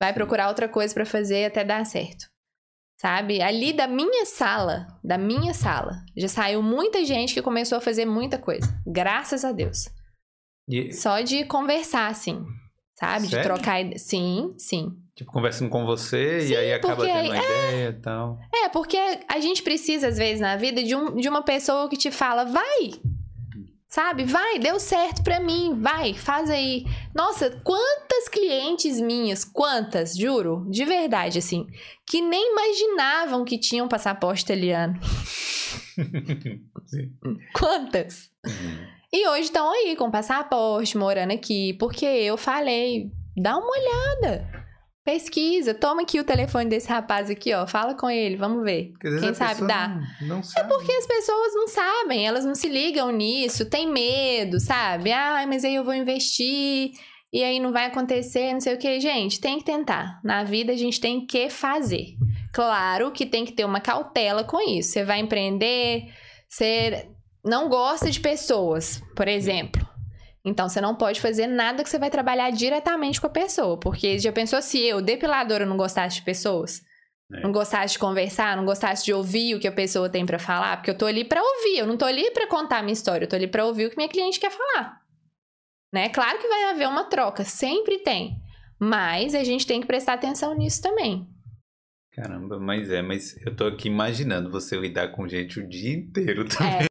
Vai 0.00 0.12
procurar 0.12 0.48
outra 0.48 0.68
coisa 0.68 0.94
para 0.94 1.04
fazer 1.04 1.46
até 1.46 1.64
dar 1.64 1.84
certo. 1.84 2.26
Sabe? 3.00 3.40
Ali 3.40 3.72
da 3.72 3.86
minha 3.86 4.24
sala, 4.24 4.86
da 5.02 5.16
minha 5.18 5.54
sala, 5.54 6.02
já 6.16 6.28
saiu 6.28 6.62
muita 6.62 7.04
gente 7.04 7.34
que 7.34 7.42
começou 7.42 7.78
a 7.78 7.80
fazer 7.80 8.04
muita 8.04 8.38
coisa. 8.38 8.66
Graças 8.86 9.44
a 9.44 9.52
Deus. 9.52 9.88
E, 10.68 10.92
Só 10.92 11.20
de 11.20 11.44
conversar, 11.44 12.08
assim. 12.08 12.44
Sabe? 12.94 13.26
De 13.26 13.30
Sério? 13.30 13.44
trocar 13.54 13.80
ideia. 13.80 13.98
Sim, 13.98 14.52
sim. 14.58 14.96
Tipo, 15.18 15.32
conversando 15.32 15.68
com 15.68 15.84
você 15.84 16.42
Sim, 16.42 16.52
e 16.52 16.56
aí 16.56 16.72
acaba 16.72 16.94
porque 16.94 17.10
tendo 17.12 17.24
uma 17.26 17.34
aí- 17.34 17.40
ideia 17.44 17.88
e 17.88 18.00
tal. 18.00 18.38
É, 18.54 18.68
porque 18.68 18.96
a 19.28 19.40
gente 19.40 19.62
precisa, 19.64 20.06
às 20.06 20.16
vezes, 20.16 20.40
na 20.40 20.54
vida, 20.56 20.80
de, 20.80 20.94
um, 20.94 21.16
de 21.16 21.28
uma 21.28 21.42
pessoa 21.42 21.88
que 21.88 21.96
te 21.96 22.10
fala, 22.12 22.44
vai! 22.44 22.92
Sabe? 23.88 24.22
Vai, 24.24 24.58
deu 24.58 24.78
certo 24.78 25.22
pra 25.24 25.40
mim, 25.40 25.80
vai, 25.80 26.12
faz 26.14 26.50
aí. 26.50 26.84
Nossa, 27.14 27.50
quantas 27.64 28.28
clientes 28.28 29.00
minhas, 29.00 29.44
quantas, 29.44 30.14
juro, 30.14 30.66
de 30.70 30.84
verdade, 30.84 31.38
assim, 31.38 31.66
que 32.06 32.20
nem 32.20 32.52
imaginavam 32.52 33.44
que 33.46 33.58
tinham 33.58 33.88
passaporte 33.88 34.44
italiano. 34.44 35.00
Quantas? 37.58 38.30
Uhum. 38.46 38.86
E 39.12 39.26
hoje 39.26 39.44
estão 39.44 39.72
aí 39.72 39.96
com 39.96 40.10
passaporte, 40.10 40.96
morando 40.98 41.32
aqui, 41.32 41.72
porque 41.80 42.04
eu 42.04 42.36
falei, 42.36 43.10
dá 43.36 43.56
uma 43.56 43.70
olhada. 43.70 44.57
Pesquisa, 45.08 45.72
toma 45.72 46.02
aqui 46.02 46.20
o 46.20 46.24
telefone 46.24 46.68
desse 46.68 46.86
rapaz 46.86 47.30
aqui, 47.30 47.54
ó. 47.54 47.66
Fala 47.66 47.94
com 47.94 48.10
ele, 48.10 48.36
vamos 48.36 48.62
ver. 48.62 48.92
Porque 48.92 49.18
Quem 49.20 49.32
sabe 49.32 49.66
dá. 49.66 49.88
Não, 50.20 50.28
não 50.36 50.42
sabe. 50.42 50.68
Porque 50.68 50.92
as 50.92 51.06
pessoas 51.06 51.54
não 51.54 51.66
sabem, 51.66 52.26
elas 52.26 52.44
não 52.44 52.54
se 52.54 52.68
ligam 52.68 53.10
nisso, 53.10 53.70
tem 53.70 53.90
medo, 53.90 54.60
sabe? 54.60 55.10
Ah, 55.10 55.46
mas 55.48 55.64
aí 55.64 55.76
eu 55.76 55.82
vou 55.82 55.94
investir 55.94 56.90
e 57.32 57.42
aí 57.42 57.58
não 57.58 57.72
vai 57.72 57.86
acontecer, 57.86 58.52
não 58.52 58.60
sei 58.60 58.74
o 58.74 58.78
que. 58.78 59.00
Gente, 59.00 59.40
tem 59.40 59.56
que 59.56 59.64
tentar. 59.64 60.20
Na 60.22 60.44
vida 60.44 60.74
a 60.74 60.76
gente 60.76 61.00
tem 61.00 61.24
que 61.24 61.48
fazer. 61.48 62.08
Claro 62.52 63.10
que 63.10 63.24
tem 63.24 63.46
que 63.46 63.52
ter 63.52 63.64
uma 63.64 63.80
cautela 63.80 64.44
com 64.44 64.60
isso. 64.60 64.90
Você 64.90 65.04
vai 65.04 65.20
empreender, 65.20 66.02
você 66.46 67.08
não 67.42 67.70
gosta 67.70 68.10
de 68.10 68.20
pessoas, 68.20 69.02
por 69.16 69.26
exemplo. 69.26 69.87
Então 70.44 70.68
você 70.68 70.80
não 70.80 70.94
pode 70.94 71.20
fazer 71.20 71.46
nada 71.46 71.82
que 71.82 71.90
você 71.90 71.98
vai 71.98 72.10
trabalhar 72.10 72.50
diretamente 72.50 73.20
com 73.20 73.26
a 73.26 73.30
pessoa. 73.30 73.78
Porque 73.78 74.18
já 74.18 74.32
pensou 74.32 74.62
se 74.62 74.78
eu, 74.80 75.00
depiladora, 75.02 75.66
não 75.66 75.76
gostasse 75.76 76.16
de 76.16 76.22
pessoas? 76.22 76.82
É. 77.32 77.40
Não 77.42 77.52
gostasse 77.52 77.92
de 77.94 77.98
conversar, 77.98 78.56
não 78.56 78.64
gostasse 78.64 79.04
de 79.04 79.12
ouvir 79.12 79.54
o 79.54 79.60
que 79.60 79.68
a 79.68 79.72
pessoa 79.72 80.08
tem 80.08 80.24
pra 80.24 80.38
falar? 80.38 80.76
Porque 80.78 80.90
eu 80.90 80.96
tô 80.96 81.04
ali 81.06 81.24
pra 81.24 81.42
ouvir, 81.42 81.78
eu 81.78 81.86
não 81.86 81.96
tô 81.96 82.06
ali 82.06 82.30
pra 82.30 82.46
contar 82.46 82.78
a 82.78 82.82
minha 82.82 82.92
história, 82.94 83.24
eu 83.24 83.28
tô 83.28 83.36
ali 83.36 83.46
pra 83.46 83.66
ouvir 83.66 83.86
o 83.86 83.90
que 83.90 83.96
minha 83.96 84.08
cliente 84.08 84.40
quer 84.40 84.50
falar. 84.50 84.98
Né? 85.92 86.08
Claro 86.08 86.38
que 86.38 86.48
vai 86.48 86.64
haver 86.70 86.88
uma 86.88 87.04
troca, 87.04 87.44
sempre 87.44 87.98
tem. 87.98 88.36
Mas 88.80 89.34
a 89.34 89.42
gente 89.44 89.66
tem 89.66 89.80
que 89.80 89.86
prestar 89.86 90.14
atenção 90.14 90.54
nisso 90.56 90.80
também. 90.80 91.26
Caramba, 92.14 92.58
mas 92.58 92.90
é, 92.90 93.00
mas 93.02 93.36
eu 93.46 93.54
tô 93.54 93.66
aqui 93.66 93.88
imaginando 93.88 94.50
você 94.50 94.76
lidar 94.76 95.08
com 95.12 95.28
gente 95.28 95.60
o 95.60 95.68
dia 95.68 95.94
inteiro 95.94 96.44
também. 96.46 96.86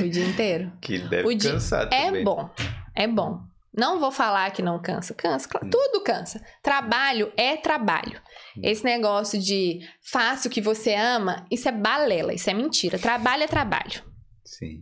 O 0.00 0.08
dia 0.08 0.24
inteiro. 0.24 0.72
Que 0.80 0.98
deve 0.98 1.28
O 1.28 1.34
dia- 1.36 1.52
cansar 1.52 1.88
É 1.92 2.06
também. 2.06 2.24
bom, 2.24 2.50
é 2.94 3.06
bom. 3.06 3.40
Não 3.76 3.98
vou 3.98 4.12
falar 4.12 4.50
que 4.52 4.62
não 4.62 4.80
cansa. 4.80 5.12
Cansa, 5.14 5.48
claro, 5.48 5.68
tudo 5.68 6.02
cansa. 6.02 6.40
Trabalho 6.62 7.32
é 7.36 7.56
trabalho. 7.56 8.20
Esse 8.62 8.84
negócio 8.84 9.38
de 9.38 9.80
faça 10.00 10.46
o 10.46 10.50
que 10.50 10.60
você 10.60 10.94
ama, 10.94 11.44
isso 11.50 11.68
é 11.68 11.72
balela, 11.72 12.32
isso 12.32 12.48
é 12.48 12.54
mentira. 12.54 12.98
Trabalho 12.98 13.42
é 13.42 13.48
trabalho. 13.48 14.04
Sim. 14.44 14.80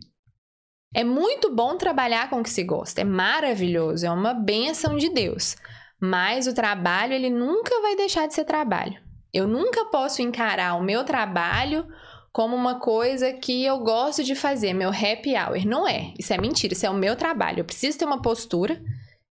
É 0.93 1.03
muito 1.03 1.53
bom 1.53 1.75
trabalhar 1.75 2.29
com 2.29 2.39
o 2.39 2.43
que 2.43 2.51
se 2.51 2.63
gosta, 2.63 3.01
é 3.01 3.03
maravilhoso, 3.03 4.05
é 4.05 4.11
uma 4.11 4.31
benção 4.31 4.95
de 4.95 5.09
Deus. 5.09 5.55
Mas 5.99 6.45
o 6.45 6.53
trabalho, 6.53 7.13
ele 7.13 7.31
nunca 7.31 7.81
vai 7.81 7.95
deixar 7.95 8.27
de 8.27 8.35
ser 8.35 8.45
trabalho. 8.45 9.01
Eu 9.33 9.47
nunca 9.47 9.85
posso 9.85 10.21
encarar 10.21 10.75
o 10.75 10.83
meu 10.83 11.03
trabalho 11.03 11.87
como 12.33 12.55
uma 12.55 12.79
coisa 12.79 13.31
que 13.31 13.63
eu 13.63 13.79
gosto 13.79 14.23
de 14.23 14.33
fazer, 14.33 14.73
meu 14.73 14.89
happy 14.89 15.35
hour. 15.37 15.65
Não 15.65 15.87
é. 15.87 16.11
Isso 16.19 16.33
é 16.33 16.37
mentira, 16.37 16.73
isso 16.73 16.85
é 16.85 16.89
o 16.89 16.93
meu 16.95 17.15
trabalho. 17.15 17.59
Eu 17.59 17.65
preciso 17.65 17.97
ter 17.99 18.05
uma 18.05 18.21
postura, 18.21 18.81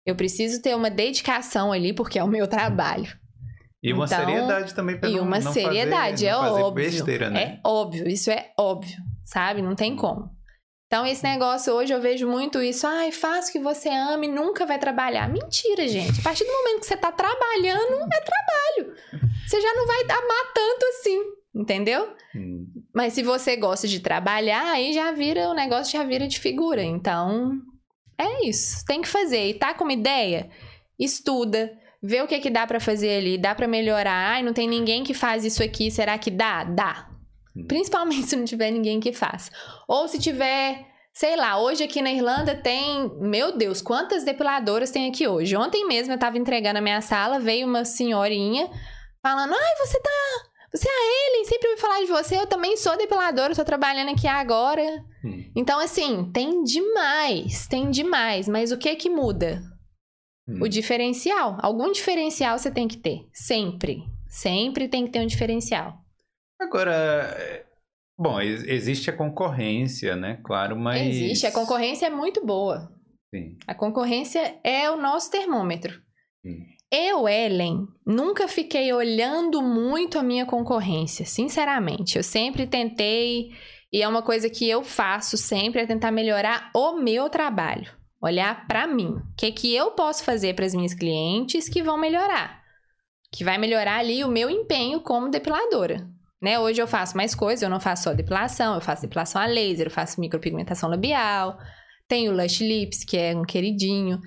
eu 0.05 0.15
preciso 0.15 0.61
ter 0.61 0.75
uma 0.75 0.89
dedicação 0.89 1.71
ali, 1.71 1.93
porque 1.93 2.19
é 2.19 2.23
o 2.23 2.27
meu 2.27 2.45
trabalho. 2.45 3.07
E 3.81 3.93
uma 3.93 4.05
Então, 4.05 4.17
seriedade 4.19 4.75
também 4.75 4.99
pra 4.99 5.07
E 5.07 5.15
não, 5.15 5.23
uma 5.23 5.39
não 5.39 5.53
seriedade, 5.53 6.11
fazer, 6.11 6.25
é 6.25 6.31
não 6.33 6.61
óbvio. 6.61 6.85
besteira, 6.91 7.29
né? 7.29 7.41
É 7.41 7.59
óbvio, 7.65 8.07
isso 8.09 8.29
é 8.29 8.51
óbvio, 8.59 8.97
sabe? 9.23 9.61
Não 9.61 9.73
tem 9.75 9.95
como. 9.95 10.29
Então, 10.87 11.05
esse 11.05 11.23
negócio 11.23 11.71
hoje 11.73 11.93
eu 11.93 12.01
vejo 12.01 12.27
muito 12.27 12.61
isso. 12.61 12.85
Ai, 12.85 13.11
faça 13.11 13.49
o 13.49 13.51
que 13.53 13.59
você 13.59 13.87
ama 13.89 14.25
e 14.25 14.27
nunca 14.27 14.65
vai 14.65 14.77
trabalhar. 14.79 15.29
Mentira, 15.29 15.87
gente. 15.87 16.19
A 16.19 16.23
partir 16.23 16.43
do 16.43 16.51
momento 16.51 16.79
que 16.79 16.87
você 16.87 16.97
tá 16.97 17.11
trabalhando, 17.11 17.93
é 18.11 18.19
trabalho. 18.21 18.95
Você 19.47 19.61
já 19.61 19.73
não 19.75 19.85
vai 19.87 20.01
amar 20.03 20.51
tanto 20.53 20.85
assim, 20.87 21.21
entendeu? 21.55 22.11
Hum. 22.35 22.65
Mas 22.93 23.13
se 23.13 23.23
você 23.23 23.55
gosta 23.55 23.87
de 23.87 23.99
trabalhar, 23.99 24.71
aí 24.71 24.93
já 24.93 25.11
vira, 25.11 25.49
o 25.49 25.53
negócio 25.53 25.93
já 25.93 26.03
vira 26.03 26.27
de 26.27 26.39
figura. 26.39 26.81
Então, 26.81 27.51
é 28.17 28.47
isso. 28.47 28.83
Tem 28.85 29.01
que 29.01 29.07
fazer. 29.07 29.49
E 29.49 29.53
tá 29.53 29.73
com 29.73 29.83
uma 29.83 29.93
ideia? 29.93 30.49
Estuda. 30.97 31.71
Vê 32.01 32.21
o 32.21 32.27
que 32.27 32.39
que 32.39 32.49
dá 32.49 32.65
pra 32.65 32.79
fazer 32.79 33.17
ali. 33.17 33.37
Dá 33.37 33.53
pra 33.53 33.67
melhorar. 33.67 34.33
Ai, 34.33 34.43
não 34.43 34.53
tem 34.53 34.67
ninguém 34.67 35.03
que 35.03 35.13
faz 35.13 35.45
isso 35.45 35.63
aqui. 35.63 35.91
Será 35.91 36.17
que 36.17 36.31
dá? 36.31 36.63
Dá. 36.63 37.09
Hum. 37.55 37.65
Principalmente 37.67 38.25
se 38.27 38.35
não 38.35 38.45
tiver 38.45 38.71
ninguém 38.71 38.99
que 38.99 39.13
faz. 39.13 39.51
Ou 39.87 40.07
se 40.07 40.17
tiver, 40.17 40.85
sei 41.13 41.35
lá, 41.35 41.59
hoje 41.59 41.83
aqui 41.83 42.01
na 42.01 42.11
Irlanda 42.11 42.55
tem, 42.55 43.09
meu 43.19 43.55
Deus, 43.55 43.81
quantas 43.81 44.23
depiladoras 44.23 44.89
tem 44.91 45.09
aqui 45.09 45.27
hoje? 45.27 45.55
Ontem 45.55 45.87
mesmo 45.87 46.13
eu 46.13 46.19
tava 46.19 46.37
entregando 46.37 46.79
a 46.79 46.81
minha 46.81 47.01
sala, 47.01 47.39
veio 47.39 47.67
uma 47.67 47.85
senhorinha 47.85 48.69
falando: 49.21 49.53
"Ai, 49.53 49.85
você 49.85 49.99
tá 49.99 50.48
você 50.73 50.87
é 50.87 50.91
a 50.91 51.29
Ellen, 51.35 51.45
sempre 51.45 51.69
ouvi 51.69 51.81
falar 51.81 51.99
de 52.01 52.07
você, 52.07 52.37
eu 52.37 52.47
também 52.47 52.77
sou 52.77 52.97
depiladora, 52.97 53.55
tô 53.55 53.63
trabalhando 53.65 54.11
aqui 54.11 54.27
agora. 54.27 54.83
Hum. 55.23 55.51
Então, 55.55 55.79
assim, 55.79 56.31
tem 56.31 56.63
demais, 56.63 57.67
tem 57.67 57.89
demais, 57.89 58.47
mas 58.47 58.71
o 58.71 58.77
que 58.77 58.95
que 58.95 59.09
muda? 59.09 59.61
Hum. 60.47 60.59
O 60.61 60.67
diferencial. 60.67 61.57
Algum 61.61 61.91
diferencial 61.91 62.57
você 62.57 62.71
tem 62.71 62.87
que 62.87 62.97
ter, 62.97 63.27
sempre. 63.33 64.03
Sempre 64.27 64.87
tem 64.87 65.05
que 65.05 65.11
ter 65.11 65.19
um 65.21 65.27
diferencial. 65.27 65.97
Agora, 66.61 66.91
é, 66.93 67.65
bom, 68.17 68.39
ex- 68.39 68.63
existe 68.63 69.09
a 69.09 69.15
concorrência, 69.15 70.15
né? 70.15 70.39
Claro, 70.43 70.75
mas... 70.77 71.07
Existe, 71.07 71.47
a 71.47 71.51
concorrência 71.51 72.05
é 72.05 72.09
muito 72.09 72.45
boa. 72.45 72.91
Sim. 73.33 73.57
A 73.67 73.73
concorrência 73.75 74.59
é 74.63 74.89
o 74.89 74.97
nosso 74.97 75.29
termômetro. 75.31 76.01
Hum. 76.45 76.65
Eu, 76.91 77.29
Ellen, 77.29 77.87
nunca 78.03 78.47
fiquei 78.47 78.91
olhando 78.91 79.61
muito 79.61 80.17
a 80.17 80.23
minha 80.23 80.45
concorrência, 80.45 81.23
sinceramente. 81.23 82.17
Eu 82.17 82.23
sempre 82.23 82.65
tentei, 82.65 83.51
e 83.93 84.01
é 84.01 84.07
uma 84.07 84.23
coisa 84.23 84.49
que 84.49 84.67
eu 84.67 84.83
faço 84.83 85.37
sempre, 85.37 85.81
é 85.81 85.85
tentar 85.85 86.11
melhorar 86.11 86.71
o 86.75 86.93
meu 86.93 87.29
trabalho. 87.29 87.91
Olhar 88.21 88.65
pra 88.67 88.87
mim. 88.87 89.09
O 89.11 89.35
que, 89.37 89.51
que 89.51 89.73
eu 89.73 89.91
posso 89.91 90.23
fazer 90.23 90.55
para 90.55 90.65
as 90.65 90.73
minhas 90.73 90.95
clientes 90.95 91.69
que 91.69 91.83
vão 91.83 91.97
melhorar? 91.97 92.59
Que 93.31 93.43
vai 93.43 93.59
melhorar 93.59 93.99
ali 93.99 94.23
o 94.23 94.27
meu 94.27 94.49
empenho 94.49 94.99
como 94.99 95.29
depiladora. 95.29 96.07
Né? 96.41 96.57
Hoje 96.57 96.81
eu 96.81 96.87
faço 96.87 97.15
mais 97.15 97.35
coisas, 97.35 97.61
eu 97.61 97.69
não 97.69 97.79
faço 97.79 98.03
só 98.03 98.13
depilação, 98.13 98.75
eu 98.75 98.81
faço 98.81 99.03
depilação 99.03 99.41
a 99.41 99.45
laser, 99.45 99.87
eu 99.87 99.91
faço 99.91 100.19
micropigmentação 100.19 100.89
labial, 100.89 101.57
tenho 102.07 102.35
Lush 102.35 102.61
Lips, 102.61 103.03
que 103.03 103.15
é 103.15 103.35
um 103.35 103.43
queridinho. 103.43 104.19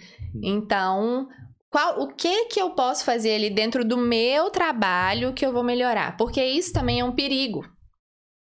Então, 0.42 1.27
qual, 1.72 2.02
o 2.02 2.14
que 2.14 2.44
que 2.44 2.61
eu 2.61 2.72
posso 2.72 3.02
fazer 3.02 3.35
ali 3.35 3.48
dentro 3.48 3.82
do 3.82 3.96
meu 3.96 4.50
trabalho 4.50 5.32
que 5.32 5.44
eu 5.44 5.54
vou 5.54 5.64
melhorar? 5.64 6.18
Porque 6.18 6.44
isso 6.44 6.70
também 6.70 7.00
é 7.00 7.04
um 7.04 7.14
perigo. 7.14 7.64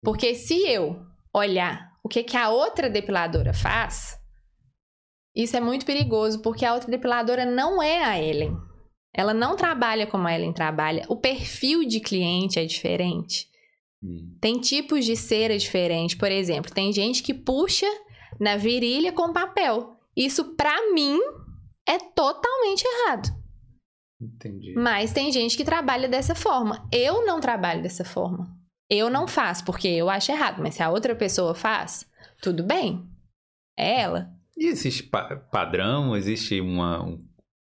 Porque 0.03 0.33
se 0.33 0.67
eu 0.67 0.99
olhar 1.31 1.91
o 2.03 2.09
que 2.09 2.23
que 2.23 2.35
a 2.35 2.49
outra 2.49 2.89
depiladora 2.89 3.53
faz, 3.53 4.17
isso 5.35 5.55
é 5.55 5.59
muito 5.59 5.85
perigoso, 5.85 6.41
porque 6.41 6.65
a 6.65 6.73
outra 6.73 6.89
depiladora 6.89 7.45
não 7.45 7.81
é 7.81 8.03
a 8.03 8.19
Ellen. 8.19 8.57
Ela 9.13 9.35
não 9.35 9.55
trabalha 9.55 10.07
como 10.07 10.27
a 10.27 10.33
Ellen 10.33 10.51
trabalha. 10.51 11.05
O 11.07 11.15
perfil 11.15 11.85
de 11.85 11.99
cliente 11.99 12.57
é 12.57 12.65
diferente. 12.65 13.47
Hum. 14.03 14.35
Tem 14.41 14.59
tipos 14.59 15.05
de 15.05 15.15
cera 15.15 15.55
diferentes. 15.55 16.15
Por 16.15 16.31
exemplo, 16.31 16.73
tem 16.73 16.91
gente 16.91 17.21
que 17.21 17.35
puxa 17.35 17.85
na 18.39 18.57
virilha 18.57 19.11
com 19.11 19.31
papel. 19.31 19.95
Isso, 20.17 20.55
pra 20.55 20.91
mim, 20.91 21.19
é 21.91 21.99
totalmente 22.15 22.83
errado. 22.85 23.29
Entendi. 24.21 24.73
Mas 24.75 25.11
tem 25.11 25.31
gente 25.31 25.57
que 25.57 25.63
trabalha 25.65 26.07
dessa 26.07 26.35
forma. 26.35 26.87
Eu 26.91 27.25
não 27.25 27.39
trabalho 27.39 27.81
dessa 27.81 28.05
forma. 28.05 28.55
Eu 28.89 29.09
não 29.09 29.27
faço, 29.27 29.65
porque 29.65 29.87
eu 29.87 30.09
acho 30.09 30.31
errado. 30.31 30.61
Mas 30.61 30.75
se 30.75 30.83
a 30.83 30.89
outra 30.89 31.15
pessoa 31.15 31.55
faz, 31.55 32.05
tudo 32.41 32.63
bem. 32.63 33.07
É 33.77 34.01
ela. 34.01 34.29
E 34.57 34.67
existe 34.67 35.03
pa- 35.03 35.35
padrão? 35.51 36.15
Existe 36.15 36.61
uma... 36.61 37.03
um- 37.03 37.25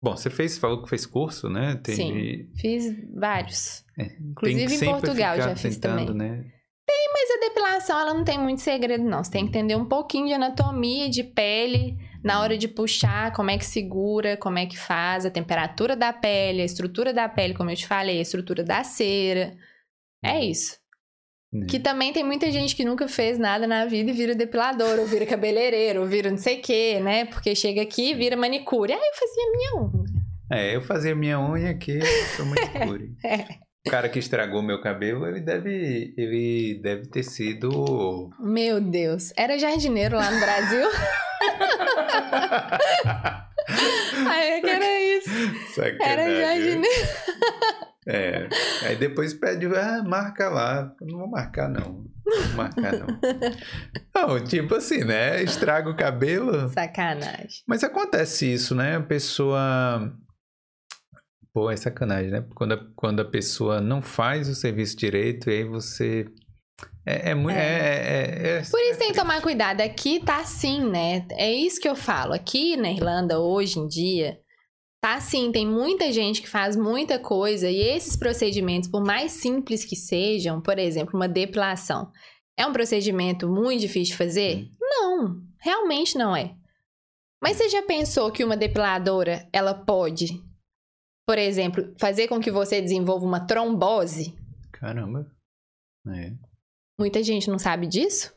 Bom, 0.02 0.14
você 0.16 0.31
fez, 0.31 0.57
falou 0.59 0.83
que 0.83 0.88
fez 0.88 1.05
curso, 1.07 1.48
né? 1.48 1.74
Tem, 1.83 1.96
Sim. 1.96 2.52
Fiz 2.55 2.85
vários. 3.14 3.83
tem 3.96 4.16
Inclusive 4.20 4.74
em 4.76 4.90
Portugal 4.90 5.37
já 5.37 5.57
fiz 5.57 5.76
tentando, 5.79 6.07
também. 6.09 6.14
Né? 6.14 6.52
Mas 6.88 7.31
a 7.31 7.49
depilação, 7.49 7.99
ela 7.99 8.14
não 8.14 8.25
tem 8.25 8.38
muito 8.38 8.61
segredo, 8.61 9.03
não. 9.03 9.25
Você 9.25 9.31
tem 9.33 9.44
que 9.44 9.49
entender 9.49 9.75
um 9.75 9.87
pouquinho 9.87 10.27
de 10.27 10.35
anatomia, 10.35 11.09
de 11.09 11.25
pele, 11.25 11.96
na 12.22 12.40
hora 12.40 12.57
de 12.57 12.68
puxar, 12.68 13.33
como 13.33 13.51
é 13.51 13.59
que 13.59 13.64
segura, 13.64 14.37
como 14.37 14.59
é 14.59 14.66
que 14.66 14.79
faz, 14.79 15.25
a 15.25 15.31
temperatura 15.31 15.96
da 15.96 16.12
pele, 16.12 16.62
a 16.62 16.64
estrutura 16.64 17.12
da 17.12 17.29
pele, 17.29 17.55
como 17.55 17.70
eu 17.70 17.77
te 17.77 17.87
falei, 17.87 18.18
a 18.18 18.22
estrutura 18.22 18.62
da 18.62 18.85
cera. 18.85 19.57
É 20.22 20.44
isso. 20.44 20.79
Né? 21.53 21.66
Que 21.68 21.81
também 21.81 22.12
tem 22.12 22.22
muita 22.22 22.51
gente 22.53 22.77
que 22.77 22.85
nunca 22.85 23.09
fez 23.09 23.38
nada 23.38 23.66
na 23.66 23.87
vida 23.87 24.11
e 24.11 24.14
vira 24.14 24.35
depilador, 24.35 24.99
ou 24.99 25.07
vira 25.07 25.27
cabeleireiro, 25.27 26.03
ou 26.03 26.07
vira 26.07 26.31
não 26.31 26.38
sei 26.38 26.59
o 26.59 26.62
quê, 26.62 27.01
né? 27.01 27.25
Porque 27.25 27.55
chega 27.55 27.83
aqui 27.83 28.11
e 28.11 28.14
vira 28.14 28.37
manicure. 28.37 28.92
Aí 28.92 29.01
eu 29.01 29.14
fazia 29.14 29.51
minha 29.53 29.75
unha. 29.77 30.07
É, 30.51 30.77
eu 30.77 30.83
fazia 30.83 31.14
minha 31.16 31.40
unha 31.40 31.70
aqui, 31.70 31.99
sou 32.37 32.46
manicure. 32.46 33.16
É. 33.25 33.65
O 33.87 33.90
cara 33.90 34.09
que 34.09 34.18
estragou 34.18 34.62
meu 34.62 34.81
cabelo, 34.81 35.27
ele 35.29 35.40
deve, 35.40 36.12
ele 36.16 36.81
deve 36.83 37.07
ter 37.07 37.22
sido... 37.22 38.31
Meu 38.40 38.81
Deus. 38.81 39.33
Era 39.37 39.57
jardineiro 39.59 40.16
lá 40.16 40.29
no 40.31 40.40
Brasil. 40.40 40.88
Aí 44.29 44.49
é 44.59 44.61
que 44.61 44.70
era 44.70 45.01
isso. 45.01 45.31
Sacanagem. 45.75 46.01
Era 46.01 46.40
jardineiro. 46.40 47.09
É. 48.09 48.49
Aí 48.85 48.96
depois 48.96 49.35
pede, 49.35 49.66
ah, 49.66 50.03
marca 50.05 50.49
lá. 50.49 50.92
Não 51.01 51.18
vou 51.18 51.29
marcar, 51.29 51.68
não. 51.68 52.05
Não 52.25 52.42
vou 52.42 52.57
marcar, 52.57 52.92
não. 52.92 53.07
Não, 54.14 54.44
tipo 54.44 54.75
assim, 54.75 55.05
né? 55.05 55.42
Estraga 55.42 55.90
o 55.90 55.96
cabelo. 55.96 56.68
Sacanagem. 56.70 57.62
Mas 57.66 57.85
acontece 57.85 58.53
isso, 58.53 58.75
né? 58.75 58.96
A 58.96 59.01
pessoa. 59.03 60.12
Pô, 61.57 61.71
é 61.71 61.77
sacanagem, 61.79 62.31
né? 62.31 62.45
Quando 62.55 62.73
a, 62.73 62.87
quando 62.95 63.21
a 63.21 63.25
pessoa 63.25 63.81
não 63.81 64.03
faz 64.03 64.47
o 64.47 64.55
serviço 64.55 64.95
direito, 64.95 65.49
e 65.49 65.55
aí 65.55 65.64
você. 65.64 66.27
É, 67.07 67.31
é 67.31 67.35
muito. 67.35 67.57
É. 67.57 67.62
é- 67.62 68.59
é- 68.59 68.63
Por 68.71 68.79
isso 68.79 68.98
tem 68.98 69.11
que 69.11 69.19
tomar 69.19 69.40
cuidado. 69.40 69.81
Aqui 69.81 70.21
tá 70.21 70.40
assim, 70.40 70.85
né? 70.85 71.27
É 71.31 71.50
isso 71.50 71.81
que 71.81 71.88
eu 71.88 71.96
falo. 71.96 72.35
Aqui 72.35 72.77
na 72.77 72.92
Irlanda, 72.92 73.40
hoje 73.40 73.79
em 73.79 73.87
dia, 73.87 74.38
tá 75.02 75.15
assim. 75.15 75.50
Tem 75.50 75.67
muita 75.67 76.13
gente 76.13 76.42
que 76.42 76.46
faz 76.46 76.77
muita 76.77 77.19
coisa. 77.19 77.71
E 77.71 77.81
esses 77.81 78.17
procedimentos, 78.17 78.90
por 78.90 79.02
mais 79.02 79.33
simples 79.33 79.83
que 79.83 79.96
sejam, 79.96 80.61
por 80.61 80.79
exemplo, 80.79 81.17
uma 81.17 81.27
depilação, 81.27 82.13
é 82.54 82.67
um 82.67 82.73
procedimento 82.75 83.48
muito 83.48 83.81
difícil 83.81 84.13
de 84.13 84.19
fazer? 84.19 84.69
Não, 84.79 85.40
realmente 85.59 86.19
não 86.19 86.37
é. 86.37 86.54
Mas 87.42 87.57
você 87.57 87.71
já 87.71 87.83
pensou 87.83 88.31
que 88.31 88.44
uma 88.44 88.59
depiladora, 88.59 89.48
ela 89.54 89.73
pode, 89.73 90.44
por 91.27 91.37
exemplo, 91.38 91.92
fazer 91.98 92.29
com 92.29 92.40
que 92.40 92.50
você 92.50 92.81
desenvolva 92.81 93.27
uma 93.27 93.40
trombose? 93.46 94.35
Caramba. 94.72 95.31
É. 96.08 96.33
Muita 96.98 97.22
gente 97.22 97.50
não 97.50 97.58
sabe 97.58 97.87
disso, 97.87 98.33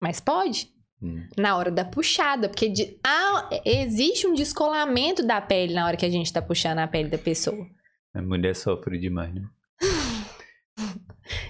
mas 0.00 0.20
pode. 0.20 0.70
Hum. 1.02 1.26
Na 1.38 1.56
hora 1.56 1.70
da 1.70 1.84
puxada, 1.84 2.48
porque 2.48 2.68
de- 2.68 2.98
ah, 3.02 3.48
existe 3.64 4.26
um 4.26 4.34
descolamento 4.34 5.26
da 5.26 5.40
pele 5.40 5.72
na 5.72 5.86
hora 5.86 5.96
que 5.96 6.04
a 6.04 6.10
gente 6.10 6.30
tá 6.30 6.42
puxando 6.42 6.78
a 6.80 6.86
pele 6.86 7.08
da 7.08 7.16
pessoa. 7.18 7.66
A 8.12 8.20
mulher 8.20 8.54
sofre 8.54 8.98
demais, 8.98 9.32
né? 9.34 9.48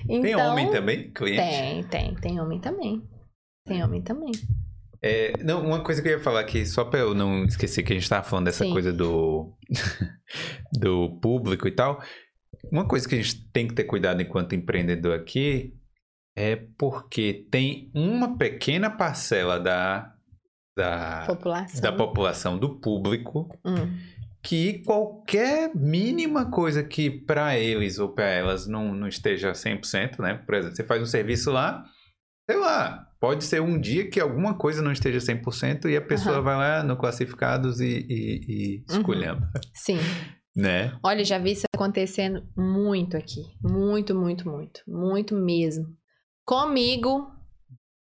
Então, 0.09 0.23
Tem 0.23 0.37
homem 0.37 0.71
também, 0.71 1.11
cliente? 1.11 1.41
Tem, 1.43 1.85
tem. 1.85 2.15
Tem 2.15 2.41
homem 2.41 2.61
também. 2.61 3.03
Tem 3.67 3.83
homem 3.83 4.03
também. 4.03 4.31
É, 5.03 5.33
não, 5.43 5.65
uma 5.65 5.83
coisa 5.83 6.03
que 6.03 6.09
eu 6.09 6.13
ia 6.13 6.21
falar 6.21 6.41
aqui, 6.41 6.67
só 6.67 6.85
pra 6.85 7.01
eu 7.01 7.15
não 7.15 7.45
esquecer 7.45 7.83
que 7.83 7.93
a 7.93 7.97
gente 7.97 8.09
tava 8.09 8.23
falando 8.23 8.47
dessa 8.47 8.65
Sim. 8.65 8.73
coisa 8.73 8.93
do, 8.93 9.57
do 10.73 11.19
público 11.21 11.67
e 11.67 11.73
tal. 11.73 12.03
Uma 12.71 12.87
coisa 12.87 13.09
que 13.09 13.15
a 13.15 13.19
gente 13.23 13.49
tem 13.51 13.67
que 13.67 13.75
ter 13.75 13.85
cuidado 13.85 14.21
enquanto 14.21 14.55
empreendedor 14.55 15.15
aqui 15.15 15.75
é 16.37 16.57
porque 16.79 17.47
tem 17.51 17.91
uma 17.95 18.37
pequena 18.37 18.91
parcela 18.91 19.59
da, 19.59 20.15
da, 20.77 21.25
População. 21.27 21.81
da 21.81 21.93
população, 21.93 22.59
do 22.59 22.79
público, 22.79 23.49
Hum, 23.65 23.97
que 24.43 24.79
qualquer 24.85 25.75
mínima 25.75 26.51
coisa 26.51 26.83
que 26.83 27.11
pra 27.11 27.59
eles 27.59 27.99
ou 27.99 28.09
pra 28.11 28.27
elas 28.27 28.67
não, 28.67 28.95
não 28.95 29.09
esteja 29.09 29.53
100%, 29.53 30.19
né? 30.21 30.35
Por 30.35 30.55
exemplo, 30.55 30.77
você 30.77 30.85
faz 30.85 31.03
um 31.03 31.07
serviço 31.07 31.51
lá, 31.51 31.85
sei 32.51 32.59
lá, 32.59 33.07
pode 33.21 33.45
ser 33.45 33.61
um 33.63 33.79
dia 33.81 34.11
que 34.11 34.19
alguma 34.19 34.55
coisa 34.55 34.83
não 34.83 34.91
esteja 34.91 35.19
100% 35.21 35.85
e 35.89 35.97
a 35.97 36.03
pessoa 36.03 36.37
Aham. 36.37 36.43
vai 36.43 36.57
lá 36.57 36.83
no 36.83 36.97
classificados 36.97 37.81
e, 37.81 38.07
e, 38.09 38.41
e 38.49 38.77
Uhum. 38.79 38.97
escolhendo, 38.97 39.47
sim. 39.73 39.99
né? 40.57 40.99
Olha, 41.03 41.25
já 41.25 41.39
vi 41.39 41.53
isso 41.53 41.65
acontecendo 41.73 42.43
muito 42.57 43.17
aqui. 43.17 43.43
Muito, 43.63 44.15
muito, 44.17 44.49
muito. 44.49 44.81
Muito 44.89 45.37
mesmo. 45.37 45.87
Comigo, 46.45 47.31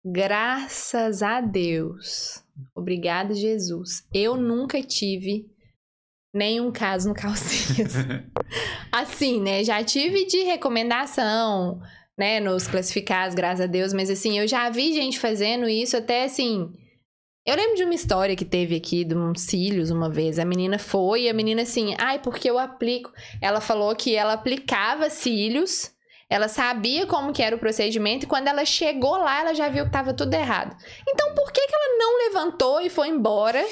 graças 0.06 1.24
a 1.24 1.42
Deus. 1.42 2.44
Obrigada, 2.76 3.34
Jesus. 3.34 4.04
Eu 4.14 4.36
nunca 4.38 4.82
tive 4.84 5.48
nenhum 6.32 6.72
caso 6.72 7.10
no 7.10 7.16
calcinhas. 7.16 7.94
assim, 8.92 9.42
né? 9.42 9.64
Já 9.64 9.84
tive 9.84 10.26
de 10.28 10.44
recomendação, 10.44 11.82
né? 12.18 12.40
Nos 12.40 12.68
classificados, 12.68 13.36
graças 13.36 13.62
a 13.62 13.68
Deus. 13.68 13.94
Mas 13.94 14.10
assim, 14.10 14.40
eu 14.40 14.48
já 14.48 14.70
vi 14.70 14.94
gente 14.94 15.20
fazendo 15.20 15.70
isso 15.70 15.96
até 15.96 16.24
assim. 16.24 16.72
Eu 17.46 17.56
lembro 17.56 17.76
de 17.76 17.84
uma 17.84 17.94
história 17.94 18.36
que 18.36 18.44
teve 18.44 18.76
aqui 18.76 19.06
de 19.06 19.16
uns 19.16 19.42
cílios 19.42 19.90
uma 19.90 20.10
vez. 20.10 20.38
A 20.38 20.44
menina 20.44 20.78
foi 20.78 21.24
e 21.24 21.30
a 21.30 21.34
menina 21.34 21.62
assim, 21.62 21.96
ai, 21.98 22.20
porque 22.20 22.50
eu 22.50 22.60
aplico. 22.60 23.12
Ela 23.42 23.62
falou 23.62 23.96
que 23.96 24.16
ela 24.16 24.34
aplicava 24.34 25.10
cílios, 25.10 25.92
ela 26.30 26.50
sabia 26.50 27.06
como 27.06 27.32
que 27.32 27.42
era 27.42 27.56
o 27.56 27.60
procedimento 27.60 28.26
e 28.26 28.28
quando 28.28 28.50
ela 28.50 28.66
chegou 28.66 29.16
lá, 29.16 29.40
ela 29.40 29.54
já 29.54 29.70
viu 29.70 29.86
que 29.86 29.92
tava 29.92 30.14
tudo 30.14 30.34
errado. 30.34 30.76
Então, 31.08 31.34
por 31.36 31.54
que 31.54 31.66
que 31.66 31.74
ela 31.74 31.98
não 31.98 32.18
levantou 32.26 32.82
e 32.82 32.90
foi 32.90 33.08
embora? 33.08 33.64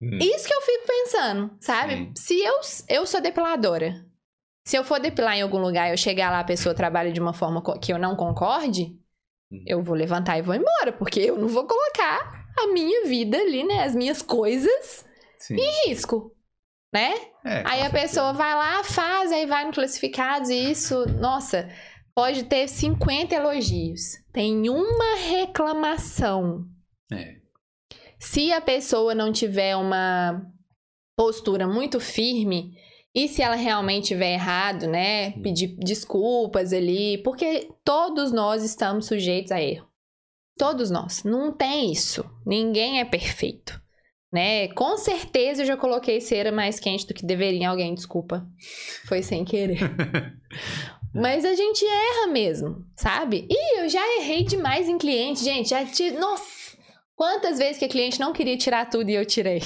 Hum. 0.00 0.18
Isso 0.18 0.48
que 0.48 0.54
eu 0.54 0.62
fico 0.62 0.86
pensando, 0.86 1.50
sabe? 1.60 2.10
Se 2.16 2.40
eu, 2.42 2.60
eu 2.88 3.06
sou 3.06 3.20
depiladora, 3.20 4.06
se 4.64 4.76
eu 4.76 4.84
for 4.84 5.00
depilar 5.00 5.36
em 5.36 5.42
algum 5.42 5.58
lugar 5.58 5.88
e 5.88 5.92
eu 5.92 5.96
chegar 5.96 6.30
lá, 6.30 6.40
a 6.40 6.44
pessoa 6.44 6.74
trabalha 6.74 7.12
de 7.12 7.20
uma 7.20 7.32
forma 7.32 7.62
que 7.80 7.92
eu 7.92 7.98
não 7.98 8.14
concorde, 8.16 8.96
Hum. 9.52 9.64
eu 9.66 9.82
vou 9.82 9.96
levantar 9.96 10.38
e 10.38 10.42
vou 10.42 10.54
embora, 10.54 10.92
porque 10.92 11.18
eu 11.20 11.36
não 11.36 11.48
vou 11.48 11.66
colocar 11.66 12.46
a 12.56 12.68
minha 12.68 13.04
vida 13.06 13.36
ali, 13.36 13.64
né? 13.64 13.82
As 13.82 13.94
minhas 13.96 14.22
coisas 14.22 15.04
Sim. 15.38 15.56
em 15.56 15.88
risco, 15.88 16.32
né? 16.94 17.14
É, 17.44 17.62
Aí 17.66 17.82
a 17.82 17.90
pessoa 17.90 18.32
vai 18.32 18.54
lá, 18.54 18.84
faz, 18.84 19.32
aí 19.32 19.46
vai 19.46 19.64
no 19.64 19.72
classificados 19.72 20.50
e 20.50 20.70
isso, 20.70 21.04
nossa, 21.18 21.68
pode 22.14 22.44
ter 22.44 22.68
50 22.68 23.34
elogios. 23.34 24.18
Tem 24.32 24.68
uma 24.68 25.16
reclamação. 25.16 26.64
É. 27.12 27.36
Se 28.20 28.52
a 28.52 28.60
pessoa 28.60 29.14
não 29.14 29.32
tiver 29.32 29.74
uma 29.74 30.42
postura 31.16 31.66
muito 31.66 31.98
firme 31.98 32.76
e 33.14 33.28
se 33.28 33.42
ela 33.42 33.56
realmente 33.56 34.08
tiver 34.08 34.34
errado, 34.34 34.86
né, 34.86 35.32
pedir 35.42 35.76
desculpas 35.78 36.72
ali, 36.72 37.18
porque 37.18 37.68
todos 37.84 38.32
nós 38.32 38.62
estamos 38.62 39.06
sujeitos 39.06 39.50
a 39.50 39.60
erro. 39.60 39.88
Todos 40.56 40.90
nós. 40.90 41.24
Não 41.24 41.52
tem 41.52 41.90
isso. 41.90 42.24
Ninguém 42.46 43.00
é 43.00 43.04
perfeito. 43.04 43.80
Né? 44.32 44.68
Com 44.68 44.96
certeza 44.96 45.62
eu 45.62 45.66
já 45.66 45.76
coloquei 45.76 46.20
cera 46.20 46.52
mais 46.52 46.78
quente 46.78 47.06
do 47.06 47.14
que 47.14 47.26
deveria 47.26 47.68
alguém, 47.68 47.94
desculpa. 47.94 48.46
Foi 49.06 49.22
sem 49.22 49.44
querer. 49.44 49.80
Mas 51.12 51.44
a 51.44 51.54
gente 51.54 51.84
erra 51.84 52.28
mesmo, 52.28 52.84
sabe? 52.94 53.48
E 53.50 53.80
eu 53.80 53.88
já 53.88 54.00
errei 54.18 54.44
demais 54.44 54.88
em 54.88 54.98
cliente, 54.98 55.42
gente. 55.42 55.70
Já 55.70 55.84
tive. 55.84 56.16
Nossa! 56.16 56.78
Quantas 57.16 57.58
vezes 57.58 57.78
que 57.78 57.84
a 57.84 57.88
cliente 57.88 58.20
não 58.20 58.32
queria 58.32 58.56
tirar 58.56 58.88
tudo 58.88 59.10
e 59.10 59.14
eu 59.14 59.26
tirei? 59.26 59.60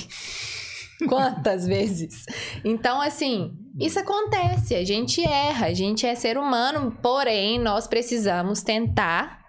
Quantas 1.09 1.67
vezes? 1.67 2.25
Então, 2.65 3.01
assim, 3.01 3.57
isso 3.81 3.99
acontece. 3.99 4.75
A 4.75 4.85
gente 4.85 5.23
erra, 5.23 5.67
a 5.67 5.75
gente 5.75 6.07
é 6.07 6.15
ser 6.15 6.39
humano, 6.39 6.97
porém, 7.03 7.59
nós 7.59 7.87
precisamos 7.87 8.63
tentar 8.63 9.43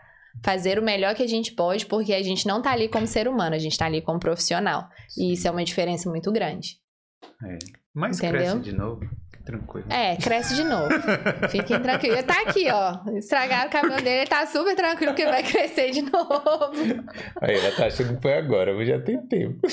fazer 0.44 0.78
o 0.78 0.84
melhor 0.84 1.16
que 1.16 1.24
a 1.24 1.28
gente 1.28 1.54
pode, 1.54 1.86
porque 1.86 2.14
a 2.14 2.22
gente 2.22 2.48
não 2.48 2.62
tá 2.62 2.72
ali 2.72 2.88
como 2.88 3.08
ser 3.08 3.28
humano, 3.28 3.56
a 3.56 3.60
gente 3.60 3.78
tá 3.78 3.86
ali 3.86 4.02
como 4.02 4.20
profissional. 4.20 4.88
E 5.18 5.34
isso 5.34 5.48
é 5.48 5.52
uma 5.52 5.64
diferença 5.64 6.10
muito 6.10 6.32
grande. 6.32 6.78
É. 7.44 7.58
Mas 7.94 8.18
Entendeu? 8.18 8.42
cresce 8.42 8.60
de 8.60 8.74
novo. 8.74 9.02
Tranquilo. 9.46 9.86
É, 9.92 10.16
cresce 10.16 10.56
de 10.56 10.64
novo. 10.64 10.90
Fiquem 11.50 11.80
tranquilos. 11.80 12.18
Ele 12.18 12.26
tá 12.26 12.42
aqui, 12.42 12.68
ó. 12.72 13.00
Estragaram 13.16 13.68
o 13.68 13.72
cabelo 13.72 13.98
dele, 13.98 14.22
ele 14.22 14.28
tá 14.28 14.46
super 14.48 14.76
tranquilo 14.76 15.14
que 15.14 15.26
vai 15.26 15.44
crescer 15.44 15.92
de 15.92 16.02
novo. 16.02 16.72
Aí 17.40 17.56
ela 17.56 17.72
tá 17.76 17.86
achando 17.86 18.16
que 18.16 18.22
foi 18.22 18.34
agora, 18.34 18.74
mas 18.74 18.88
já 18.88 19.00
tem 19.00 19.22
tempo. 19.28 19.60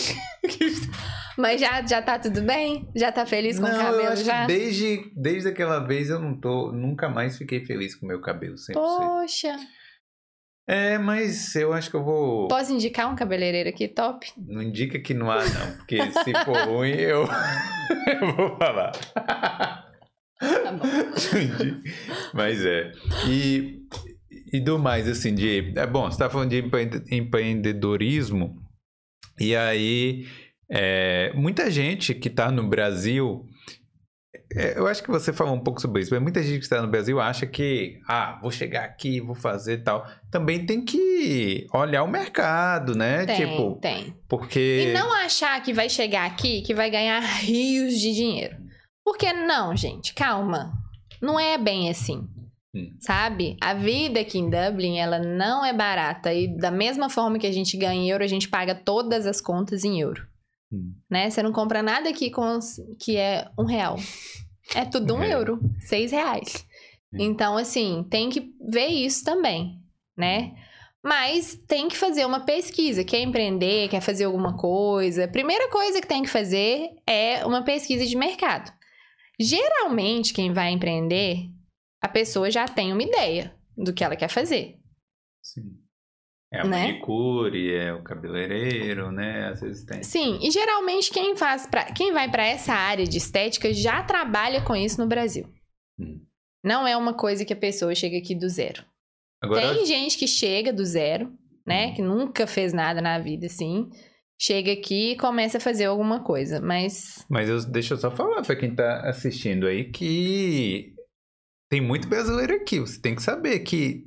Mas 1.36 1.60
já, 1.60 1.80
já 1.86 2.02
tá 2.02 2.18
tudo 2.18 2.42
bem? 2.42 2.86
Já 2.94 3.10
tá 3.10 3.24
feliz 3.24 3.58
com 3.58 3.64
o 3.64 3.68
eu 3.68 3.76
cabelo 3.78 4.08
acho 4.08 4.22
já? 4.22 4.42
que 4.42 4.48
desde, 4.48 5.12
desde 5.16 5.48
aquela 5.48 5.78
vez 5.78 6.10
eu 6.10 6.18
não 6.18 6.38
tô. 6.38 6.70
Nunca 6.72 7.08
mais 7.08 7.38
fiquei 7.38 7.64
feliz 7.64 7.94
com 7.94 8.04
o 8.04 8.08
meu 8.08 8.20
cabelo, 8.20 8.56
100%. 8.56 8.74
Poxa. 8.74 9.56
É, 10.68 10.96
mas 10.96 11.54
eu 11.56 11.72
acho 11.72 11.90
que 11.90 11.96
eu 11.96 12.04
vou. 12.04 12.46
Posso 12.48 12.72
indicar 12.72 13.10
um 13.10 13.16
cabeleireiro 13.16 13.68
aqui 13.68 13.88
top? 13.88 14.28
Não 14.36 14.62
indica 14.62 14.98
que 15.00 15.12
não 15.12 15.30
há, 15.30 15.44
não. 15.44 15.76
Porque 15.78 15.98
se 16.10 16.32
for 16.44 16.56
ruim, 16.68 16.90
eu, 16.92 17.26
eu 18.20 18.36
vou 18.36 18.56
falar. 18.56 18.92
Tá 20.40 20.72
bom. 20.72 20.84
Mas 22.34 22.64
é. 22.64 22.92
E, 23.28 23.80
e 24.52 24.60
do 24.60 24.78
mais, 24.78 25.08
assim, 25.08 25.34
de. 25.34 25.72
É 25.76 25.86
bom, 25.86 26.10
você 26.10 26.18
tá 26.18 26.30
falando 26.30 26.50
de 26.50 26.58
empre- 26.58 27.02
empreendedorismo. 27.10 28.56
E 29.40 29.56
aí, 29.56 30.26
é, 30.70 31.32
muita 31.34 31.70
gente 31.70 32.14
que 32.14 32.30
tá 32.30 32.50
no 32.52 32.68
Brasil. 32.68 33.46
É, 34.54 34.78
Eu 34.78 34.86
acho 34.86 35.02
que 35.02 35.10
você 35.10 35.32
falou 35.32 35.54
um 35.54 35.62
pouco 35.62 35.80
sobre 35.80 36.02
isso, 36.02 36.12
mas 36.12 36.22
muita 36.22 36.42
gente 36.42 36.58
que 36.58 36.64
está 36.64 36.80
no 36.80 36.88
Brasil 36.88 37.20
acha 37.20 37.46
que, 37.46 38.00
ah, 38.08 38.38
vou 38.40 38.50
chegar 38.50 38.84
aqui, 38.84 39.20
vou 39.20 39.34
fazer 39.34 39.82
tal. 39.82 40.06
Também 40.30 40.64
tem 40.64 40.84
que 40.84 41.66
olhar 41.72 42.02
o 42.02 42.08
mercado, 42.08 42.94
né? 42.94 43.26
Tem, 43.26 43.36
tipo, 43.36 43.78
tem. 43.80 44.14
porque. 44.28 44.88
E 44.88 44.92
não 44.92 45.12
achar 45.12 45.62
que 45.62 45.72
vai 45.72 45.88
chegar 45.88 46.26
aqui, 46.26 46.62
que 46.62 46.74
vai 46.74 46.90
ganhar 46.90 47.20
rios 47.40 47.98
de 48.00 48.14
dinheiro. 48.14 48.56
Porque 49.04 49.32
não, 49.32 49.76
gente, 49.76 50.14
calma. 50.14 50.72
Não 51.20 51.38
é 51.38 51.58
bem 51.58 51.90
assim. 51.90 52.28
Hum. 52.74 52.96
Sabe? 53.00 53.56
A 53.60 53.74
vida 53.74 54.20
aqui 54.20 54.38
em 54.38 54.48
Dublin, 54.48 54.98
ela 54.98 55.18
não 55.18 55.64
é 55.64 55.72
barata. 55.72 56.32
E 56.32 56.48
da 56.56 56.70
mesma 56.70 57.10
forma 57.10 57.38
que 57.38 57.46
a 57.46 57.52
gente 57.52 57.76
ganha 57.76 58.00
em 58.00 58.10
euro, 58.10 58.24
a 58.24 58.28
gente 58.28 58.48
paga 58.48 58.74
todas 58.74 59.26
as 59.26 59.40
contas 59.40 59.84
em 59.84 60.00
euro. 60.00 60.26
Hum. 60.72 60.94
Né? 61.10 61.28
Você 61.30 61.42
não 61.42 61.52
compra 61.52 61.82
nada 61.82 62.08
aqui 62.08 62.30
com 62.30 62.58
que 62.98 63.16
é 63.16 63.48
um 63.58 63.64
real. 63.64 63.96
É 64.74 64.84
tudo 64.84 65.14
um 65.14 65.22
É. 65.22 65.34
euro. 65.34 65.60
Seis 65.80 66.10
reais. 66.12 66.66
Então, 67.12 67.58
assim, 67.58 68.06
tem 68.08 68.30
que 68.30 68.54
ver 68.70 68.86
isso 68.86 69.22
também, 69.22 69.78
né? 70.16 70.54
Mas 71.04 71.54
tem 71.66 71.88
que 71.88 71.96
fazer 71.96 72.24
uma 72.24 72.40
pesquisa. 72.40 73.04
Quer 73.04 73.20
empreender, 73.20 73.88
quer 73.88 74.00
fazer 74.00 74.24
alguma 74.24 74.56
coisa. 74.56 75.28
Primeira 75.28 75.68
coisa 75.68 76.00
que 76.00 76.06
tem 76.06 76.22
que 76.22 76.28
fazer 76.30 76.88
é 77.06 77.44
uma 77.44 77.62
pesquisa 77.64 78.06
de 78.06 78.16
mercado. 78.16 78.72
Geralmente, 79.38 80.32
quem 80.32 80.52
vai 80.52 80.70
empreender, 80.70 81.50
a 82.00 82.08
pessoa 82.08 82.50
já 82.50 82.66
tem 82.66 82.92
uma 82.92 83.02
ideia 83.02 83.54
do 83.76 83.92
que 83.92 84.04
ela 84.04 84.16
quer 84.16 84.28
fazer. 84.28 84.78
É 86.52 86.60
a 86.60 86.64
Né? 86.64 86.86
manicure, 86.88 87.74
é 87.74 87.94
o 87.94 88.02
cabeleireiro, 88.02 89.10
né? 89.10 89.48
Às 89.48 89.60
vezes 89.60 89.84
tem. 89.84 90.02
Sim, 90.02 90.38
e 90.42 90.50
geralmente 90.50 91.10
quem 91.10 91.34
faz 91.34 91.66
pra, 91.66 91.84
quem 91.92 92.12
vai 92.12 92.30
para 92.30 92.44
essa 92.46 92.74
área 92.74 93.06
de 93.06 93.16
estética 93.18 93.72
já 93.72 94.02
trabalha 94.02 94.60
com 94.62 94.76
isso 94.76 95.00
no 95.00 95.06
Brasil. 95.08 95.48
Hum. 95.98 96.20
Não 96.64 96.86
é 96.86 96.96
uma 96.96 97.14
coisa 97.14 97.44
que 97.44 97.52
a 97.52 97.56
pessoa 97.56 97.94
chega 97.94 98.18
aqui 98.18 98.34
do 98.34 98.48
zero. 98.48 98.84
Agora, 99.42 99.60
Tem 99.74 99.84
gente 99.86 100.16
que 100.18 100.28
chega 100.28 100.72
do 100.72 100.84
zero, 100.84 101.32
né? 101.66 101.86
Hum. 101.88 101.94
Que 101.94 102.02
nunca 102.02 102.46
fez 102.46 102.72
nada 102.72 103.00
na 103.00 103.18
vida, 103.18 103.46
assim. 103.46 103.88
chega 104.40 104.72
aqui 104.72 105.12
e 105.12 105.16
começa 105.16 105.56
a 105.58 105.60
fazer 105.60 105.86
alguma 105.86 106.22
coisa, 106.22 106.60
mas 106.60 107.24
Mas 107.30 107.48
eu, 107.48 107.64
deixa 107.64 107.94
eu 107.94 107.98
só 107.98 108.10
falar 108.10 108.42
pra 108.42 108.56
quem 108.56 108.74
tá 108.74 109.08
assistindo 109.08 109.66
aí 109.66 109.90
que 109.90 110.92
tem 111.70 111.80
muito 111.80 112.08
brasileiro 112.08 112.54
aqui. 112.54 112.78
Você 112.80 113.00
tem 113.00 113.14
que 113.14 113.22
saber 113.22 113.60
que 113.60 114.06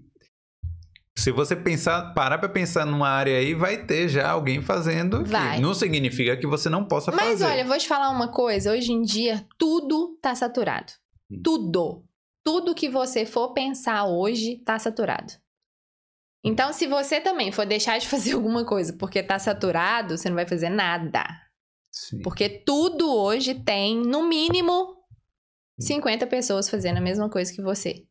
se 1.18 1.32
você 1.32 1.56
pensar, 1.56 2.14
parar 2.14 2.38
pra 2.38 2.50
pensar 2.50 2.86
numa 2.86 3.08
área 3.08 3.38
aí, 3.38 3.54
vai 3.54 3.86
ter 3.86 4.10
já 4.10 4.30
alguém 4.30 4.62
fazendo. 4.62 5.24
Vai. 5.26 5.60
Não 5.60 5.74
significa 5.74 6.36
que 6.36 6.46
você 6.46 6.70
não 6.70 6.86
possa 6.86 7.12
Mas 7.12 7.40
fazer. 7.40 7.46
olha, 7.46 7.62
eu 7.62 7.68
vou 7.68 7.78
te 7.78 7.88
falar 7.88 8.10
uma 8.10 8.28
coisa. 8.28 8.72
Hoje 8.72 8.92
em 8.92 9.02
dia, 9.02 9.48
tudo 9.58 10.18
tá 10.22 10.36
saturado. 10.36 10.92
Hum. 11.32 11.42
Tudo. 11.44 12.06
Tudo 12.44 12.76
que 12.76 12.90
você 12.90 13.26
for 13.26 13.54
pensar 13.54 14.06
hoje 14.06 14.62
tá 14.64 14.78
saturado. 14.78 15.34
Então, 16.44 16.72
se 16.72 16.86
você 16.86 17.20
também 17.20 17.52
for 17.52 17.66
deixar 17.66 17.98
de 17.98 18.08
fazer 18.08 18.34
alguma 18.36 18.66
coisa 18.66 18.94
porque 18.94 19.24
tá 19.24 19.40
saturado, 19.40 20.18
você 20.18 20.30
não 20.30 20.36
vai 20.36 20.46
fazer 20.46 20.70
nada. 20.70 21.26
Sim. 21.92 22.22
Porque 22.22 22.50
tudo 22.50 23.10
hoje 23.10 23.56
tem, 23.56 23.96
no 23.98 24.28
mínimo, 24.28 24.98
50 25.80 26.28
pessoas 26.28 26.70
fazendo 26.70 26.98
a 26.98 27.02
mesma 27.02 27.30
coisa 27.30 27.54
que 27.54 27.62
você. 27.62 28.04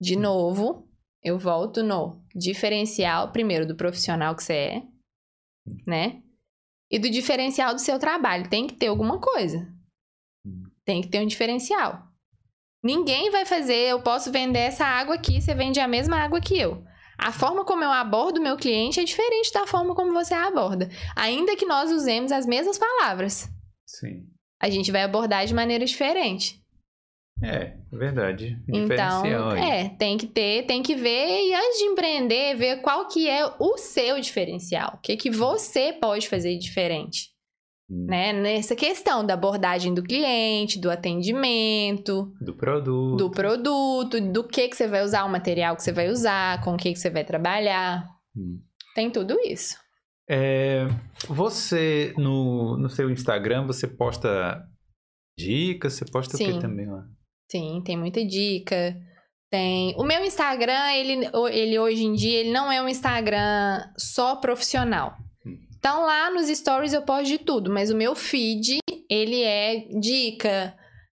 De 0.00 0.16
novo, 0.16 0.89
eu 1.22 1.38
volto 1.38 1.82
no 1.82 2.22
diferencial, 2.34 3.30
primeiro, 3.30 3.66
do 3.66 3.76
profissional 3.76 4.34
que 4.34 4.42
você 4.42 4.52
é, 4.54 4.82
né? 5.86 6.22
E 6.90 6.98
do 6.98 7.10
diferencial 7.10 7.74
do 7.74 7.80
seu 7.80 7.98
trabalho. 7.98 8.48
Tem 8.48 8.66
que 8.66 8.74
ter 8.74 8.88
alguma 8.88 9.20
coisa. 9.20 9.72
Tem 10.84 11.02
que 11.02 11.08
ter 11.08 11.20
um 11.20 11.26
diferencial. 11.26 12.08
Ninguém 12.82 13.30
vai 13.30 13.44
fazer, 13.44 13.88
eu 13.90 14.02
posso 14.02 14.32
vender 14.32 14.60
essa 14.60 14.84
água 14.84 15.14
aqui, 15.14 15.40
você 15.40 15.54
vende 15.54 15.78
a 15.78 15.86
mesma 15.86 16.16
água 16.16 16.40
que 16.40 16.58
eu. 16.58 16.82
A 17.18 17.30
forma 17.30 17.66
como 17.66 17.84
eu 17.84 17.90
abordo 17.90 18.38
o 18.38 18.42
meu 18.42 18.56
cliente 18.56 18.98
é 18.98 19.04
diferente 19.04 19.52
da 19.52 19.66
forma 19.66 19.94
como 19.94 20.14
você 20.14 20.32
a 20.32 20.46
aborda. 20.46 20.88
Ainda 21.14 21.54
que 21.54 21.66
nós 21.66 21.92
usemos 21.92 22.32
as 22.32 22.46
mesmas 22.46 22.78
palavras, 22.78 23.46
Sim. 23.86 24.26
a 24.58 24.70
gente 24.70 24.90
vai 24.90 25.02
abordar 25.02 25.44
de 25.44 25.52
maneira 25.52 25.84
diferente. 25.84 26.59
É, 27.42 27.74
verdade. 27.90 28.58
Então, 28.68 29.24
é, 29.56 29.88
tem 29.90 30.18
que 30.18 30.26
ter, 30.26 30.66
tem 30.66 30.82
que 30.82 30.94
ver 30.94 31.48
e 31.48 31.54
antes 31.54 31.78
de 31.78 31.84
empreender, 31.84 32.54
ver 32.54 32.82
qual 32.82 33.08
que 33.08 33.28
é 33.28 33.46
o 33.58 33.78
seu 33.78 34.20
diferencial, 34.20 34.94
o 34.96 34.98
que 34.98 35.16
que 35.16 35.30
você 35.30 35.92
pode 35.92 36.28
fazer 36.28 36.56
diferente, 36.58 37.30
Hum. 37.90 38.06
né? 38.08 38.32
Nessa 38.32 38.76
questão 38.76 39.26
da 39.26 39.34
abordagem 39.34 39.92
do 39.92 40.02
cliente, 40.02 40.78
do 40.78 40.90
atendimento, 40.90 42.32
Do 42.40 42.54
produto. 42.54 43.16
do 43.16 43.30
produto, 43.30 44.20
do 44.20 44.44
que 44.44 44.68
que 44.68 44.76
você 44.76 44.86
vai 44.86 45.02
usar, 45.02 45.24
o 45.24 45.28
material 45.30 45.74
que 45.74 45.82
você 45.82 45.92
vai 45.92 46.08
usar, 46.08 46.62
com 46.62 46.74
o 46.74 46.76
que 46.76 46.92
que 46.92 46.98
você 46.98 47.10
vai 47.10 47.24
trabalhar. 47.24 48.04
Hum. 48.36 48.60
Tem 48.94 49.10
tudo 49.10 49.36
isso. 49.44 49.76
É, 50.28 50.86
você, 51.26 52.14
no, 52.16 52.76
no 52.76 52.88
seu 52.88 53.10
Instagram, 53.10 53.66
você 53.66 53.88
posta 53.88 54.62
dicas? 55.36 55.94
Você 55.94 56.04
posta 56.04 56.34
o 56.34 56.38
Sim. 56.38 56.52
que 56.52 56.60
também 56.60 56.86
lá? 56.86 57.04
Sim, 57.50 57.82
tem 57.84 57.96
muita 57.96 58.24
dica. 58.24 58.96
Tem. 59.50 59.92
O 59.96 60.04
meu 60.04 60.24
Instagram, 60.24 60.92
ele, 60.92 61.28
ele 61.50 61.78
hoje 61.78 62.04
em 62.04 62.12
dia, 62.12 62.38
ele 62.38 62.52
não 62.52 62.70
é 62.70 62.80
um 62.80 62.88
Instagram 62.88 63.82
só 63.98 64.36
profissional. 64.36 65.16
Hum. 65.44 65.58
Então 65.76 66.06
lá 66.06 66.30
nos 66.30 66.46
stories 66.46 66.92
eu 66.92 67.02
posto 67.02 67.26
de 67.26 67.38
tudo, 67.38 67.72
mas 67.72 67.90
o 67.90 67.96
meu 67.96 68.14
feed, 68.14 68.78
ele 69.10 69.42
é 69.42 69.88
dica, 69.98 70.72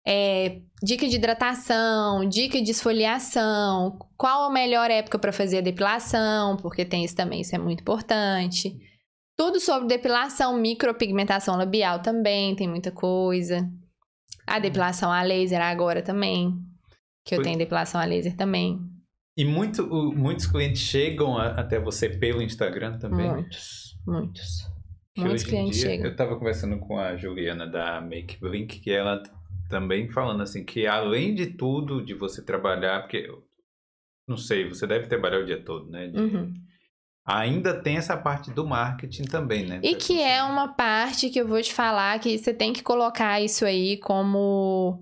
é, 0.07 0.61
dica 0.81 1.09
de 1.09 1.17
hidratação, 1.17 2.29
dica 2.29 2.63
de 2.63 2.71
esfoliação, 2.71 3.99
qual 4.17 4.45
a 4.45 4.53
melhor 4.53 4.89
época 4.89 5.19
para 5.19 5.33
fazer 5.33 5.59
a 5.59 5.63
depilação, 5.63 6.57
porque 6.59 6.85
tem 6.85 7.05
isso 7.05 7.17
também, 7.17 7.41
isso 7.41 7.57
é 7.57 7.59
muito 7.59 7.81
importante. 7.81 8.73
Tudo 9.37 9.59
sobre 9.59 9.89
depilação, 9.89 10.57
micropigmentação 10.57 11.57
labial 11.57 12.01
também, 12.01 12.55
tem 12.55 12.69
muita 12.69 12.93
coisa. 12.93 13.69
A 14.47 14.59
depilação 14.59 15.11
a 15.11 15.23
laser 15.23 15.61
agora 15.61 16.03
também. 16.03 16.55
Que 17.25 17.35
eu 17.35 17.37
Foi- 17.37 17.45
tenho 17.45 17.59
depilação 17.59 18.01
a 18.01 18.05
laser 18.05 18.37
também. 18.37 18.81
E 19.37 19.45
muito, 19.45 19.87
muitos 20.15 20.47
clientes 20.47 20.83
chegam 20.83 21.37
a- 21.39 21.49
até 21.61 21.79
você 21.79 22.09
pelo 22.09 22.43
Instagram 22.43 22.99
também? 22.99 23.31
Muitos, 23.31 23.97
muitos. 24.07 24.69
Que 25.15 25.23
Muitos 25.23 25.45
clientes 25.45 25.79
dia, 25.79 25.91
chegam. 25.91 26.07
Eu 26.07 26.17
tava 26.17 26.37
conversando 26.37 26.79
com 26.79 26.99
a 26.99 27.17
Juliana 27.17 27.67
da 27.67 28.01
Make 28.01 28.39
Blink, 28.41 28.81
que 28.81 28.91
ela 28.91 29.23
também 29.69 30.09
falando 30.11 30.43
assim, 30.43 30.65
que 30.65 30.87
além 30.87 31.35
de 31.35 31.47
tudo, 31.47 32.05
de 32.05 32.15
você 32.15 32.45
trabalhar, 32.45 33.01
porque, 33.03 33.19
eu 33.19 33.43
não 34.29 34.37
sei, 34.37 34.69
você 34.69 34.87
deve 34.87 35.07
trabalhar 35.07 35.39
o 35.41 35.45
dia 35.47 35.63
todo, 35.63 35.91
né? 35.91 36.09
De- 36.09 36.19
Uhum. 36.19 36.53
Ainda 37.33 37.81
tem 37.81 37.97
essa 37.97 38.17
parte 38.17 38.51
do 38.51 38.67
marketing 38.67 39.25
também, 39.25 39.65
né? 39.65 39.81
E 39.83 39.95
que 39.95 40.21
é 40.21 40.43
uma 40.43 40.69
parte 40.69 41.31
que 41.31 41.41
eu 41.41 41.47
vou 41.47 41.63
te 41.63 41.73
falar 41.73 42.19
que 42.19 42.37
você 42.37 42.53
tem 42.53 42.73
que 42.73 42.83
colocar 42.83 43.41
isso 43.41 43.65
aí 43.65 43.99
como 43.99 45.01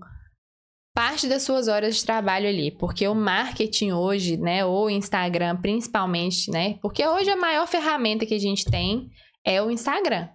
parte 0.95 1.27
das 1.27 1.43
suas 1.43 1.67
horas 1.67 1.95
de 1.95 2.05
trabalho 2.05 2.47
ali, 2.47 2.71
porque 2.71 3.07
o 3.07 3.15
marketing 3.15 3.93
hoje, 3.93 4.37
né, 4.37 4.65
ou 4.65 4.89
Instagram 4.89 5.55
principalmente, 5.61 6.51
né, 6.51 6.77
porque 6.81 7.07
hoje 7.07 7.29
a 7.29 7.37
maior 7.37 7.65
ferramenta 7.67 8.25
que 8.25 8.33
a 8.33 8.39
gente 8.39 8.65
tem 8.65 9.09
é 9.45 9.61
o 9.61 9.71
Instagram, 9.71 10.27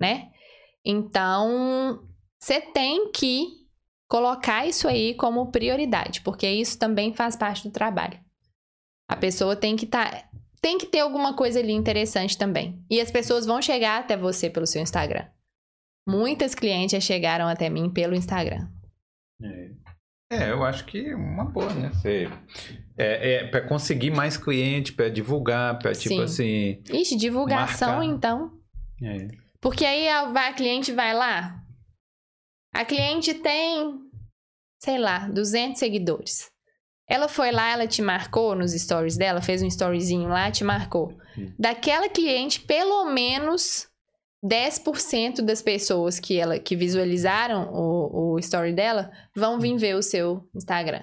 né? 0.00 0.30
Então, 0.84 2.00
você 2.40 2.60
tem 2.60 3.10
que 3.12 3.46
colocar 4.08 4.66
isso 4.66 4.88
aí 4.88 5.14
como 5.14 5.50
prioridade, 5.50 6.20
porque 6.22 6.48
isso 6.48 6.78
também 6.78 7.12
faz 7.12 7.36
parte 7.36 7.68
do 7.68 7.72
trabalho. 7.72 8.18
A 9.08 9.16
pessoa 9.16 9.54
tem 9.54 9.76
que 9.76 9.84
estar 9.84 10.28
tem 10.60 10.78
que 10.78 10.86
ter 10.86 11.00
alguma 11.00 11.34
coisa 11.34 11.60
ali 11.60 11.72
interessante 11.72 12.36
também. 12.36 12.82
E 12.90 13.00
as 13.00 13.10
pessoas 13.10 13.46
vão 13.46 13.60
chegar 13.62 14.00
até 14.00 14.16
você 14.16 14.50
pelo 14.50 14.66
seu 14.66 14.82
Instagram. 14.82 15.26
Muitas 16.08 16.54
clientes 16.54 16.92
já 16.92 17.00
chegaram 17.00 17.48
até 17.48 17.68
mim 17.68 17.90
pelo 17.90 18.14
Instagram. 18.14 18.68
É. 19.42 19.70
É, 20.30 20.50
eu 20.50 20.64
acho 20.64 20.84
que 20.86 21.14
uma 21.14 21.44
boa, 21.44 21.72
né? 21.72 21.90
Você, 21.92 22.28
é, 22.98 23.34
é 23.34 23.46
para 23.46 23.60
conseguir 23.60 24.10
mais 24.10 24.36
cliente, 24.36 24.92
para 24.92 25.08
divulgar, 25.08 25.78
para 25.78 25.92
tipo 25.92 26.16
Sim. 26.16 26.22
assim. 26.22 26.82
Ixi, 26.92 27.16
divulgação 27.16 27.98
Marcar. 27.98 28.04
então. 28.04 28.60
é. 29.02 29.28
Porque 29.60 29.84
aí 29.84 30.08
a, 30.08 30.48
a 30.48 30.52
cliente 30.52 30.92
vai 30.92 31.14
lá. 31.14 31.62
A 32.74 32.84
cliente 32.84 33.34
tem, 33.34 34.00
sei 34.82 34.98
lá, 34.98 35.28
200 35.28 35.78
seguidores. 35.78 36.50
Ela 37.08 37.28
foi 37.28 37.52
lá, 37.52 37.70
ela 37.70 37.86
te 37.86 38.02
marcou 38.02 38.54
nos 38.54 38.72
stories 38.72 39.16
dela, 39.16 39.40
fez 39.40 39.62
um 39.62 39.66
storyzinho 39.66 40.28
lá, 40.28 40.50
te 40.50 40.64
marcou. 40.64 41.16
Hum. 41.38 41.52
Daquela 41.58 42.08
cliente, 42.08 42.60
pelo 42.60 43.04
menos 43.06 43.88
10% 44.44 45.40
das 45.42 45.62
pessoas 45.62 46.18
que 46.20 46.38
ela 46.38 46.58
que 46.58 46.76
visualizaram 46.76 47.70
o, 47.72 48.34
o 48.34 48.38
story 48.38 48.72
dela 48.72 49.10
vão 49.34 49.58
vir 49.58 49.76
ver 49.76 49.94
o 49.94 50.02
seu 50.02 50.48
Instagram, 50.54 51.02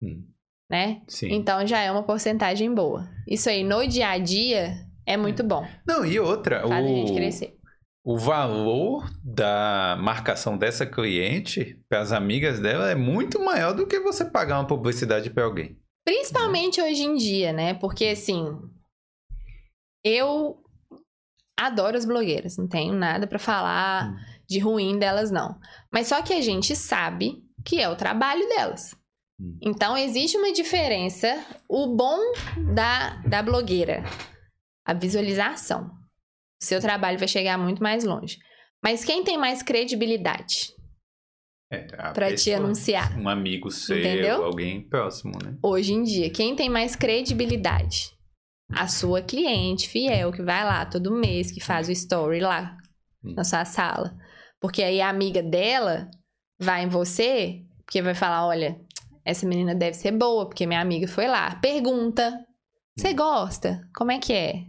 Hum, 0.00 0.22
né? 0.70 1.02
Sim. 1.08 1.28
Então 1.32 1.66
já 1.66 1.80
é 1.80 1.90
uma 1.90 2.04
porcentagem 2.04 2.72
boa. 2.72 3.08
Isso 3.26 3.48
aí 3.48 3.64
no 3.64 3.86
dia 3.86 4.10
a 4.10 4.18
dia 4.18 4.76
é 5.04 5.16
muito 5.16 5.42
bom. 5.42 5.66
Não, 5.86 6.04
e 6.04 6.20
outra, 6.20 6.60
Faz 6.68 6.84
a 6.84 6.88
gente 6.88 7.12
o, 7.12 7.14
crescer. 7.14 7.57
O 8.08 8.16
valor 8.16 9.06
da 9.22 9.94
marcação 10.00 10.56
dessa 10.56 10.86
cliente 10.86 11.78
para 11.90 12.00
as 12.00 12.10
amigas 12.10 12.58
dela 12.58 12.90
é 12.90 12.94
muito 12.94 13.38
maior 13.38 13.74
do 13.74 13.86
que 13.86 14.00
você 14.00 14.24
pagar 14.24 14.60
uma 14.60 14.66
publicidade 14.66 15.28
para 15.28 15.44
alguém. 15.44 15.78
Principalmente 16.06 16.80
hoje 16.80 17.02
em 17.02 17.16
dia, 17.16 17.52
né? 17.52 17.74
Porque 17.74 18.06
assim, 18.06 18.46
eu 20.02 20.58
adoro 21.54 21.98
as 21.98 22.06
blogueiras, 22.06 22.56
não 22.56 22.66
tenho 22.66 22.94
nada 22.94 23.26
pra 23.26 23.38
falar 23.38 24.08
Hum. 24.10 24.16
de 24.48 24.58
ruim 24.58 24.98
delas 24.98 25.30
não. 25.30 25.60
Mas 25.92 26.06
só 26.06 26.22
que 26.22 26.32
a 26.32 26.40
gente 26.40 26.74
sabe 26.74 27.44
que 27.62 27.78
é 27.78 27.90
o 27.90 27.96
trabalho 27.96 28.48
delas. 28.48 28.96
Hum. 29.38 29.58
Então 29.60 29.98
existe 29.98 30.38
uma 30.38 30.50
diferença, 30.50 31.44
o 31.68 31.94
bom 31.94 32.18
da 32.74 33.16
da 33.26 33.42
blogueira, 33.42 34.02
a 34.86 34.94
visualização. 34.94 35.97
Seu 36.60 36.80
trabalho 36.80 37.18
vai 37.18 37.28
chegar 37.28 37.56
muito 37.58 37.82
mais 37.82 38.04
longe. 38.04 38.38
Mas 38.82 39.04
quem 39.04 39.24
tem 39.24 39.36
mais 39.38 39.62
credibilidade? 39.62 40.72
É, 41.70 41.86
a 41.98 42.12
Pra 42.12 42.34
te 42.34 42.52
anunciar. 42.52 43.18
Um 43.18 43.28
amigo 43.28 43.70
seu, 43.70 43.98
Entendeu? 43.98 44.44
alguém 44.44 44.80
próximo, 44.88 45.32
né? 45.42 45.56
hoje 45.62 45.92
em 45.92 46.02
dia, 46.02 46.30
quem 46.30 46.56
tem 46.56 46.68
mais 46.70 46.96
credibilidade? 46.96 48.10
A 48.70 48.86
sua 48.86 49.22
cliente 49.22 49.88
fiel 49.88 50.30
que 50.32 50.42
vai 50.42 50.64
lá 50.64 50.84
todo 50.86 51.14
mês, 51.14 51.50
que 51.50 51.60
faz 51.60 51.88
o 51.88 51.92
story 51.92 52.40
lá 52.40 52.76
Hum. 53.24 53.34
na 53.36 53.42
sua 53.44 53.64
sala. 53.64 54.14
Porque 54.60 54.82
aí 54.82 55.00
a 55.00 55.08
amiga 55.08 55.42
dela 55.42 56.10
vai 56.60 56.84
em 56.84 56.88
você, 56.88 57.62
porque 57.84 58.00
vai 58.02 58.14
falar: 58.14 58.46
olha, 58.46 58.78
essa 59.24 59.46
menina 59.46 59.74
deve 59.74 59.94
ser 59.96 60.12
boa, 60.12 60.46
porque 60.46 60.66
minha 60.66 60.80
amiga 60.80 61.08
foi 61.08 61.26
lá. 61.28 61.54
Pergunta: 61.56 62.32
você 62.96 63.12
gosta? 63.14 63.80
Como 63.96 64.10
é 64.12 64.18
que 64.18 64.32
é? 64.32 64.64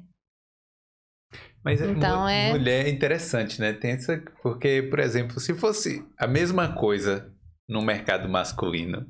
Mas 1.64 1.82
é 1.82 1.86
Então, 1.92 2.28
é- 2.28 2.52
mulher 2.52 2.86
é 2.86 2.90
interessante, 2.90 3.60
né? 3.60 3.74
Tem 3.74 3.92
essa, 3.92 4.22
porque, 4.42 4.84
por 4.90 5.00
exemplo, 5.00 5.40
se 5.40 5.54
fosse 5.54 6.04
a 6.18 6.26
mesma 6.28 6.74
coisa 6.74 7.32
no 7.68 7.82
mercado 7.82 8.30
masculino, 8.30 9.06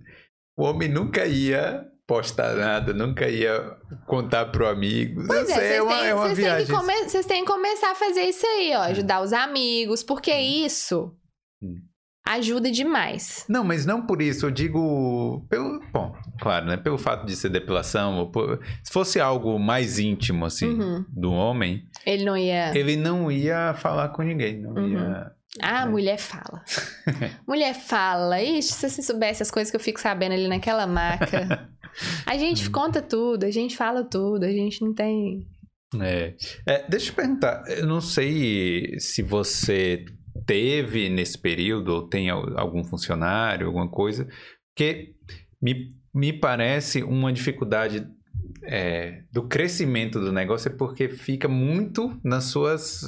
o 0.57 0.63
homem 0.63 0.89
nunca 0.89 1.25
ia 1.25 1.85
postar 2.07 2.55
nada, 2.55 2.91
nunca 2.91 3.29
ia 3.29 3.77
contar 4.07 4.47
pro 4.47 4.67
amigo. 4.67 5.21
Pois 5.27 5.47
é, 5.49 5.53
sei, 5.55 5.73
é 5.77 5.81
uma, 5.83 5.95
têm, 5.99 6.07
é 6.07 6.13
uma 6.15 6.23
vocês 6.23 6.35
têm 6.37 6.45
viagem. 6.45 6.65
que 6.65 6.73
come- 6.73 7.03
vocês 7.09 7.25
têm 7.27 7.45
que 7.45 7.51
começar 7.51 7.91
a 7.91 7.95
fazer 7.95 8.21
isso 8.23 8.45
aí, 8.47 8.71
ó. 8.75 8.81
Ajudar 8.81 9.21
os 9.21 9.31
amigos, 9.31 10.01
porque 10.03 10.33
isso 10.33 11.15
Hum. 11.61 11.75
Ajuda 12.35 12.69
demais. 12.71 13.45
Não, 13.49 13.63
mas 13.63 13.85
não 13.85 14.05
por 14.05 14.21
isso, 14.21 14.45
eu 14.45 14.51
digo 14.51 15.45
pelo, 15.49 15.79
bom, 15.91 16.13
claro, 16.39 16.65
né, 16.67 16.77
pelo 16.77 16.97
fato 16.97 17.25
de 17.25 17.35
ser 17.35 17.49
depilação, 17.49 18.29
por- 18.31 18.59
se 18.83 18.91
fosse 18.93 19.19
algo 19.19 19.57
mais 19.59 19.99
íntimo 19.99 20.45
assim 20.45 20.69
Uhum. 20.79 21.05
do 21.09 21.31
homem, 21.31 21.83
Ele 22.05 22.23
não 22.25 22.37
ia. 22.37 22.77
ele 22.77 22.95
não 22.95 23.31
ia 23.31 23.73
falar 23.75 24.09
com 24.09 24.21
ninguém, 24.21 24.61
não 24.61 24.73
Uhum. 24.73 24.89
ia. 24.89 25.31
Ah, 25.61 25.81
É. 25.81 25.85
mulher 25.85 26.17
fala. 26.19 26.63
mulher 27.47 27.73
fala. 27.73 28.41
Ixi, 28.41 28.71
se 28.73 28.89
você 28.89 29.01
soubesse 29.01 29.41
as 29.41 29.49
coisas 29.51 29.71
que 29.71 29.75
eu 29.75 29.81
fico 29.81 29.99
sabendo 29.99 30.33
ali 30.33 30.47
naquela 30.47 30.85
maca. 30.85 31.67
A 32.25 32.37
gente 32.37 32.69
conta 32.69 33.01
tudo, 33.01 33.43
a 33.45 33.51
gente 33.51 33.75
fala 33.75 34.03
tudo, 34.03 34.43
a 34.45 34.51
gente 34.51 34.81
não 34.83 34.93
tem. 34.93 35.47
É. 35.99 36.35
É, 36.67 36.85
deixa 36.87 37.09
eu 37.09 37.15
perguntar, 37.15 37.63
eu 37.67 37.87
não 37.87 37.99
sei 37.99 38.99
se 38.99 39.23
você 39.23 40.05
teve 40.45 41.09
nesse 41.09 41.37
período 41.37 41.89
ou 41.93 42.07
tem 42.07 42.29
al- 42.29 42.57
algum 42.57 42.83
funcionário, 42.83 43.67
alguma 43.67 43.87
coisa, 43.89 44.27
porque 44.73 45.13
me, 45.61 45.89
me 46.13 46.33
parece 46.33 47.03
uma 47.03 47.31
dificuldade 47.33 48.07
é, 48.63 49.23
do 49.31 49.47
crescimento 49.47 50.19
do 50.19 50.31
negócio 50.31 50.69
é 50.71 50.75
porque 50.75 51.09
fica 51.09 51.47
muito 51.47 52.19
nas 52.23 52.45
suas. 52.45 53.01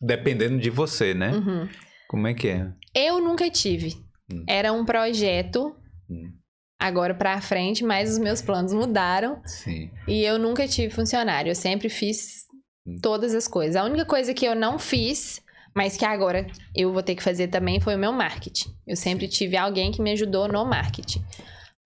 dependendo 0.00 0.58
de 0.58 0.70
você, 0.70 1.14
né? 1.14 1.32
Uhum. 1.32 1.68
Como 2.08 2.26
é 2.26 2.34
que 2.34 2.48
é? 2.48 2.70
Eu 2.94 3.20
nunca 3.20 3.48
tive. 3.50 3.94
Hum. 4.32 4.44
Era 4.48 4.72
um 4.72 4.84
projeto. 4.84 5.74
Hum. 6.08 6.32
Agora 6.78 7.14
pra 7.14 7.40
frente, 7.40 7.82
mas 7.82 8.10
os 8.12 8.18
meus 8.18 8.42
planos 8.42 8.72
mudaram. 8.72 9.40
Sim. 9.46 9.90
E 10.06 10.22
eu 10.22 10.38
nunca 10.38 10.68
tive 10.68 10.92
funcionário. 10.94 11.50
Eu 11.50 11.54
sempre 11.54 11.88
fiz 11.88 12.44
Hum. 12.86 12.96
todas 13.00 13.34
as 13.34 13.48
coisas. 13.48 13.76
A 13.76 13.84
única 13.84 14.04
coisa 14.04 14.34
que 14.34 14.44
eu 14.44 14.54
não 14.54 14.78
fiz, 14.78 15.40
mas 15.74 15.96
que 15.96 16.04
agora 16.04 16.46
eu 16.74 16.92
vou 16.92 17.02
ter 17.02 17.14
que 17.14 17.22
fazer 17.22 17.48
também, 17.48 17.80
foi 17.80 17.94
o 17.96 17.98
meu 17.98 18.12
marketing. 18.12 18.70
Eu 18.86 18.96
sempre 18.96 19.28
tive 19.28 19.56
alguém 19.56 19.90
que 19.90 20.00
me 20.00 20.12
ajudou 20.12 20.46
no 20.48 20.64
marketing. 20.64 21.24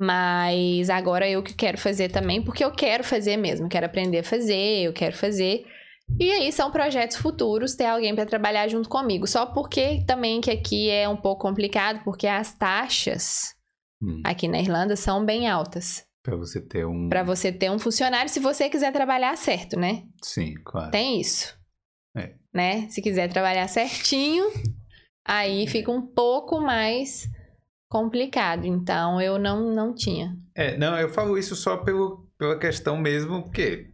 Mas 0.01 0.89
agora 0.91 1.29
eu 1.29 1.43
que 1.43 1.55
quero 1.55 1.77
fazer 1.77 2.09
também, 2.11 2.41
porque 2.43 2.65
eu 2.65 2.71
quero 2.71 3.03
fazer 3.03 3.37
mesmo. 3.37 3.69
Quero 3.69 3.87
aprender 3.87 4.19
a 4.19 4.25
fazer, 4.25 4.83
eu 4.85 4.93
quero 4.93 5.17
fazer. 5.17 5.65
E 6.19 6.31
aí 6.31 6.53
são 6.53 6.71
projetos 6.71 7.17
futuros 7.17 7.75
ter 7.75 7.85
alguém 7.87 8.15
para 8.15 8.25
trabalhar 8.25 8.69
junto 8.69 8.89
comigo. 8.89 9.27
Só 9.27 9.45
porque 9.47 10.05
também 10.07 10.41
que 10.41 10.51
aqui 10.51 10.89
é 10.89 11.09
um 11.09 11.17
pouco 11.17 11.43
complicado, 11.43 12.03
porque 12.05 12.27
as 12.27 12.55
taxas 12.55 13.57
Hum. 14.01 14.23
aqui 14.25 14.47
na 14.47 14.61
Irlanda 14.61 14.95
são 14.95 15.25
bem 15.25 15.49
altas. 15.49 16.05
Pra 16.23 16.37
você 16.37 16.61
ter 16.61 16.87
um. 16.87 17.09
Pra 17.09 17.25
você 17.25 17.51
ter 17.51 17.69
um 17.71 17.79
funcionário, 17.79 18.31
se 18.31 18.39
você 18.39 18.69
quiser 18.69 18.93
trabalhar 18.93 19.37
certo, 19.37 19.77
né? 19.79 20.05
Sim, 20.23 20.55
claro. 20.65 20.93
Tem 20.93 21.21
isso. 21.21 21.58
É. 22.19 22.35
Né? 22.53 22.89
Se 22.91 23.01
quiser 23.03 23.29
trabalhar 23.29 23.69
certinho, 23.69 24.45
aí 25.27 25.67
fica 25.67 25.91
um 25.91 26.03
pouco 26.03 26.61
mais 26.61 27.29
complicado. 27.89 28.65
Então, 28.67 29.21
eu 29.21 29.39
não, 29.39 29.73
não 29.75 29.95
tinha. 29.95 30.37
É, 30.55 30.77
não, 30.77 30.99
eu 30.99 31.09
falo 31.09 31.39
isso 31.39 31.55
só 31.57 31.77
pelo, 31.79 32.27
pela 32.39 32.59
questão 32.59 32.97
mesmo, 32.97 33.43
porque 33.43 33.91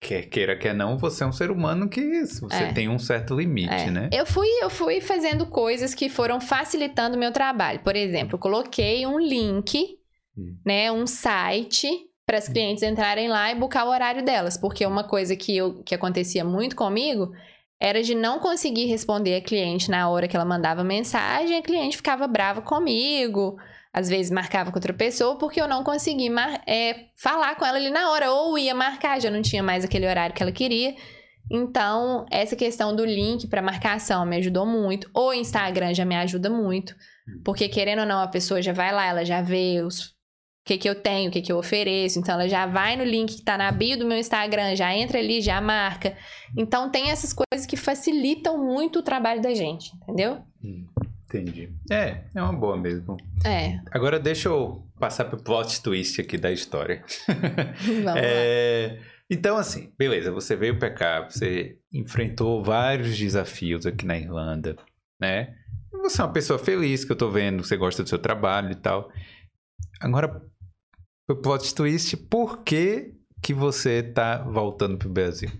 quer 0.00 0.22
queira, 0.22 0.56
quer 0.56 0.74
não, 0.74 0.96
você 0.96 1.24
é 1.24 1.26
um 1.26 1.32
ser 1.32 1.50
humano 1.50 1.88
que 1.88 2.24
você 2.24 2.54
É. 2.54 2.72
tem 2.72 2.88
um 2.88 2.98
certo 2.98 3.34
limite, 3.36 3.72
É. 3.74 3.90
né? 3.90 4.08
Eu 4.12 4.24
fui, 4.24 4.46
eu 4.62 4.70
fui 4.70 5.00
fazendo 5.00 5.46
coisas 5.46 5.94
que 5.94 6.08
foram 6.08 6.40
facilitando 6.40 7.16
o 7.16 7.18
meu 7.18 7.32
trabalho. 7.32 7.80
Por 7.80 7.96
exemplo, 7.96 8.38
coloquei 8.38 9.06
um 9.06 9.18
link, 9.18 9.98
Hum. 10.36 10.56
né, 10.64 10.90
um 10.92 11.04
site 11.06 11.88
para 12.24 12.38
as 12.38 12.48
clientes 12.48 12.82
entrarem 12.82 13.28
lá 13.28 13.50
e 13.50 13.54
buscar 13.56 13.84
o 13.86 13.90
horário 13.90 14.24
delas, 14.24 14.56
porque 14.56 14.86
uma 14.86 15.02
coisa 15.02 15.34
que 15.34 15.56
eu 15.56 15.82
que 15.82 15.94
acontecia 15.94 16.44
muito 16.44 16.76
comigo 16.76 17.32
era 17.80 18.02
de 18.02 18.14
não 18.14 18.38
conseguir 18.38 18.86
responder 18.86 19.36
a 19.36 19.40
cliente 19.40 19.90
na 19.90 20.08
hora 20.08 20.26
que 20.26 20.36
ela 20.36 20.44
mandava 20.44 20.82
mensagem, 20.82 21.56
a 21.56 21.62
cliente 21.62 21.96
ficava 21.96 22.26
brava 22.26 22.60
comigo, 22.60 23.56
às 23.92 24.08
vezes 24.08 24.30
marcava 24.30 24.70
com 24.70 24.76
outra 24.76 24.92
pessoa 24.92 25.38
porque 25.38 25.60
eu 25.60 25.68
não 25.68 25.84
consegui 25.84 26.28
é, 26.66 27.06
falar 27.16 27.54
com 27.54 27.64
ela 27.64 27.78
ali 27.78 27.90
na 27.90 28.10
hora, 28.10 28.32
ou 28.32 28.58
ia 28.58 28.74
marcar, 28.74 29.20
já 29.20 29.30
não 29.30 29.42
tinha 29.42 29.62
mais 29.62 29.84
aquele 29.84 30.06
horário 30.06 30.34
que 30.34 30.42
ela 30.42 30.52
queria. 30.52 30.94
Então, 31.50 32.26
essa 32.30 32.54
questão 32.54 32.94
do 32.94 33.04
link 33.04 33.46
para 33.46 33.62
marcação 33.62 34.26
me 34.26 34.36
ajudou 34.36 34.66
muito. 34.66 35.08
O 35.14 35.32
Instagram 35.32 35.94
já 35.94 36.04
me 36.04 36.14
ajuda 36.14 36.50
muito. 36.50 36.94
Porque, 37.42 37.68
querendo 37.68 38.00
ou 38.00 38.06
não, 38.06 38.20
a 38.20 38.28
pessoa 38.28 38.60
já 38.60 38.72
vai 38.72 38.92
lá, 38.92 39.06
ela 39.06 39.24
já 39.24 39.40
vê 39.40 39.80
os, 39.82 40.14
que, 40.68 40.76
que 40.76 40.88
eu 40.88 40.94
tenho, 40.94 41.30
o 41.30 41.32
que, 41.32 41.40
que 41.40 41.50
eu 41.50 41.56
ofereço. 41.56 42.18
Então, 42.18 42.34
ela 42.34 42.46
já 42.46 42.66
vai 42.66 42.94
no 42.94 43.02
link 43.04 43.36
que 43.36 43.42
tá 43.42 43.56
na 43.56 43.72
bio 43.72 43.98
do 43.98 44.04
meu 44.06 44.18
Instagram, 44.18 44.76
já 44.76 44.94
entra 44.94 45.18
ali, 45.18 45.40
já 45.40 45.60
marca. 45.62 46.14
Então, 46.56 46.90
tem 46.90 47.10
essas 47.10 47.32
coisas 47.32 47.66
que 47.66 47.76
facilitam 47.76 48.62
muito 48.62 48.98
o 48.98 49.02
trabalho 49.02 49.40
da 49.40 49.54
gente, 49.54 49.90
entendeu? 50.02 50.42
Hum, 50.62 50.86
Entendi. 51.24 51.70
É, 51.90 52.22
é 52.34 52.42
uma 52.42 52.52
boa 52.54 52.76
mesmo. 52.76 53.16
É, 53.44 53.78
Agora 53.90 54.18
deixa 54.18 54.48
eu 54.48 54.82
passar 54.98 55.26
pro 55.26 55.42
plot 55.42 55.82
twist 55.82 56.20
aqui 56.20 56.38
da 56.38 56.50
história. 56.50 57.04
vamos 57.84 58.04
lá. 58.04 58.14
É, 58.18 58.98
Então, 59.30 59.56
assim, 59.56 59.92
beleza, 59.98 60.30
você 60.30 60.56
veio 60.56 60.78
pra 60.78 60.90
cá, 60.90 61.22
você 61.28 61.76
enfrentou 61.92 62.62
vários 62.62 63.16
desafios 63.16 63.84
aqui 63.86 64.06
na 64.06 64.16
Irlanda, 64.18 64.76
né? 65.20 65.54
Você 66.02 66.20
é 66.20 66.24
uma 66.24 66.32
pessoa 66.32 66.58
feliz, 66.58 67.04
que 67.04 67.12
eu 67.12 67.16
tô 67.16 67.30
vendo, 67.30 67.62
você 67.62 67.76
gosta 67.76 68.02
do 68.02 68.08
seu 68.08 68.18
trabalho 68.18 68.70
e 68.72 68.76
tal. 68.76 69.10
Agora, 70.00 70.40
o 71.28 71.36
plot 71.36 71.74
twist, 71.74 72.16
por 72.16 72.62
que 72.62 73.14
que 73.42 73.52
você 73.52 74.02
tá 74.02 74.38
voltando 74.38 74.96
pro 74.96 75.10
Brasil? 75.10 75.50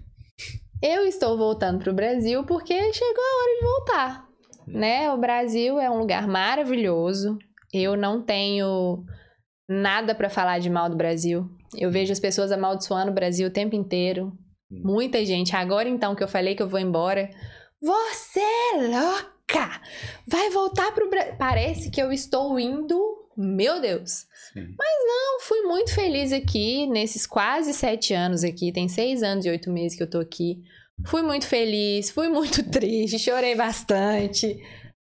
Eu 0.82 1.04
estou 1.04 1.36
voltando 1.36 1.80
para 1.80 1.90
o 1.90 1.94
Brasil 1.94 2.44
porque 2.44 2.92
chegou 2.92 3.22
a 3.22 3.42
hora 3.42 3.54
de 3.54 3.64
voltar, 3.64 4.28
né? 4.66 5.12
O 5.12 5.18
Brasil 5.18 5.78
é 5.78 5.90
um 5.90 5.98
lugar 5.98 6.26
maravilhoso. 6.26 7.36
Eu 7.72 7.96
não 7.96 8.22
tenho 8.22 9.04
nada 9.68 10.14
para 10.14 10.30
falar 10.30 10.58
de 10.58 10.70
mal 10.70 10.88
do 10.88 10.96
Brasil. 10.96 11.50
Eu 11.76 11.90
vejo 11.90 12.12
as 12.12 12.20
pessoas 12.20 12.50
amaldiçoando 12.50 13.10
o 13.10 13.14
Brasil 13.14 13.48
o 13.48 13.52
tempo 13.52 13.76
inteiro. 13.76 14.32
Hum. 14.70 14.82
Muita 14.84 15.24
gente. 15.24 15.54
Agora 15.54 15.88
então 15.88 16.14
que 16.14 16.22
eu 16.22 16.28
falei 16.28 16.54
que 16.54 16.62
eu 16.62 16.68
vou 16.68 16.80
embora, 16.80 17.28
você 17.80 18.40
é 18.40 18.76
louca! 18.76 19.80
Vai 20.26 20.48
voltar 20.50 20.92
pro 20.92 21.10
Brasil. 21.10 21.34
Parece 21.38 21.90
que 21.90 22.00
eu 22.00 22.10
estou 22.10 22.58
indo. 22.58 22.98
Meu 23.36 23.80
Deus! 23.80 24.27
Sim. 24.52 24.74
Eu 24.78 25.40
fui 25.40 25.62
muito 25.62 25.94
feliz 25.94 26.32
aqui, 26.32 26.86
nesses 26.88 27.26
quase 27.26 27.72
sete 27.72 28.12
anos 28.12 28.42
aqui. 28.44 28.72
Tem 28.72 28.88
seis 28.88 29.22
anos 29.22 29.46
e 29.46 29.50
oito 29.50 29.70
meses 29.70 29.96
que 29.96 30.02
eu 30.02 30.10
tô 30.10 30.18
aqui. 30.18 30.62
Fui 31.06 31.22
muito 31.22 31.46
feliz, 31.46 32.10
fui 32.10 32.28
muito 32.28 32.62
triste, 32.70 33.18
chorei 33.18 33.54
bastante. 33.54 34.60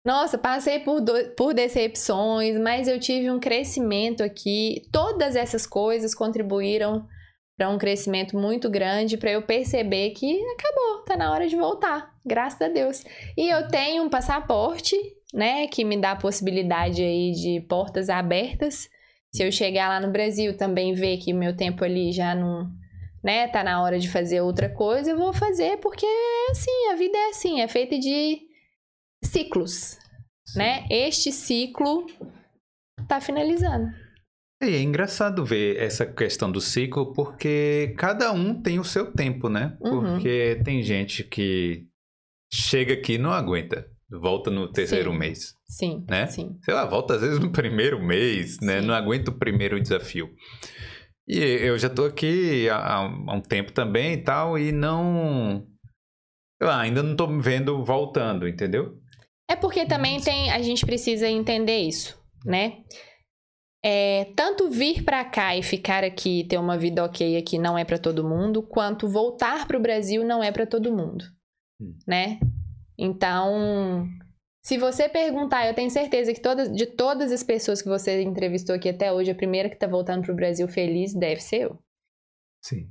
Nossa, 0.06 0.38
passei 0.38 0.80
por, 0.80 1.00
do- 1.02 1.30
por 1.36 1.54
decepções, 1.54 2.58
mas 2.60 2.88
eu 2.88 3.00
tive 3.00 3.30
um 3.32 3.40
crescimento 3.40 4.24
aqui. 4.24 4.82
Todas 4.92 5.36
essas 5.36 5.66
coisas 5.68 6.14
contribuíram 6.16 7.06
para 7.58 7.70
um 7.70 7.78
crescimento 7.78 8.36
muito 8.38 8.70
grande, 8.70 9.18
para 9.18 9.32
eu 9.32 9.44
perceber 9.44 10.12
que 10.12 10.42
acabou, 10.54 11.04
tá 11.06 11.16
na 11.16 11.32
hora 11.32 11.48
de 11.48 11.56
voltar, 11.56 12.12
graças 12.26 12.62
a 12.62 12.68
Deus. 12.68 13.04
E 13.38 13.48
eu 13.50 13.68
tenho 13.68 14.04
um 14.04 14.10
passaporte, 14.10 14.96
né, 15.34 15.68
que 15.68 15.84
me 15.86 15.98
dá 16.00 16.12
a 16.12 16.16
possibilidade 16.20 17.02
aí 17.04 17.32
de 17.32 17.62
portas 17.70 18.10
abertas. 18.10 18.90
Se 19.34 19.44
eu 19.44 19.52
chegar 19.52 19.90
lá 19.90 20.00
no 20.00 20.12
Brasil 20.12 20.56
também 20.56 20.94
ver 20.94 21.18
que 21.18 21.34
meu 21.34 21.56
tempo 21.56 21.84
ali 21.84 22.12
já 22.12 22.36
não, 22.36 22.70
né, 23.24 23.48
tá 23.48 23.64
na 23.64 23.82
hora 23.82 23.98
de 23.98 24.10
fazer 24.10 24.42
outra 24.42 24.70
coisa, 24.70 25.12
eu 25.12 25.18
vou 25.18 25.34
fazer 25.34 25.78
porque 25.78 26.06
é 26.06 26.52
assim, 26.52 26.90
a 26.92 26.96
vida 26.96 27.18
é 27.18 27.30
assim, 27.30 27.62
é 27.62 27.68
feita 27.68 27.98
de 27.98 28.42
ciclos, 29.24 29.98
né? 30.56 30.86
Este 30.90 31.32
ciclo 31.32 32.06
tá 33.08 33.20
finalizando. 33.20 33.88
E 34.62 34.76
é 34.76 34.82
engraçado 34.82 35.44
ver 35.44 35.78
essa 35.78 36.06
questão 36.06 36.52
do 36.52 36.62
ciclo, 36.62 37.12
porque 37.14 37.94
cada 37.98 38.32
um 38.32 38.62
tem 38.62 38.80
o 38.80 38.84
seu 38.84 39.12
tempo, 39.12 39.50
né? 39.50 39.76
Uhum. 39.82 40.02
Porque 40.02 40.62
tem 40.64 40.82
gente 40.82 41.24
que 41.24 41.86
chega 42.52 42.94
aqui 42.94 43.14
e 43.14 43.18
não 43.18 43.34
aguenta, 43.34 43.90
volta 44.10 44.50
no 44.50 44.72
terceiro 44.72 45.12
Sim. 45.12 45.18
mês. 45.18 45.56
Sim, 45.76 46.06
Né? 46.08 46.28
sim. 46.28 46.58
Sei 46.64 46.74
lá, 46.74 46.86
volta 46.86 47.16
às 47.16 47.22
vezes 47.22 47.40
no 47.40 47.52
primeiro 47.52 48.00
mês, 48.04 48.60
né? 48.62 48.80
Sim. 48.80 48.88
Não 48.88 48.94
aguenta 48.94 49.32
o 49.32 49.38
primeiro 49.40 49.82
desafio. 49.82 50.30
E 51.28 51.38
eu 51.40 51.78
já 51.80 51.90
tô 51.90 52.06
aqui 52.06 52.70
há, 52.70 52.96
há 52.98 53.34
um 53.34 53.42
tempo 53.42 53.72
também 53.72 54.14
e 54.14 54.18
tal, 54.24 54.58
e 54.60 54.72
não. 54.72 55.66
Sei 56.62 56.68
lá, 56.68 56.80
ainda 56.82 57.02
não 57.02 57.16
tô 57.16 57.26
me 57.28 57.42
vendo 57.42 57.84
voltando, 57.84 58.48
entendeu? 58.48 59.00
É 59.50 59.56
porque 59.56 59.86
também 59.86 60.20
tem, 60.22 60.52
a 60.52 60.62
gente 60.62 60.86
precisa 60.86 61.28
entender 61.28 61.80
isso, 61.80 62.18
né? 62.46 62.84
É, 63.86 64.26
tanto 64.36 64.70
vir 64.70 65.04
pra 65.04 65.26
cá 65.26 65.58
e 65.58 65.64
ficar 65.64 66.04
aqui, 66.04 66.46
ter 66.48 66.58
uma 66.58 66.78
vida 66.78 67.04
ok 67.04 67.36
aqui 67.36 67.58
não 67.58 67.78
é 67.78 67.84
pra 67.84 67.98
todo 67.98 68.24
mundo, 68.28 68.62
quanto 68.64 69.10
voltar 69.10 69.68
pro 69.68 69.80
Brasil 69.80 70.24
não 70.24 70.42
é 70.44 70.52
pra 70.52 70.66
todo 70.66 70.96
mundo, 70.96 71.26
Hum. 71.82 71.94
né? 72.08 72.40
Então, 72.98 74.08
Se 74.64 74.78
você 74.78 75.10
perguntar, 75.10 75.68
eu 75.68 75.74
tenho 75.74 75.90
certeza 75.90 76.34
que 76.34 76.40
todas, 76.40 76.72
de 76.72 76.86
todas 76.86 77.34
as 77.34 77.44
pessoas 77.44 77.82
que 77.82 77.90
você 77.90 78.22
entrevistou 78.22 78.74
aqui 78.74 78.88
até 78.88 79.12
hoje, 79.12 79.30
a 79.30 79.36
primeira 79.36 79.70
que 79.70 79.76
tá 79.76 79.88
voltando 79.88 80.24
pro 80.24 80.34
Brasil 80.34 80.66
feliz 80.70 81.14
deve 81.14 81.42
ser 81.42 81.64
eu. 81.64 81.80
Sim. 82.62 82.88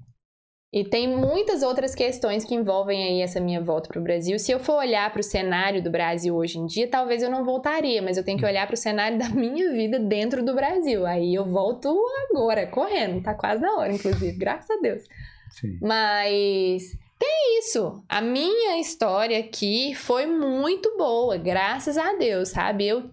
E 0.70 0.84
tem 0.84 1.08
muitas 1.08 1.62
outras 1.62 1.94
questões 1.94 2.44
que 2.44 2.54
envolvem 2.54 3.02
aí 3.02 3.20
essa 3.20 3.40
minha 3.40 3.60
volta 3.60 3.88
para 3.88 3.98
o 3.98 4.02
Brasil. 4.02 4.38
Se 4.38 4.52
eu 4.52 4.58
for 4.58 4.76
olhar 4.76 5.10
para 5.10 5.20
o 5.20 5.22
cenário 5.22 5.82
do 5.82 5.90
Brasil 5.90 6.34
hoje 6.34 6.58
em 6.58 6.66
dia, 6.66 6.88
talvez 6.88 7.22
eu 7.22 7.30
não 7.30 7.44
voltaria, 7.44 8.02
mas 8.02 8.18
eu 8.18 8.24
tenho 8.24 8.38
que 8.38 8.44
olhar 8.44 8.66
para 8.66 8.74
o 8.74 8.78
cenário 8.78 9.18
da 9.18 9.28
minha 9.32 9.70
vida 9.72 9.98
dentro 9.98 10.44
do 10.44 10.54
Brasil. 10.54 11.06
Aí 11.06 11.34
eu 11.34 11.44
volto 11.44 11.94
agora, 12.30 12.66
correndo. 12.66 13.22
Tá 13.22 13.34
quase 13.34 13.62
na 13.62 13.76
hora, 13.76 13.92
inclusive, 13.92 14.36
graças 14.36 14.70
a 14.70 14.80
Deus. 14.80 15.02
Sim. 15.50 15.78
Mas 15.80 16.98
tem 17.22 17.58
isso. 17.60 18.02
A 18.08 18.20
minha 18.20 18.80
história 18.80 19.38
aqui 19.38 19.94
foi 19.94 20.26
muito 20.26 20.96
boa, 20.96 21.38
graças 21.38 21.96
a 21.96 22.14
Deus, 22.14 22.48
sabe? 22.48 22.88
Eu 22.88 23.08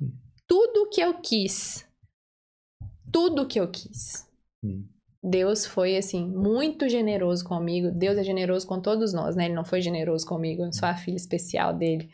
tudo 0.47 0.89
que 0.89 0.99
eu 0.99 1.21
quis. 1.21 1.87
Tudo 3.11 3.47
que 3.47 3.59
eu 3.59 3.69
quis. 3.69 4.27
Hum. 4.63 4.87
Deus 5.23 5.63
foi, 5.65 5.95
assim, 5.95 6.25
muito 6.25 6.89
generoso 6.89 7.45
comigo. 7.45 7.91
Deus 7.91 8.17
é 8.17 8.23
generoso 8.23 8.65
com 8.65 8.81
todos 8.81 9.13
nós, 9.13 9.35
né? 9.35 9.45
Ele 9.45 9.53
não 9.53 9.65
foi 9.65 9.79
generoso 9.79 10.25
comigo, 10.25 10.63
eu 10.63 10.73
sou 10.73 10.87
a 10.87 10.95
filha 10.95 11.17
especial 11.17 11.71
dele. 11.71 12.09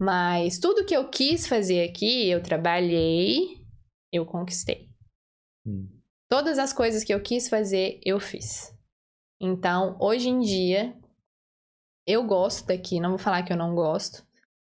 Mas 0.00 0.58
tudo 0.58 0.84
que 0.84 0.96
eu 0.96 1.08
quis 1.08 1.46
fazer 1.46 1.88
aqui, 1.88 2.28
eu 2.28 2.42
trabalhei, 2.42 3.64
eu 4.12 4.26
conquistei. 4.26 4.88
Hum. 5.64 5.86
Todas 6.28 6.58
as 6.58 6.72
coisas 6.72 7.04
que 7.04 7.14
eu 7.14 7.22
quis 7.22 7.48
fazer, 7.48 8.00
eu 8.04 8.18
fiz. 8.18 8.74
Então, 9.40 9.96
hoje 10.00 10.28
em 10.28 10.40
dia, 10.40 10.96
eu 12.08 12.24
gosto 12.24 12.66
daqui, 12.66 12.98
não 13.00 13.10
vou 13.10 13.18
falar 13.18 13.42
que 13.42 13.52
eu 13.52 13.56
não 13.56 13.74
gosto. 13.74 14.24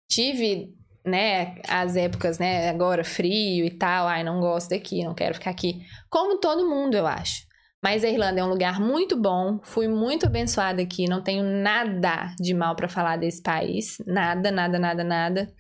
Tive, 0.10 0.74
né, 1.06 1.60
as 1.68 1.96
épocas, 1.96 2.38
né, 2.38 2.70
agora 2.70 3.04
frio 3.04 3.66
e 3.66 3.72
tal, 3.72 4.08
ai, 4.08 4.24
não 4.24 4.40
gosto 4.40 4.70
daqui, 4.70 5.04
não 5.04 5.14
quero 5.16 5.34
ficar 5.36 5.50
aqui. 5.50 5.82
Como 6.10 6.40
todo 6.40 6.70
mundo, 6.70 6.96
eu 6.96 7.08
acho. 7.08 7.42
Mas 7.84 8.04
a 8.04 8.08
Irlanda 8.10 8.40
é 8.40 8.44
um 8.44 8.50
lugar 8.50 8.80
muito 8.80 9.20
bom, 9.20 9.60
fui 9.64 9.88
muito 9.90 10.26
abençoada 10.26 10.82
aqui, 10.82 11.06
não 11.10 11.22
tenho 11.22 11.44
nada 11.44 12.34
de 12.40 12.54
mal 12.54 12.76
para 12.76 12.88
falar 12.88 13.18
desse 13.18 13.42
país, 13.42 13.98
nada, 14.06 14.50
nada, 14.52 14.80
nada, 14.80 15.04
nada. 15.04 15.54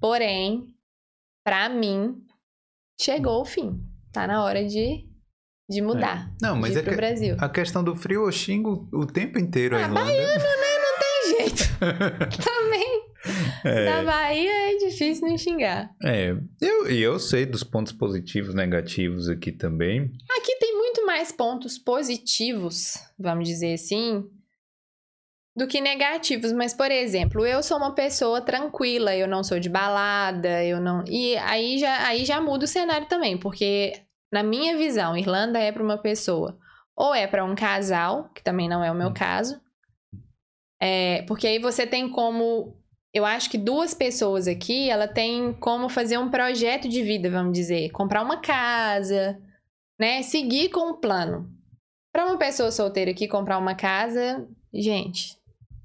Porém, 0.00 0.74
para 1.44 1.68
mim, 1.68 2.16
chegou 3.00 3.42
o 3.42 3.44
fim. 3.44 3.78
Tá 4.12 4.26
na 4.26 4.42
hora 4.44 4.64
de, 4.66 5.06
de 5.68 5.82
mudar. 5.82 6.28
É. 6.30 6.46
Não, 6.46 6.56
mas 6.56 6.76
é 6.76 6.80
pro 6.82 6.92
que- 6.92 6.96
Brasil. 6.96 7.36
A 7.38 7.48
questão 7.48 7.82
do 7.84 7.94
frio 7.94 8.24
eu 8.26 8.32
xingo 8.32 8.88
o 8.92 9.04
tempo 9.06 9.38
inteiro 9.38 9.76
a 9.76 9.80
Ah, 9.80 9.82
Irlanda. 9.82 10.10
Tem 10.12 10.20
jeito. 11.56 11.78
Também. 12.42 13.04
É. 13.64 13.84
Na 13.86 14.02
Bahia 14.02 14.72
é 14.72 14.76
difícil 14.76 15.26
não 15.26 15.38
xingar. 15.38 15.90
É, 16.02 16.36
eu, 16.60 16.90
e 16.90 17.00
eu 17.00 17.18
sei 17.18 17.46
dos 17.46 17.64
pontos 17.64 17.92
positivos, 17.92 18.54
negativos 18.54 19.28
aqui 19.28 19.50
também. 19.50 20.12
Aqui 20.38 20.56
tem 20.58 20.76
muito 20.76 21.06
mais 21.06 21.32
pontos 21.32 21.78
positivos, 21.78 22.94
vamos 23.18 23.48
dizer 23.48 23.74
assim, 23.74 24.24
do 25.56 25.66
que 25.66 25.80
negativos. 25.80 26.52
Mas, 26.52 26.74
por 26.74 26.90
exemplo, 26.90 27.46
eu 27.46 27.62
sou 27.62 27.78
uma 27.78 27.94
pessoa 27.94 28.40
tranquila, 28.40 29.16
eu 29.16 29.26
não 29.26 29.42
sou 29.42 29.58
de 29.58 29.70
balada, 29.70 30.62
eu 30.62 30.80
não. 30.80 31.02
E 31.08 31.36
aí 31.38 31.78
já, 31.78 32.06
aí 32.06 32.24
já 32.24 32.40
muda 32.40 32.64
o 32.64 32.68
cenário 32.68 33.08
também, 33.08 33.38
porque, 33.38 34.02
na 34.30 34.42
minha 34.42 34.76
visão, 34.76 35.16
Irlanda 35.16 35.58
é 35.58 35.72
para 35.72 35.82
uma 35.82 35.96
pessoa. 35.96 36.58
Ou 36.96 37.14
é 37.14 37.26
para 37.26 37.44
um 37.44 37.54
casal, 37.54 38.30
que 38.34 38.42
também 38.42 38.68
não 38.68 38.84
é 38.84 38.90
o 38.90 38.94
meu 38.94 39.12
caso. 39.12 39.60
É, 40.84 41.22
porque 41.22 41.46
aí 41.46 41.58
você 41.58 41.86
tem 41.86 42.10
como. 42.10 42.76
Eu 43.12 43.24
acho 43.24 43.48
que 43.48 43.56
duas 43.56 43.94
pessoas 43.94 44.46
aqui, 44.46 44.90
ela 44.90 45.06
tem 45.08 45.52
como 45.54 45.88
fazer 45.88 46.18
um 46.18 46.30
projeto 46.30 46.88
de 46.88 47.02
vida, 47.02 47.30
vamos 47.30 47.52
dizer. 47.52 47.90
Comprar 47.90 48.22
uma 48.22 48.40
casa, 48.40 49.40
né? 49.98 50.20
Seguir 50.22 50.68
com 50.70 50.90
o 50.90 50.98
plano. 50.98 51.50
Para 52.12 52.26
uma 52.26 52.36
pessoa 52.36 52.70
solteira 52.70 53.12
aqui 53.12 53.26
comprar 53.26 53.56
uma 53.58 53.74
casa, 53.74 54.46
gente, 54.72 55.36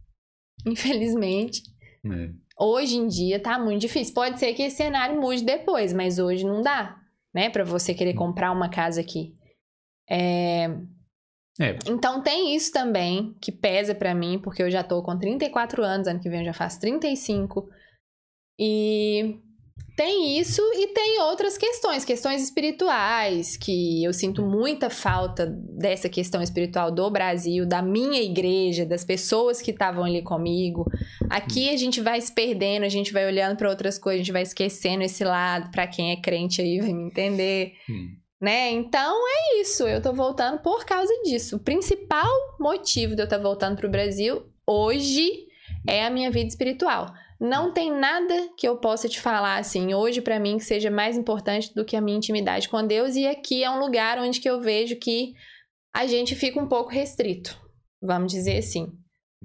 infelizmente, 0.67 1.63
É. 2.05 2.29
hoje 2.59 2.97
em 2.97 3.07
dia 3.07 3.39
tá 3.39 3.57
muito 3.57 3.81
difícil. 3.81 4.13
Pode 4.13 4.37
ser 4.39 4.53
que 4.53 4.63
esse 4.63 4.77
cenário 4.77 5.19
mude 5.19 5.43
depois, 5.43 5.93
mas 5.93 6.19
hoje 6.19 6.43
não 6.45 6.61
dá, 6.61 6.99
né, 7.33 7.49
para 7.49 7.63
você 7.63 7.93
querer 7.93 8.13
comprar 8.15 8.51
uma 8.51 8.69
casa 8.69 9.01
aqui. 9.01 9.33
É, 10.09 10.67
É, 11.59 11.77
então 11.87 12.21
tem 12.21 12.55
isso 12.55 12.71
também 12.71 13.35
que 13.41 13.51
pesa 13.51 13.93
pra 13.93 14.15
mim, 14.15 14.39
porque 14.41 14.63
eu 14.63 14.71
já 14.71 14.83
tô 14.83 15.03
com 15.03 15.17
34 15.17 15.83
anos, 15.83 16.07
ano 16.07 16.19
que 16.19 16.29
vem 16.29 16.39
eu 16.39 16.45
já 16.45 16.53
faço 16.53 16.79
35. 16.79 17.69
E 18.57 19.39
tem 19.99 20.39
isso 20.39 20.61
e 20.75 20.87
tem 20.93 21.19
outras 21.19 21.57
questões, 21.57 22.05
questões 22.05 22.41
espirituais, 22.41 23.57
que 23.57 24.01
eu 24.01 24.13
sinto 24.13 24.41
muita 24.41 24.89
falta 24.89 25.45
dessa 25.45 26.07
questão 26.07 26.41
espiritual 26.41 26.89
do 26.89 27.09
Brasil, 27.11 27.65
da 27.65 27.81
minha 27.81 28.21
igreja, 28.21 28.85
das 28.85 29.03
pessoas 29.03 29.61
que 29.61 29.71
estavam 29.71 30.05
ali 30.05 30.21
comigo. 30.21 30.85
Aqui 31.29 31.69
a 31.69 31.75
gente 31.75 31.99
vai 31.99 32.21
se 32.21 32.33
perdendo, 32.33 32.83
a 32.85 32.89
gente 32.89 33.11
vai 33.11 33.25
olhando 33.25 33.57
pra 33.57 33.69
outras 33.69 33.99
coisas, 33.99 34.21
a 34.21 34.23
gente 34.23 34.31
vai 34.31 34.43
esquecendo 34.43 35.03
esse 35.03 35.25
lado, 35.25 35.69
pra 35.69 35.85
quem 35.85 36.11
é 36.11 36.21
crente 36.21 36.61
aí 36.61 36.79
vai 36.79 36.93
me 36.93 37.03
entender 37.03 37.73
hum, 37.89 38.15
né? 38.41 38.71
Então 38.71 39.15
é 39.27 39.61
isso, 39.61 39.87
eu 39.87 40.01
tô 40.01 40.13
voltando 40.13 40.59
por 40.59 40.85
causa 40.85 41.13
disso. 41.23 41.57
O 41.57 41.59
principal 41.59 42.29
motivo 42.59 43.15
de 43.15 43.21
eu 43.21 43.25
estar 43.25 43.37
voltando 43.37 43.75
pro 43.75 43.89
Brasil 43.89 44.45
hoje 44.65 45.47
é 45.87 46.05
a 46.05 46.09
minha 46.09 46.31
vida 46.31 46.47
espiritual. 46.47 47.13
Não 47.39 47.71
tem 47.71 47.91
nada 47.91 48.49
que 48.57 48.67
eu 48.67 48.77
possa 48.77 49.07
te 49.07 49.19
falar 49.19 49.57
assim 49.57 49.93
hoje 49.93 50.21
pra 50.21 50.39
mim 50.39 50.57
que 50.57 50.63
seja 50.65 50.91
mais 50.91 51.17
importante 51.17 51.73
do 51.73 51.85
que 51.85 51.95
a 51.95 52.01
minha 52.01 52.17
intimidade 52.17 52.67
com 52.67 52.85
Deus 52.85 53.15
e 53.15 53.25
aqui 53.25 53.63
é 53.63 53.69
um 53.69 53.79
lugar 53.79 54.19
onde 54.19 54.41
que 54.41 54.49
eu 54.49 54.59
vejo 54.59 54.97
que 54.97 55.33
a 55.95 56.05
gente 56.05 56.35
fica 56.35 56.61
um 56.61 56.67
pouco 56.67 56.91
restrito, 56.91 57.59
vamos 58.01 58.31
dizer 58.31 58.57
assim. 58.57 58.91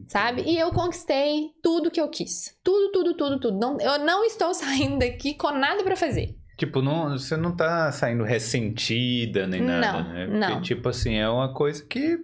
Sabe? 0.08 0.42
E 0.42 0.58
eu 0.58 0.72
conquistei 0.72 1.50
tudo 1.62 1.90
que 1.90 2.00
eu 2.00 2.08
quis. 2.08 2.58
Tudo, 2.64 2.90
tudo, 2.90 3.14
tudo, 3.14 3.40
tudo. 3.40 3.58
Não, 3.58 3.78
eu 3.80 4.00
não 4.00 4.24
estou 4.24 4.52
saindo 4.54 4.98
daqui 4.98 5.34
com 5.34 5.52
nada 5.52 5.84
pra 5.84 5.96
fazer. 5.96 6.36
Tipo, 6.56 6.80
não, 6.80 7.10
você 7.18 7.36
não 7.36 7.54
tá 7.54 7.90
saindo 7.90 8.22
ressentida 8.24 9.46
nem 9.46 9.60
nada, 9.60 10.02
Não, 10.02 10.12
né? 10.12 10.26
não. 10.26 10.48
Porque, 10.48 10.74
tipo 10.74 10.88
assim, 10.88 11.14
é 11.14 11.28
uma 11.28 11.52
coisa 11.52 11.84
que. 11.84 12.18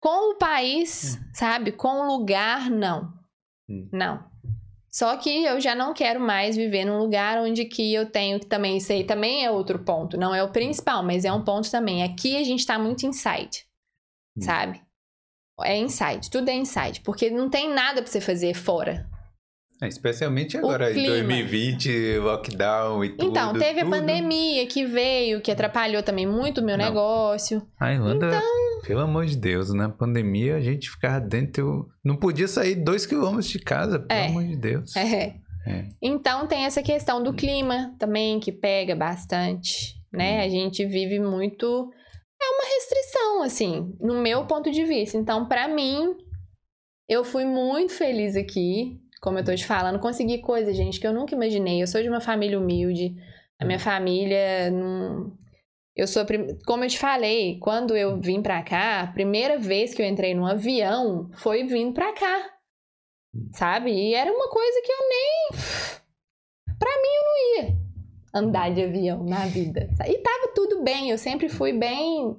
Com 0.00 0.32
o 0.32 0.36
país, 0.36 1.18
sabe? 1.32 1.72
Com 1.72 2.00
o 2.02 2.06
lugar, 2.16 2.70
não. 2.70 3.12
Hum. 3.68 3.88
Não. 3.90 4.24
Só 4.90 5.16
que 5.16 5.44
eu 5.44 5.58
já 5.60 5.74
não 5.74 5.92
quero 5.94 6.20
mais 6.20 6.54
viver 6.56 6.84
num 6.84 6.98
lugar 6.98 7.38
onde 7.38 7.64
que 7.64 7.92
eu 7.92 8.06
tenho 8.10 8.38
que 8.38 8.46
também 8.46 8.78
sei, 8.78 9.02
também 9.02 9.44
é 9.44 9.50
outro 9.50 9.78
ponto. 9.78 10.16
Não 10.16 10.34
é 10.34 10.42
o 10.42 10.52
principal, 10.52 11.02
mas 11.02 11.24
é 11.24 11.32
um 11.32 11.42
ponto 11.42 11.68
também. 11.70 12.02
Aqui 12.04 12.36
a 12.36 12.44
gente 12.44 12.64
tá 12.66 12.78
muito 12.78 13.04
inside, 13.06 13.64
Hum. 14.36 14.42
sabe? 14.42 14.80
É 15.62 15.76
inside, 15.76 16.30
tudo 16.30 16.48
é 16.48 16.54
inside, 16.54 17.00
porque 17.00 17.30
não 17.30 17.48
tem 17.48 17.72
nada 17.72 18.02
pra 18.02 18.10
você 18.10 18.20
fazer 18.20 18.54
fora. 18.54 19.08
É, 19.84 19.88
especialmente 19.88 20.56
agora 20.56 20.90
em 20.90 20.94
clima. 20.94 21.08
2020, 21.10 22.18
lockdown 22.18 23.04
e 23.04 23.10
tudo. 23.10 23.30
então, 23.30 23.52
teve 23.54 23.80
tudo. 23.82 23.94
a 23.94 23.98
pandemia 23.98 24.66
que 24.66 24.84
veio, 24.86 25.40
que 25.40 25.50
atrapalhou 25.50 26.02
também 26.02 26.26
muito 26.26 26.60
o 26.60 26.64
meu 26.64 26.76
Não. 26.76 26.84
negócio. 26.84 27.62
A 27.78 27.92
Irlanda, 27.92 28.26
Então 28.28 28.64
pelo 28.86 29.00
amor 29.00 29.24
de 29.24 29.36
Deus, 29.36 29.72
na 29.72 29.88
pandemia 29.88 30.56
a 30.56 30.60
gente 30.60 30.90
ficava 30.90 31.18
dentro. 31.20 31.88
Não 32.04 32.16
podia 32.16 32.46
sair 32.46 32.74
dois 32.74 33.06
quilômetros 33.06 33.48
de 33.48 33.58
casa, 33.58 33.98
pelo 33.98 34.20
É. 34.20 34.26
amor 34.26 34.44
de 34.44 34.56
Deus. 34.56 34.94
É. 34.96 35.36
É. 35.66 35.86
Então 36.02 36.46
tem 36.46 36.66
essa 36.66 36.82
questão 36.82 37.22
do 37.22 37.32
clima 37.32 37.94
também 37.98 38.38
que 38.38 38.52
pega 38.52 38.94
bastante, 38.94 39.94
né? 40.12 40.38
Hum. 40.40 40.44
A 40.44 40.48
gente 40.50 40.84
vive 40.84 41.18
muito 41.18 41.90
é 42.42 42.46
uma 42.46 42.74
restrição 42.74 43.42
assim, 43.42 43.96
no 43.98 44.20
meu 44.20 44.44
ponto 44.44 44.70
de 44.70 44.84
vista. 44.84 45.16
Então, 45.16 45.46
pra 45.46 45.66
mim, 45.66 46.14
eu 47.08 47.24
fui 47.24 47.46
muito 47.46 47.92
feliz 47.94 48.36
aqui, 48.36 49.00
como 49.24 49.38
eu 49.38 49.44
tô 49.44 49.54
te 49.54 49.64
falando, 49.66 49.98
consegui 49.98 50.38
coisas, 50.38 50.76
gente, 50.76 51.00
que 51.00 51.06
eu 51.06 51.12
nunca 51.14 51.34
imaginei. 51.34 51.82
Eu 51.82 51.86
sou 51.86 52.02
de 52.02 52.08
uma 52.10 52.20
família 52.20 52.58
humilde. 52.60 53.16
A 53.58 53.64
minha 53.64 53.78
família 53.78 54.70
não 54.70 55.32
eu 55.96 56.06
sou, 56.08 56.24
prim- 56.26 56.58
como 56.66 56.84
eu 56.84 56.88
te 56.88 56.98
falei, 56.98 57.58
quando 57.60 57.96
eu 57.96 58.20
vim 58.20 58.42
pra 58.42 58.62
cá, 58.62 59.00
a 59.02 59.06
primeira 59.06 59.56
vez 59.58 59.94
que 59.94 60.02
eu 60.02 60.06
entrei 60.06 60.34
num 60.34 60.44
avião 60.44 61.30
foi 61.34 61.64
vindo 61.64 61.94
pra 61.94 62.12
cá. 62.12 62.50
Sabe? 63.52 63.92
E 63.92 64.12
era 64.14 64.30
uma 64.30 64.48
coisa 64.50 64.82
que 64.84 64.92
eu 64.92 65.08
nem. 65.08 65.48
Pra 66.78 66.90
mim, 66.90 67.08
eu 67.16 67.24
não 67.24 67.36
ia 67.68 67.76
andar 68.34 68.74
de 68.74 68.82
avião 68.82 69.24
na 69.24 69.46
vida. 69.46 69.88
E 70.06 70.18
tava 70.18 70.52
tudo 70.54 70.82
bem, 70.82 71.10
eu 71.10 71.18
sempre 71.18 71.48
fui 71.48 71.72
bem. 71.72 72.36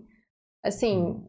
Assim. 0.63 1.23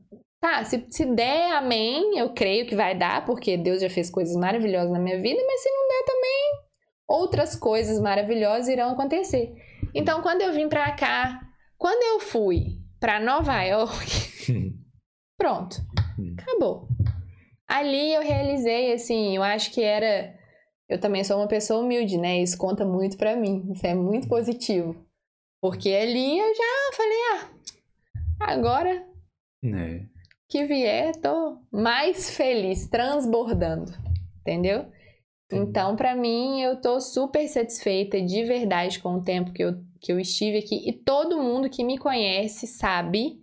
Tá, 0.46 0.62
se, 0.62 0.86
se 0.90 1.04
der, 1.06 1.56
amém, 1.56 2.16
eu 2.16 2.32
creio 2.32 2.66
que 2.66 2.76
vai 2.76 2.96
dar, 2.96 3.24
porque 3.26 3.56
Deus 3.56 3.80
já 3.82 3.90
fez 3.90 4.08
coisas 4.08 4.36
maravilhosas 4.36 4.92
na 4.92 4.98
minha 5.00 5.20
vida, 5.20 5.40
mas 5.44 5.60
se 5.60 5.68
não 5.68 5.88
der 5.88 6.04
também, 6.04 6.60
outras 7.08 7.56
coisas 7.56 8.00
maravilhosas 8.00 8.68
irão 8.68 8.90
acontecer. 8.92 9.52
Então, 9.92 10.22
quando 10.22 10.42
eu 10.42 10.52
vim 10.52 10.68
pra 10.68 10.92
cá, 10.92 11.40
quando 11.76 12.00
eu 12.00 12.20
fui 12.20 12.78
pra 13.00 13.18
Nova 13.18 13.60
York, 13.64 14.06
pronto, 15.36 15.78
Hum. 16.16 16.36
acabou. 16.38 16.88
Ali 17.66 18.14
eu 18.14 18.22
realizei, 18.22 18.92
assim, 18.92 19.34
eu 19.34 19.42
acho 19.42 19.72
que 19.72 19.82
era 19.82 20.32
eu 20.88 21.00
também 21.00 21.24
sou 21.24 21.38
uma 21.38 21.48
pessoa 21.48 21.80
humilde, 21.82 22.16
né? 22.16 22.38
Isso 22.40 22.56
conta 22.56 22.84
muito 22.84 23.16
pra 23.16 23.34
mim. 23.34 23.68
Isso 23.72 23.84
é 23.84 23.96
muito 23.96 24.28
positivo. 24.28 24.94
Porque 25.60 25.88
ali 25.90 26.38
eu 26.38 26.54
já 26.54 26.96
falei, 26.96 27.18
ah, 27.32 28.52
agora 28.52 29.04
É. 29.64 30.15
que 30.48 30.64
vier, 30.64 31.16
tô 31.16 31.58
mais 31.70 32.30
feliz, 32.30 32.88
transbordando. 32.88 33.92
Entendeu? 34.40 34.86
Então, 35.50 35.94
pra 35.94 36.14
mim, 36.14 36.60
eu 36.60 36.80
tô 36.80 37.00
super 37.00 37.46
satisfeita 37.48 38.20
de 38.20 38.44
verdade 38.44 38.98
com 38.98 39.14
o 39.14 39.22
tempo 39.22 39.52
que 39.52 39.62
eu, 39.62 39.74
que 40.00 40.12
eu 40.12 40.18
estive 40.18 40.58
aqui. 40.58 40.88
E 40.88 40.92
todo 40.92 41.42
mundo 41.42 41.70
que 41.70 41.84
me 41.84 41.98
conhece 41.98 42.66
sabe 42.66 43.40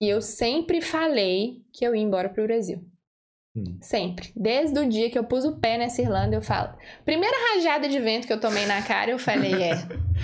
que 0.00 0.08
eu 0.08 0.22
sempre 0.22 0.80
falei 0.80 1.62
que 1.72 1.84
eu 1.84 1.94
ia 1.94 2.02
embora 2.02 2.28
pro 2.28 2.44
Brasil. 2.44 2.82
Hum. 3.56 3.78
Sempre. 3.80 4.32
Desde 4.34 4.78
o 4.78 4.88
dia 4.88 5.10
que 5.10 5.18
eu 5.18 5.24
pus 5.24 5.44
o 5.44 5.60
pé 5.60 5.78
nessa 5.78 6.02
Irlanda, 6.02 6.34
eu 6.34 6.42
falo. 6.42 6.76
Primeira 7.04 7.36
rajada 7.54 7.88
de 7.88 8.00
vento 8.00 8.26
que 8.26 8.32
eu 8.32 8.40
tomei 8.40 8.66
na 8.66 8.82
cara, 8.82 9.10
eu 9.10 9.18
falei, 9.18 9.52
é, 9.62 9.74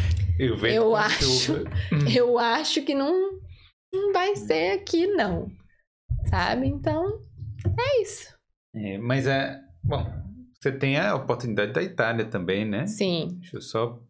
Eu 0.72 0.96
acho. 0.96 1.24
chuva. 1.24 1.64
eu 2.16 2.38
acho 2.38 2.80
que 2.82 2.94
não, 2.94 3.38
não 3.92 4.12
vai 4.12 4.34
ser 4.36 4.72
aqui, 4.72 5.06
não. 5.06 5.50
Sabe? 6.30 6.66
Então, 6.68 7.20
é 7.78 8.02
isso. 8.02 8.34
É, 8.74 8.98
mas 8.98 9.26
é. 9.26 9.60
Bom, 9.82 10.04
você 10.54 10.70
tem 10.72 10.96
a 10.98 11.14
oportunidade 11.14 11.72
da 11.72 11.82
Itália 11.82 12.24
também, 12.24 12.64
né? 12.64 12.86
Sim. 12.86 13.28
Deixa 13.40 13.56
eu 13.56 13.60
só. 13.62 14.00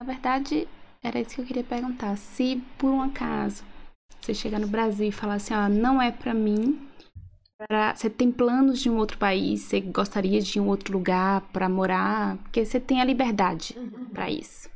Na 0.00 0.06
verdade, 0.06 0.68
era 1.02 1.20
isso 1.20 1.34
que 1.34 1.40
eu 1.40 1.46
queria 1.46 1.64
perguntar. 1.64 2.16
Se 2.16 2.62
por 2.78 2.90
um 2.90 3.02
acaso 3.02 3.64
você 4.20 4.34
chegar 4.34 4.58
no 4.58 4.66
Brasil 4.68 5.08
e 5.08 5.12
falar 5.12 5.34
assim, 5.34 5.54
ó, 5.54 5.68
não 5.68 6.02
é 6.02 6.10
pra 6.10 6.34
mim, 6.34 6.88
pra- 7.58 7.94
você 7.94 8.10
tem 8.10 8.30
planos 8.32 8.80
de 8.80 8.90
um 8.90 8.96
outro 8.98 9.16
país, 9.16 9.62
você 9.62 9.80
gostaria 9.80 10.40
de 10.40 10.58
um 10.60 10.66
outro 10.68 10.92
lugar 10.92 11.42
pra 11.52 11.68
morar, 11.68 12.36
porque 12.38 12.64
você 12.64 12.80
tem 12.80 13.00
a 13.00 13.04
liberdade 13.04 13.74
pra 14.12 14.28
isso. 14.30 14.68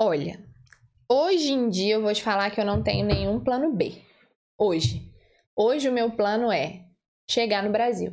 Olha, 0.00 0.42
hoje 1.10 1.52
em 1.52 1.68
dia 1.68 1.94
eu 1.96 2.02
vou 2.02 2.12
te 2.14 2.22
falar 2.22 2.50
que 2.50 2.60
eu 2.60 2.64
não 2.64 2.82
tenho 2.82 3.04
nenhum 3.04 3.40
plano 3.40 3.72
B. 3.72 4.00
Hoje. 4.56 5.07
Hoje 5.58 5.88
o 5.88 5.92
meu 5.92 6.10
plano 6.12 6.52
é 6.52 6.84
chegar 7.28 7.62
no 7.64 7.70
Brasil. 7.70 8.12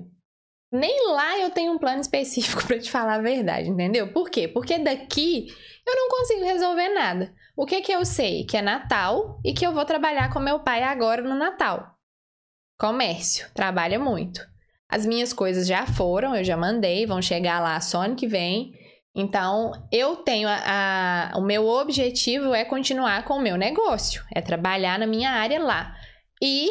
Nem 0.72 1.12
lá 1.12 1.38
eu 1.40 1.52
tenho 1.52 1.74
um 1.74 1.78
plano 1.78 2.02
específico 2.02 2.66
pra 2.66 2.80
te 2.80 2.90
falar 2.90 3.16
a 3.16 3.22
verdade, 3.22 3.70
entendeu? 3.70 4.12
Por 4.12 4.30
quê? 4.30 4.48
Porque 4.48 4.80
daqui 4.80 5.48
eu 5.86 5.96
não 5.96 6.10
consigo 6.10 6.44
resolver 6.44 6.90
nada. 6.90 7.34
O 7.56 7.66
que 7.66 7.82
que 7.82 7.92
eu 7.92 8.04
sei? 8.04 8.46
Que 8.46 8.58
é 8.58 8.62
Natal 8.62 9.40
e 9.46 9.54
que 9.54 9.66
eu 9.66 9.72
vou 9.72 9.86
trabalhar 9.86 10.34
com 10.34 10.40
meu 10.40 10.60
pai 10.60 10.82
agora 10.84 11.22
no 11.22 11.36
Natal. 11.36 11.96
Comércio, 12.80 13.48
trabalha 13.54 14.00
muito. 14.00 14.42
As 14.90 15.06
minhas 15.06 15.32
coisas 15.32 15.68
já 15.68 15.86
foram, 15.86 16.36
eu 16.36 16.44
já 16.44 16.58
mandei, 16.58 17.06
vão 17.06 17.22
chegar 17.22 17.60
lá 17.62 17.80
só 17.80 18.02
ano 18.02 18.16
que 18.16 18.28
vem. 18.28 18.74
Então, 19.16 19.72
eu 19.92 20.18
tenho 20.18 20.48
a, 20.50 21.32
a- 21.32 21.38
o 21.38 21.42
meu 21.42 21.66
objetivo 21.68 22.54
é 22.54 22.66
continuar 22.66 23.24
com 23.24 23.36
o 23.36 23.42
meu 23.42 23.56
negócio, 23.56 24.22
é 24.34 24.42
trabalhar 24.42 25.00
na 25.00 25.08
minha 25.08 25.30
área 25.32 25.62
lá. 25.64 25.96
E 26.42 26.70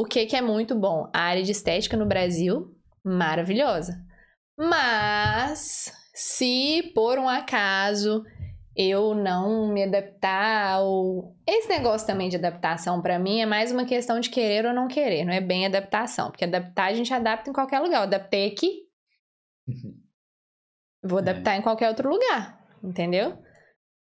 o 0.00 0.04
que 0.04 0.26
que 0.26 0.36
é 0.36 0.40
muito 0.40 0.76
bom? 0.76 1.10
A 1.12 1.22
área 1.22 1.42
de 1.42 1.50
estética 1.50 1.96
no 1.96 2.06
Brasil, 2.06 2.72
maravilhosa. 3.04 4.00
Mas 4.56 5.92
se 6.14 6.92
por 6.94 7.18
um 7.18 7.28
acaso 7.28 8.24
eu 8.76 9.12
não 9.12 9.66
me 9.72 9.82
adaptar 9.82 10.74
ao 10.74 11.34
esse 11.44 11.68
negócio 11.68 12.06
também 12.06 12.28
de 12.28 12.36
adaptação 12.36 13.02
pra 13.02 13.18
mim 13.18 13.40
é 13.40 13.46
mais 13.46 13.72
uma 13.72 13.84
questão 13.84 14.20
de 14.20 14.30
querer 14.30 14.66
ou 14.66 14.72
não 14.72 14.86
querer, 14.86 15.24
não 15.24 15.32
é 15.32 15.40
bem 15.40 15.66
adaptação, 15.66 16.30
porque 16.30 16.44
adaptar 16.44 16.90
a 16.90 16.94
gente 16.94 17.12
adapta 17.12 17.50
em 17.50 17.52
qualquer 17.52 17.80
lugar. 17.80 17.98
Eu 17.98 18.02
adaptei 18.04 18.46
aqui, 18.46 18.86
Vou 21.02 21.18
É. 21.18 21.22
adaptar 21.22 21.56
em 21.56 21.62
qualquer 21.62 21.88
outro 21.88 22.08
lugar, 22.08 22.64
entendeu? 22.82 23.36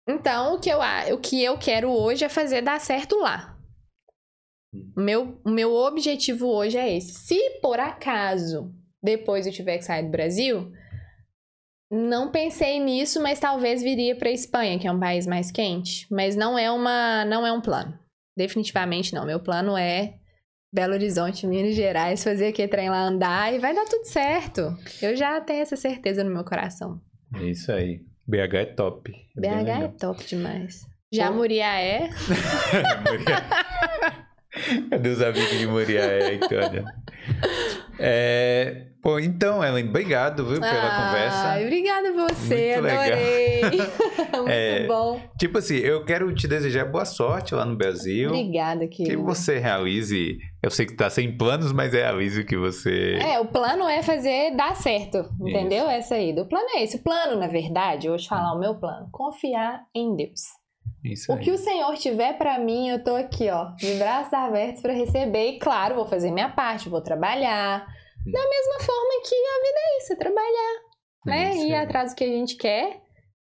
Então, 0.07 0.55
o 0.55 0.59
que 0.59 0.69
eu, 0.69 0.79
o 1.13 1.17
que 1.19 1.43
eu 1.43 1.57
quero 1.57 1.89
hoje 1.91 2.23
é 2.25 2.29
fazer 2.29 2.61
dar 2.61 2.79
certo 2.79 3.17
lá. 3.17 3.52
O 4.95 5.01
meu, 5.01 5.39
meu 5.45 5.73
objetivo 5.73 6.47
hoje 6.47 6.77
é 6.77 6.97
esse. 6.97 7.13
Se 7.13 7.59
por 7.61 7.79
acaso 7.79 8.73
depois 9.01 9.45
eu 9.45 9.51
tiver 9.51 9.77
que 9.77 9.85
sair 9.85 10.03
do 10.03 10.11
Brasil, 10.11 10.71
não 11.91 12.31
pensei 12.31 12.79
nisso, 12.79 13.21
mas 13.21 13.39
talvez 13.39 13.83
viria 13.83 14.15
para 14.15 14.31
Espanha, 14.31 14.79
que 14.79 14.87
é 14.87 14.91
um 14.91 14.99
país 14.99 15.27
mais 15.27 15.51
quente. 15.51 16.07
Mas 16.09 16.35
não 16.35 16.57
é 16.57 16.71
uma, 16.71 17.25
não 17.25 17.45
é 17.45 17.51
um 17.51 17.61
plano. 17.61 17.97
Definitivamente 18.35 19.13
não. 19.13 19.25
Meu 19.25 19.39
plano 19.39 19.77
é 19.77 20.15
Belo 20.73 20.93
Horizonte, 20.93 21.45
Minas 21.45 21.75
Gerais, 21.75 22.23
fazer 22.23 22.47
aquele 22.47 22.67
trem 22.67 22.89
lá 22.89 23.03
andar 23.03 23.53
e 23.53 23.59
vai 23.59 23.75
dar 23.75 23.85
tudo 23.85 24.05
certo. 24.05 24.75
Eu 25.01 25.15
já 25.15 25.39
tenho 25.39 25.61
essa 25.61 25.75
certeza 25.75 26.23
no 26.23 26.31
meu 26.31 26.43
coração. 26.43 26.99
É 27.35 27.43
isso 27.43 27.71
aí. 27.71 28.01
BH 28.25 28.55
é 28.55 28.65
top. 28.65 29.13
É 29.37 29.41
BH 29.41 29.69
é 29.69 29.87
top 29.89 30.25
demais. 30.25 30.87
Já. 31.13 31.29
Muriaé, 31.29 32.09
Cadê 34.89 35.09
os 35.09 35.21
amigos 35.21 35.87
de 35.87 35.97
aí, 35.97 36.37
cara? 36.39 36.83
É, 37.99 38.87
pô, 39.01 39.19
então, 39.19 39.63
Ellen, 39.63 39.87
obrigado, 39.87 40.45
viu, 40.45 40.59
pela 40.59 40.71
Ai, 40.71 41.05
conversa. 41.05 41.65
Obrigada 41.65 42.09
a 42.09 42.11
você, 42.11 42.81
Muito 42.81 42.93
adorei. 42.93 43.61
Muito 44.35 44.49
É, 44.49 44.87
bom. 44.87 45.21
Tipo 45.39 45.57
assim, 45.59 45.77
eu 45.77 46.03
quero 46.05 46.33
te 46.33 46.47
desejar 46.47 46.85
boa 46.85 47.05
sorte 47.05 47.53
lá 47.55 47.65
no 47.65 47.75
Brasil. 47.75 48.29
Obrigada, 48.29 48.87
Que 48.87 49.03
querido. 49.05 49.23
você 49.23 49.59
realize. 49.59 50.37
Eu 50.61 50.69
sei 50.71 50.85
que 50.85 50.95
tá 50.95 51.09
sem 51.09 51.35
planos, 51.37 51.71
mas 51.71 51.93
realize 51.93 52.39
o 52.41 52.45
que 52.45 52.57
você. 52.57 53.17
É, 53.21 53.39
o 53.39 53.45
plano 53.45 53.87
é 53.87 54.01
fazer 54.01 54.55
dar 54.55 54.75
certo, 54.75 55.29
entendeu? 55.41 55.87
Essa 55.89 56.15
aí. 56.15 56.31
O 56.39 56.45
plano 56.45 56.65
é 56.75 56.83
esse. 56.83 56.97
O 56.97 57.03
plano, 57.03 57.39
na 57.39 57.47
verdade, 57.47 58.07
eu 58.07 58.11
vou 58.13 58.19
te 58.19 58.27
falar 58.27 58.53
o 58.53 58.59
meu 58.59 58.75
plano. 58.75 59.07
Confiar 59.11 59.83
em 59.95 60.15
Deus. 60.15 60.41
Isso 61.03 61.31
O 61.31 61.35
aí. 61.35 61.43
que 61.43 61.51
o 61.51 61.57
Senhor 61.57 61.93
tiver 61.97 62.37
pra 62.37 62.57
mim, 62.59 62.89
eu 62.89 63.03
tô 63.03 63.15
aqui, 63.15 63.49
ó, 63.49 63.65
de 63.75 63.95
braços 63.95 64.31
abertos 64.33 64.81
pra 64.81 64.93
receber. 64.93 65.49
E 65.51 65.59
claro, 65.59 65.95
vou 65.95 66.05
fazer 66.05 66.31
minha 66.31 66.49
parte, 66.49 66.87
vou 66.89 67.01
trabalhar. 67.01 67.79
Da 68.25 68.39
mesma 68.49 68.79
forma 68.79 69.21
que 69.27 69.35
a 69.35 69.61
vida 69.65 69.79
é 69.79 69.97
isso, 69.97 70.13
é 70.13 70.15
trabalhar, 70.15 70.79
né? 71.25 71.49
Isso 71.55 71.65
Ir 71.67 71.75
atrás 71.75 72.11
do 72.11 72.15
que 72.15 72.23
a 72.23 72.27
gente 72.27 72.55
quer 72.55 73.01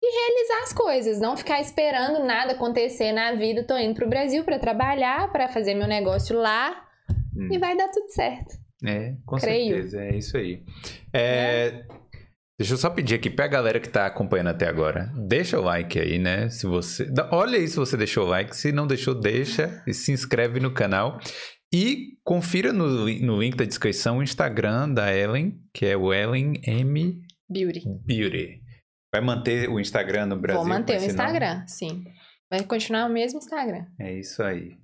e 0.04 0.12
realizar 0.20 0.64
as 0.64 0.74
coisas, 0.74 1.20
não 1.20 1.36
ficar 1.36 1.60
esperando 1.60 2.24
nada 2.24 2.54
acontecer 2.54 3.12
na 3.12 3.34
vida. 3.34 3.66
Tô 3.68 3.78
indo 3.78 3.96
pro 3.96 4.08
Brasil 4.08 4.44
pra 4.46 4.58
trabalhar, 4.58 5.30
pra 5.32 5.50
fazer 5.50 5.74
meu 5.76 5.88
negócio 5.88 6.38
lá 6.40 6.88
Hum. 7.36 7.50
e 7.52 7.58
vai 7.58 7.76
dar 7.78 7.90
tudo 7.90 8.10
certo. 8.10 8.56
É, 8.86 9.14
com 9.26 9.36
Creio. 9.38 9.76
certeza, 9.76 10.04
é 10.04 10.16
isso 10.18 10.38
aí. 10.38 10.64
É, 11.14 11.84
Deixa 12.62 12.76
eu 12.76 12.78
só 12.78 12.92
pedir 12.92 13.16
aqui 13.16 13.28
pra 13.28 13.48
galera 13.48 13.80
que 13.80 13.90
tá 13.90 14.06
acompanhando 14.06 14.50
até 14.50 14.68
agora, 14.68 15.12
deixa 15.16 15.60
o 15.60 15.64
like 15.64 16.00
aí, 16.00 16.20
né? 16.20 16.48
Se 16.48 16.68
você, 16.68 17.12
olha 17.32 17.58
aí 17.58 17.68
se 17.68 17.76
você 17.76 17.98
deixou 17.98 18.24
o 18.24 18.30
like, 18.30 18.56
se 18.56 18.72
não 18.72 18.86
deixou, 18.86 19.16
deixa 19.16 19.82
e 19.88 19.96
se 19.96 20.12
inscreve 20.12 20.60
no 20.60 20.72
canal 20.72 21.20
e 21.74 22.20
confira 22.24 22.72
no, 22.72 22.88
no 23.08 23.42
link 23.42 23.58
da 23.58 23.66
descrição 23.66 24.20
o 24.20 24.24
Instagram 24.24 24.94
da 24.94 25.12
Ellen, 25.12 25.60
que 25.74 25.88
é 25.88 25.98
o 25.98 26.14
Ellen 26.14 26.62
M 26.64 27.20
Beauty. 27.50 27.82
Beauty. 28.06 28.62
Vai 29.12 29.24
manter 29.24 29.68
o 29.68 29.80
Instagram 29.80 30.28
no 30.28 30.40
Brasil? 30.40 30.62
Vou 30.62 30.70
manter 30.70 30.94
o 30.94 30.98
esse 30.98 31.08
nome? 31.08 31.20
Instagram, 31.20 31.66
sim. 31.66 32.04
Vai 32.48 32.64
continuar 32.64 33.08
o 33.08 33.12
mesmo 33.12 33.40
Instagram. 33.40 33.88
É 34.00 34.14
isso 34.14 34.44
aí. 34.44 34.78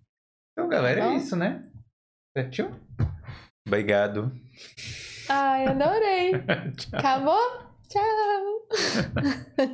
Então, 0.53 0.67
galera, 0.67 1.01
Tá 1.01 1.13
é 1.13 1.15
isso, 1.15 1.35
né? 1.35 1.61
Certinho? 2.35 2.75
Obrigado. 3.67 4.31
Ai, 5.29 5.67
adorei. 5.67 6.31
Acabou? 6.91 7.66
Ciao. 7.89 8.61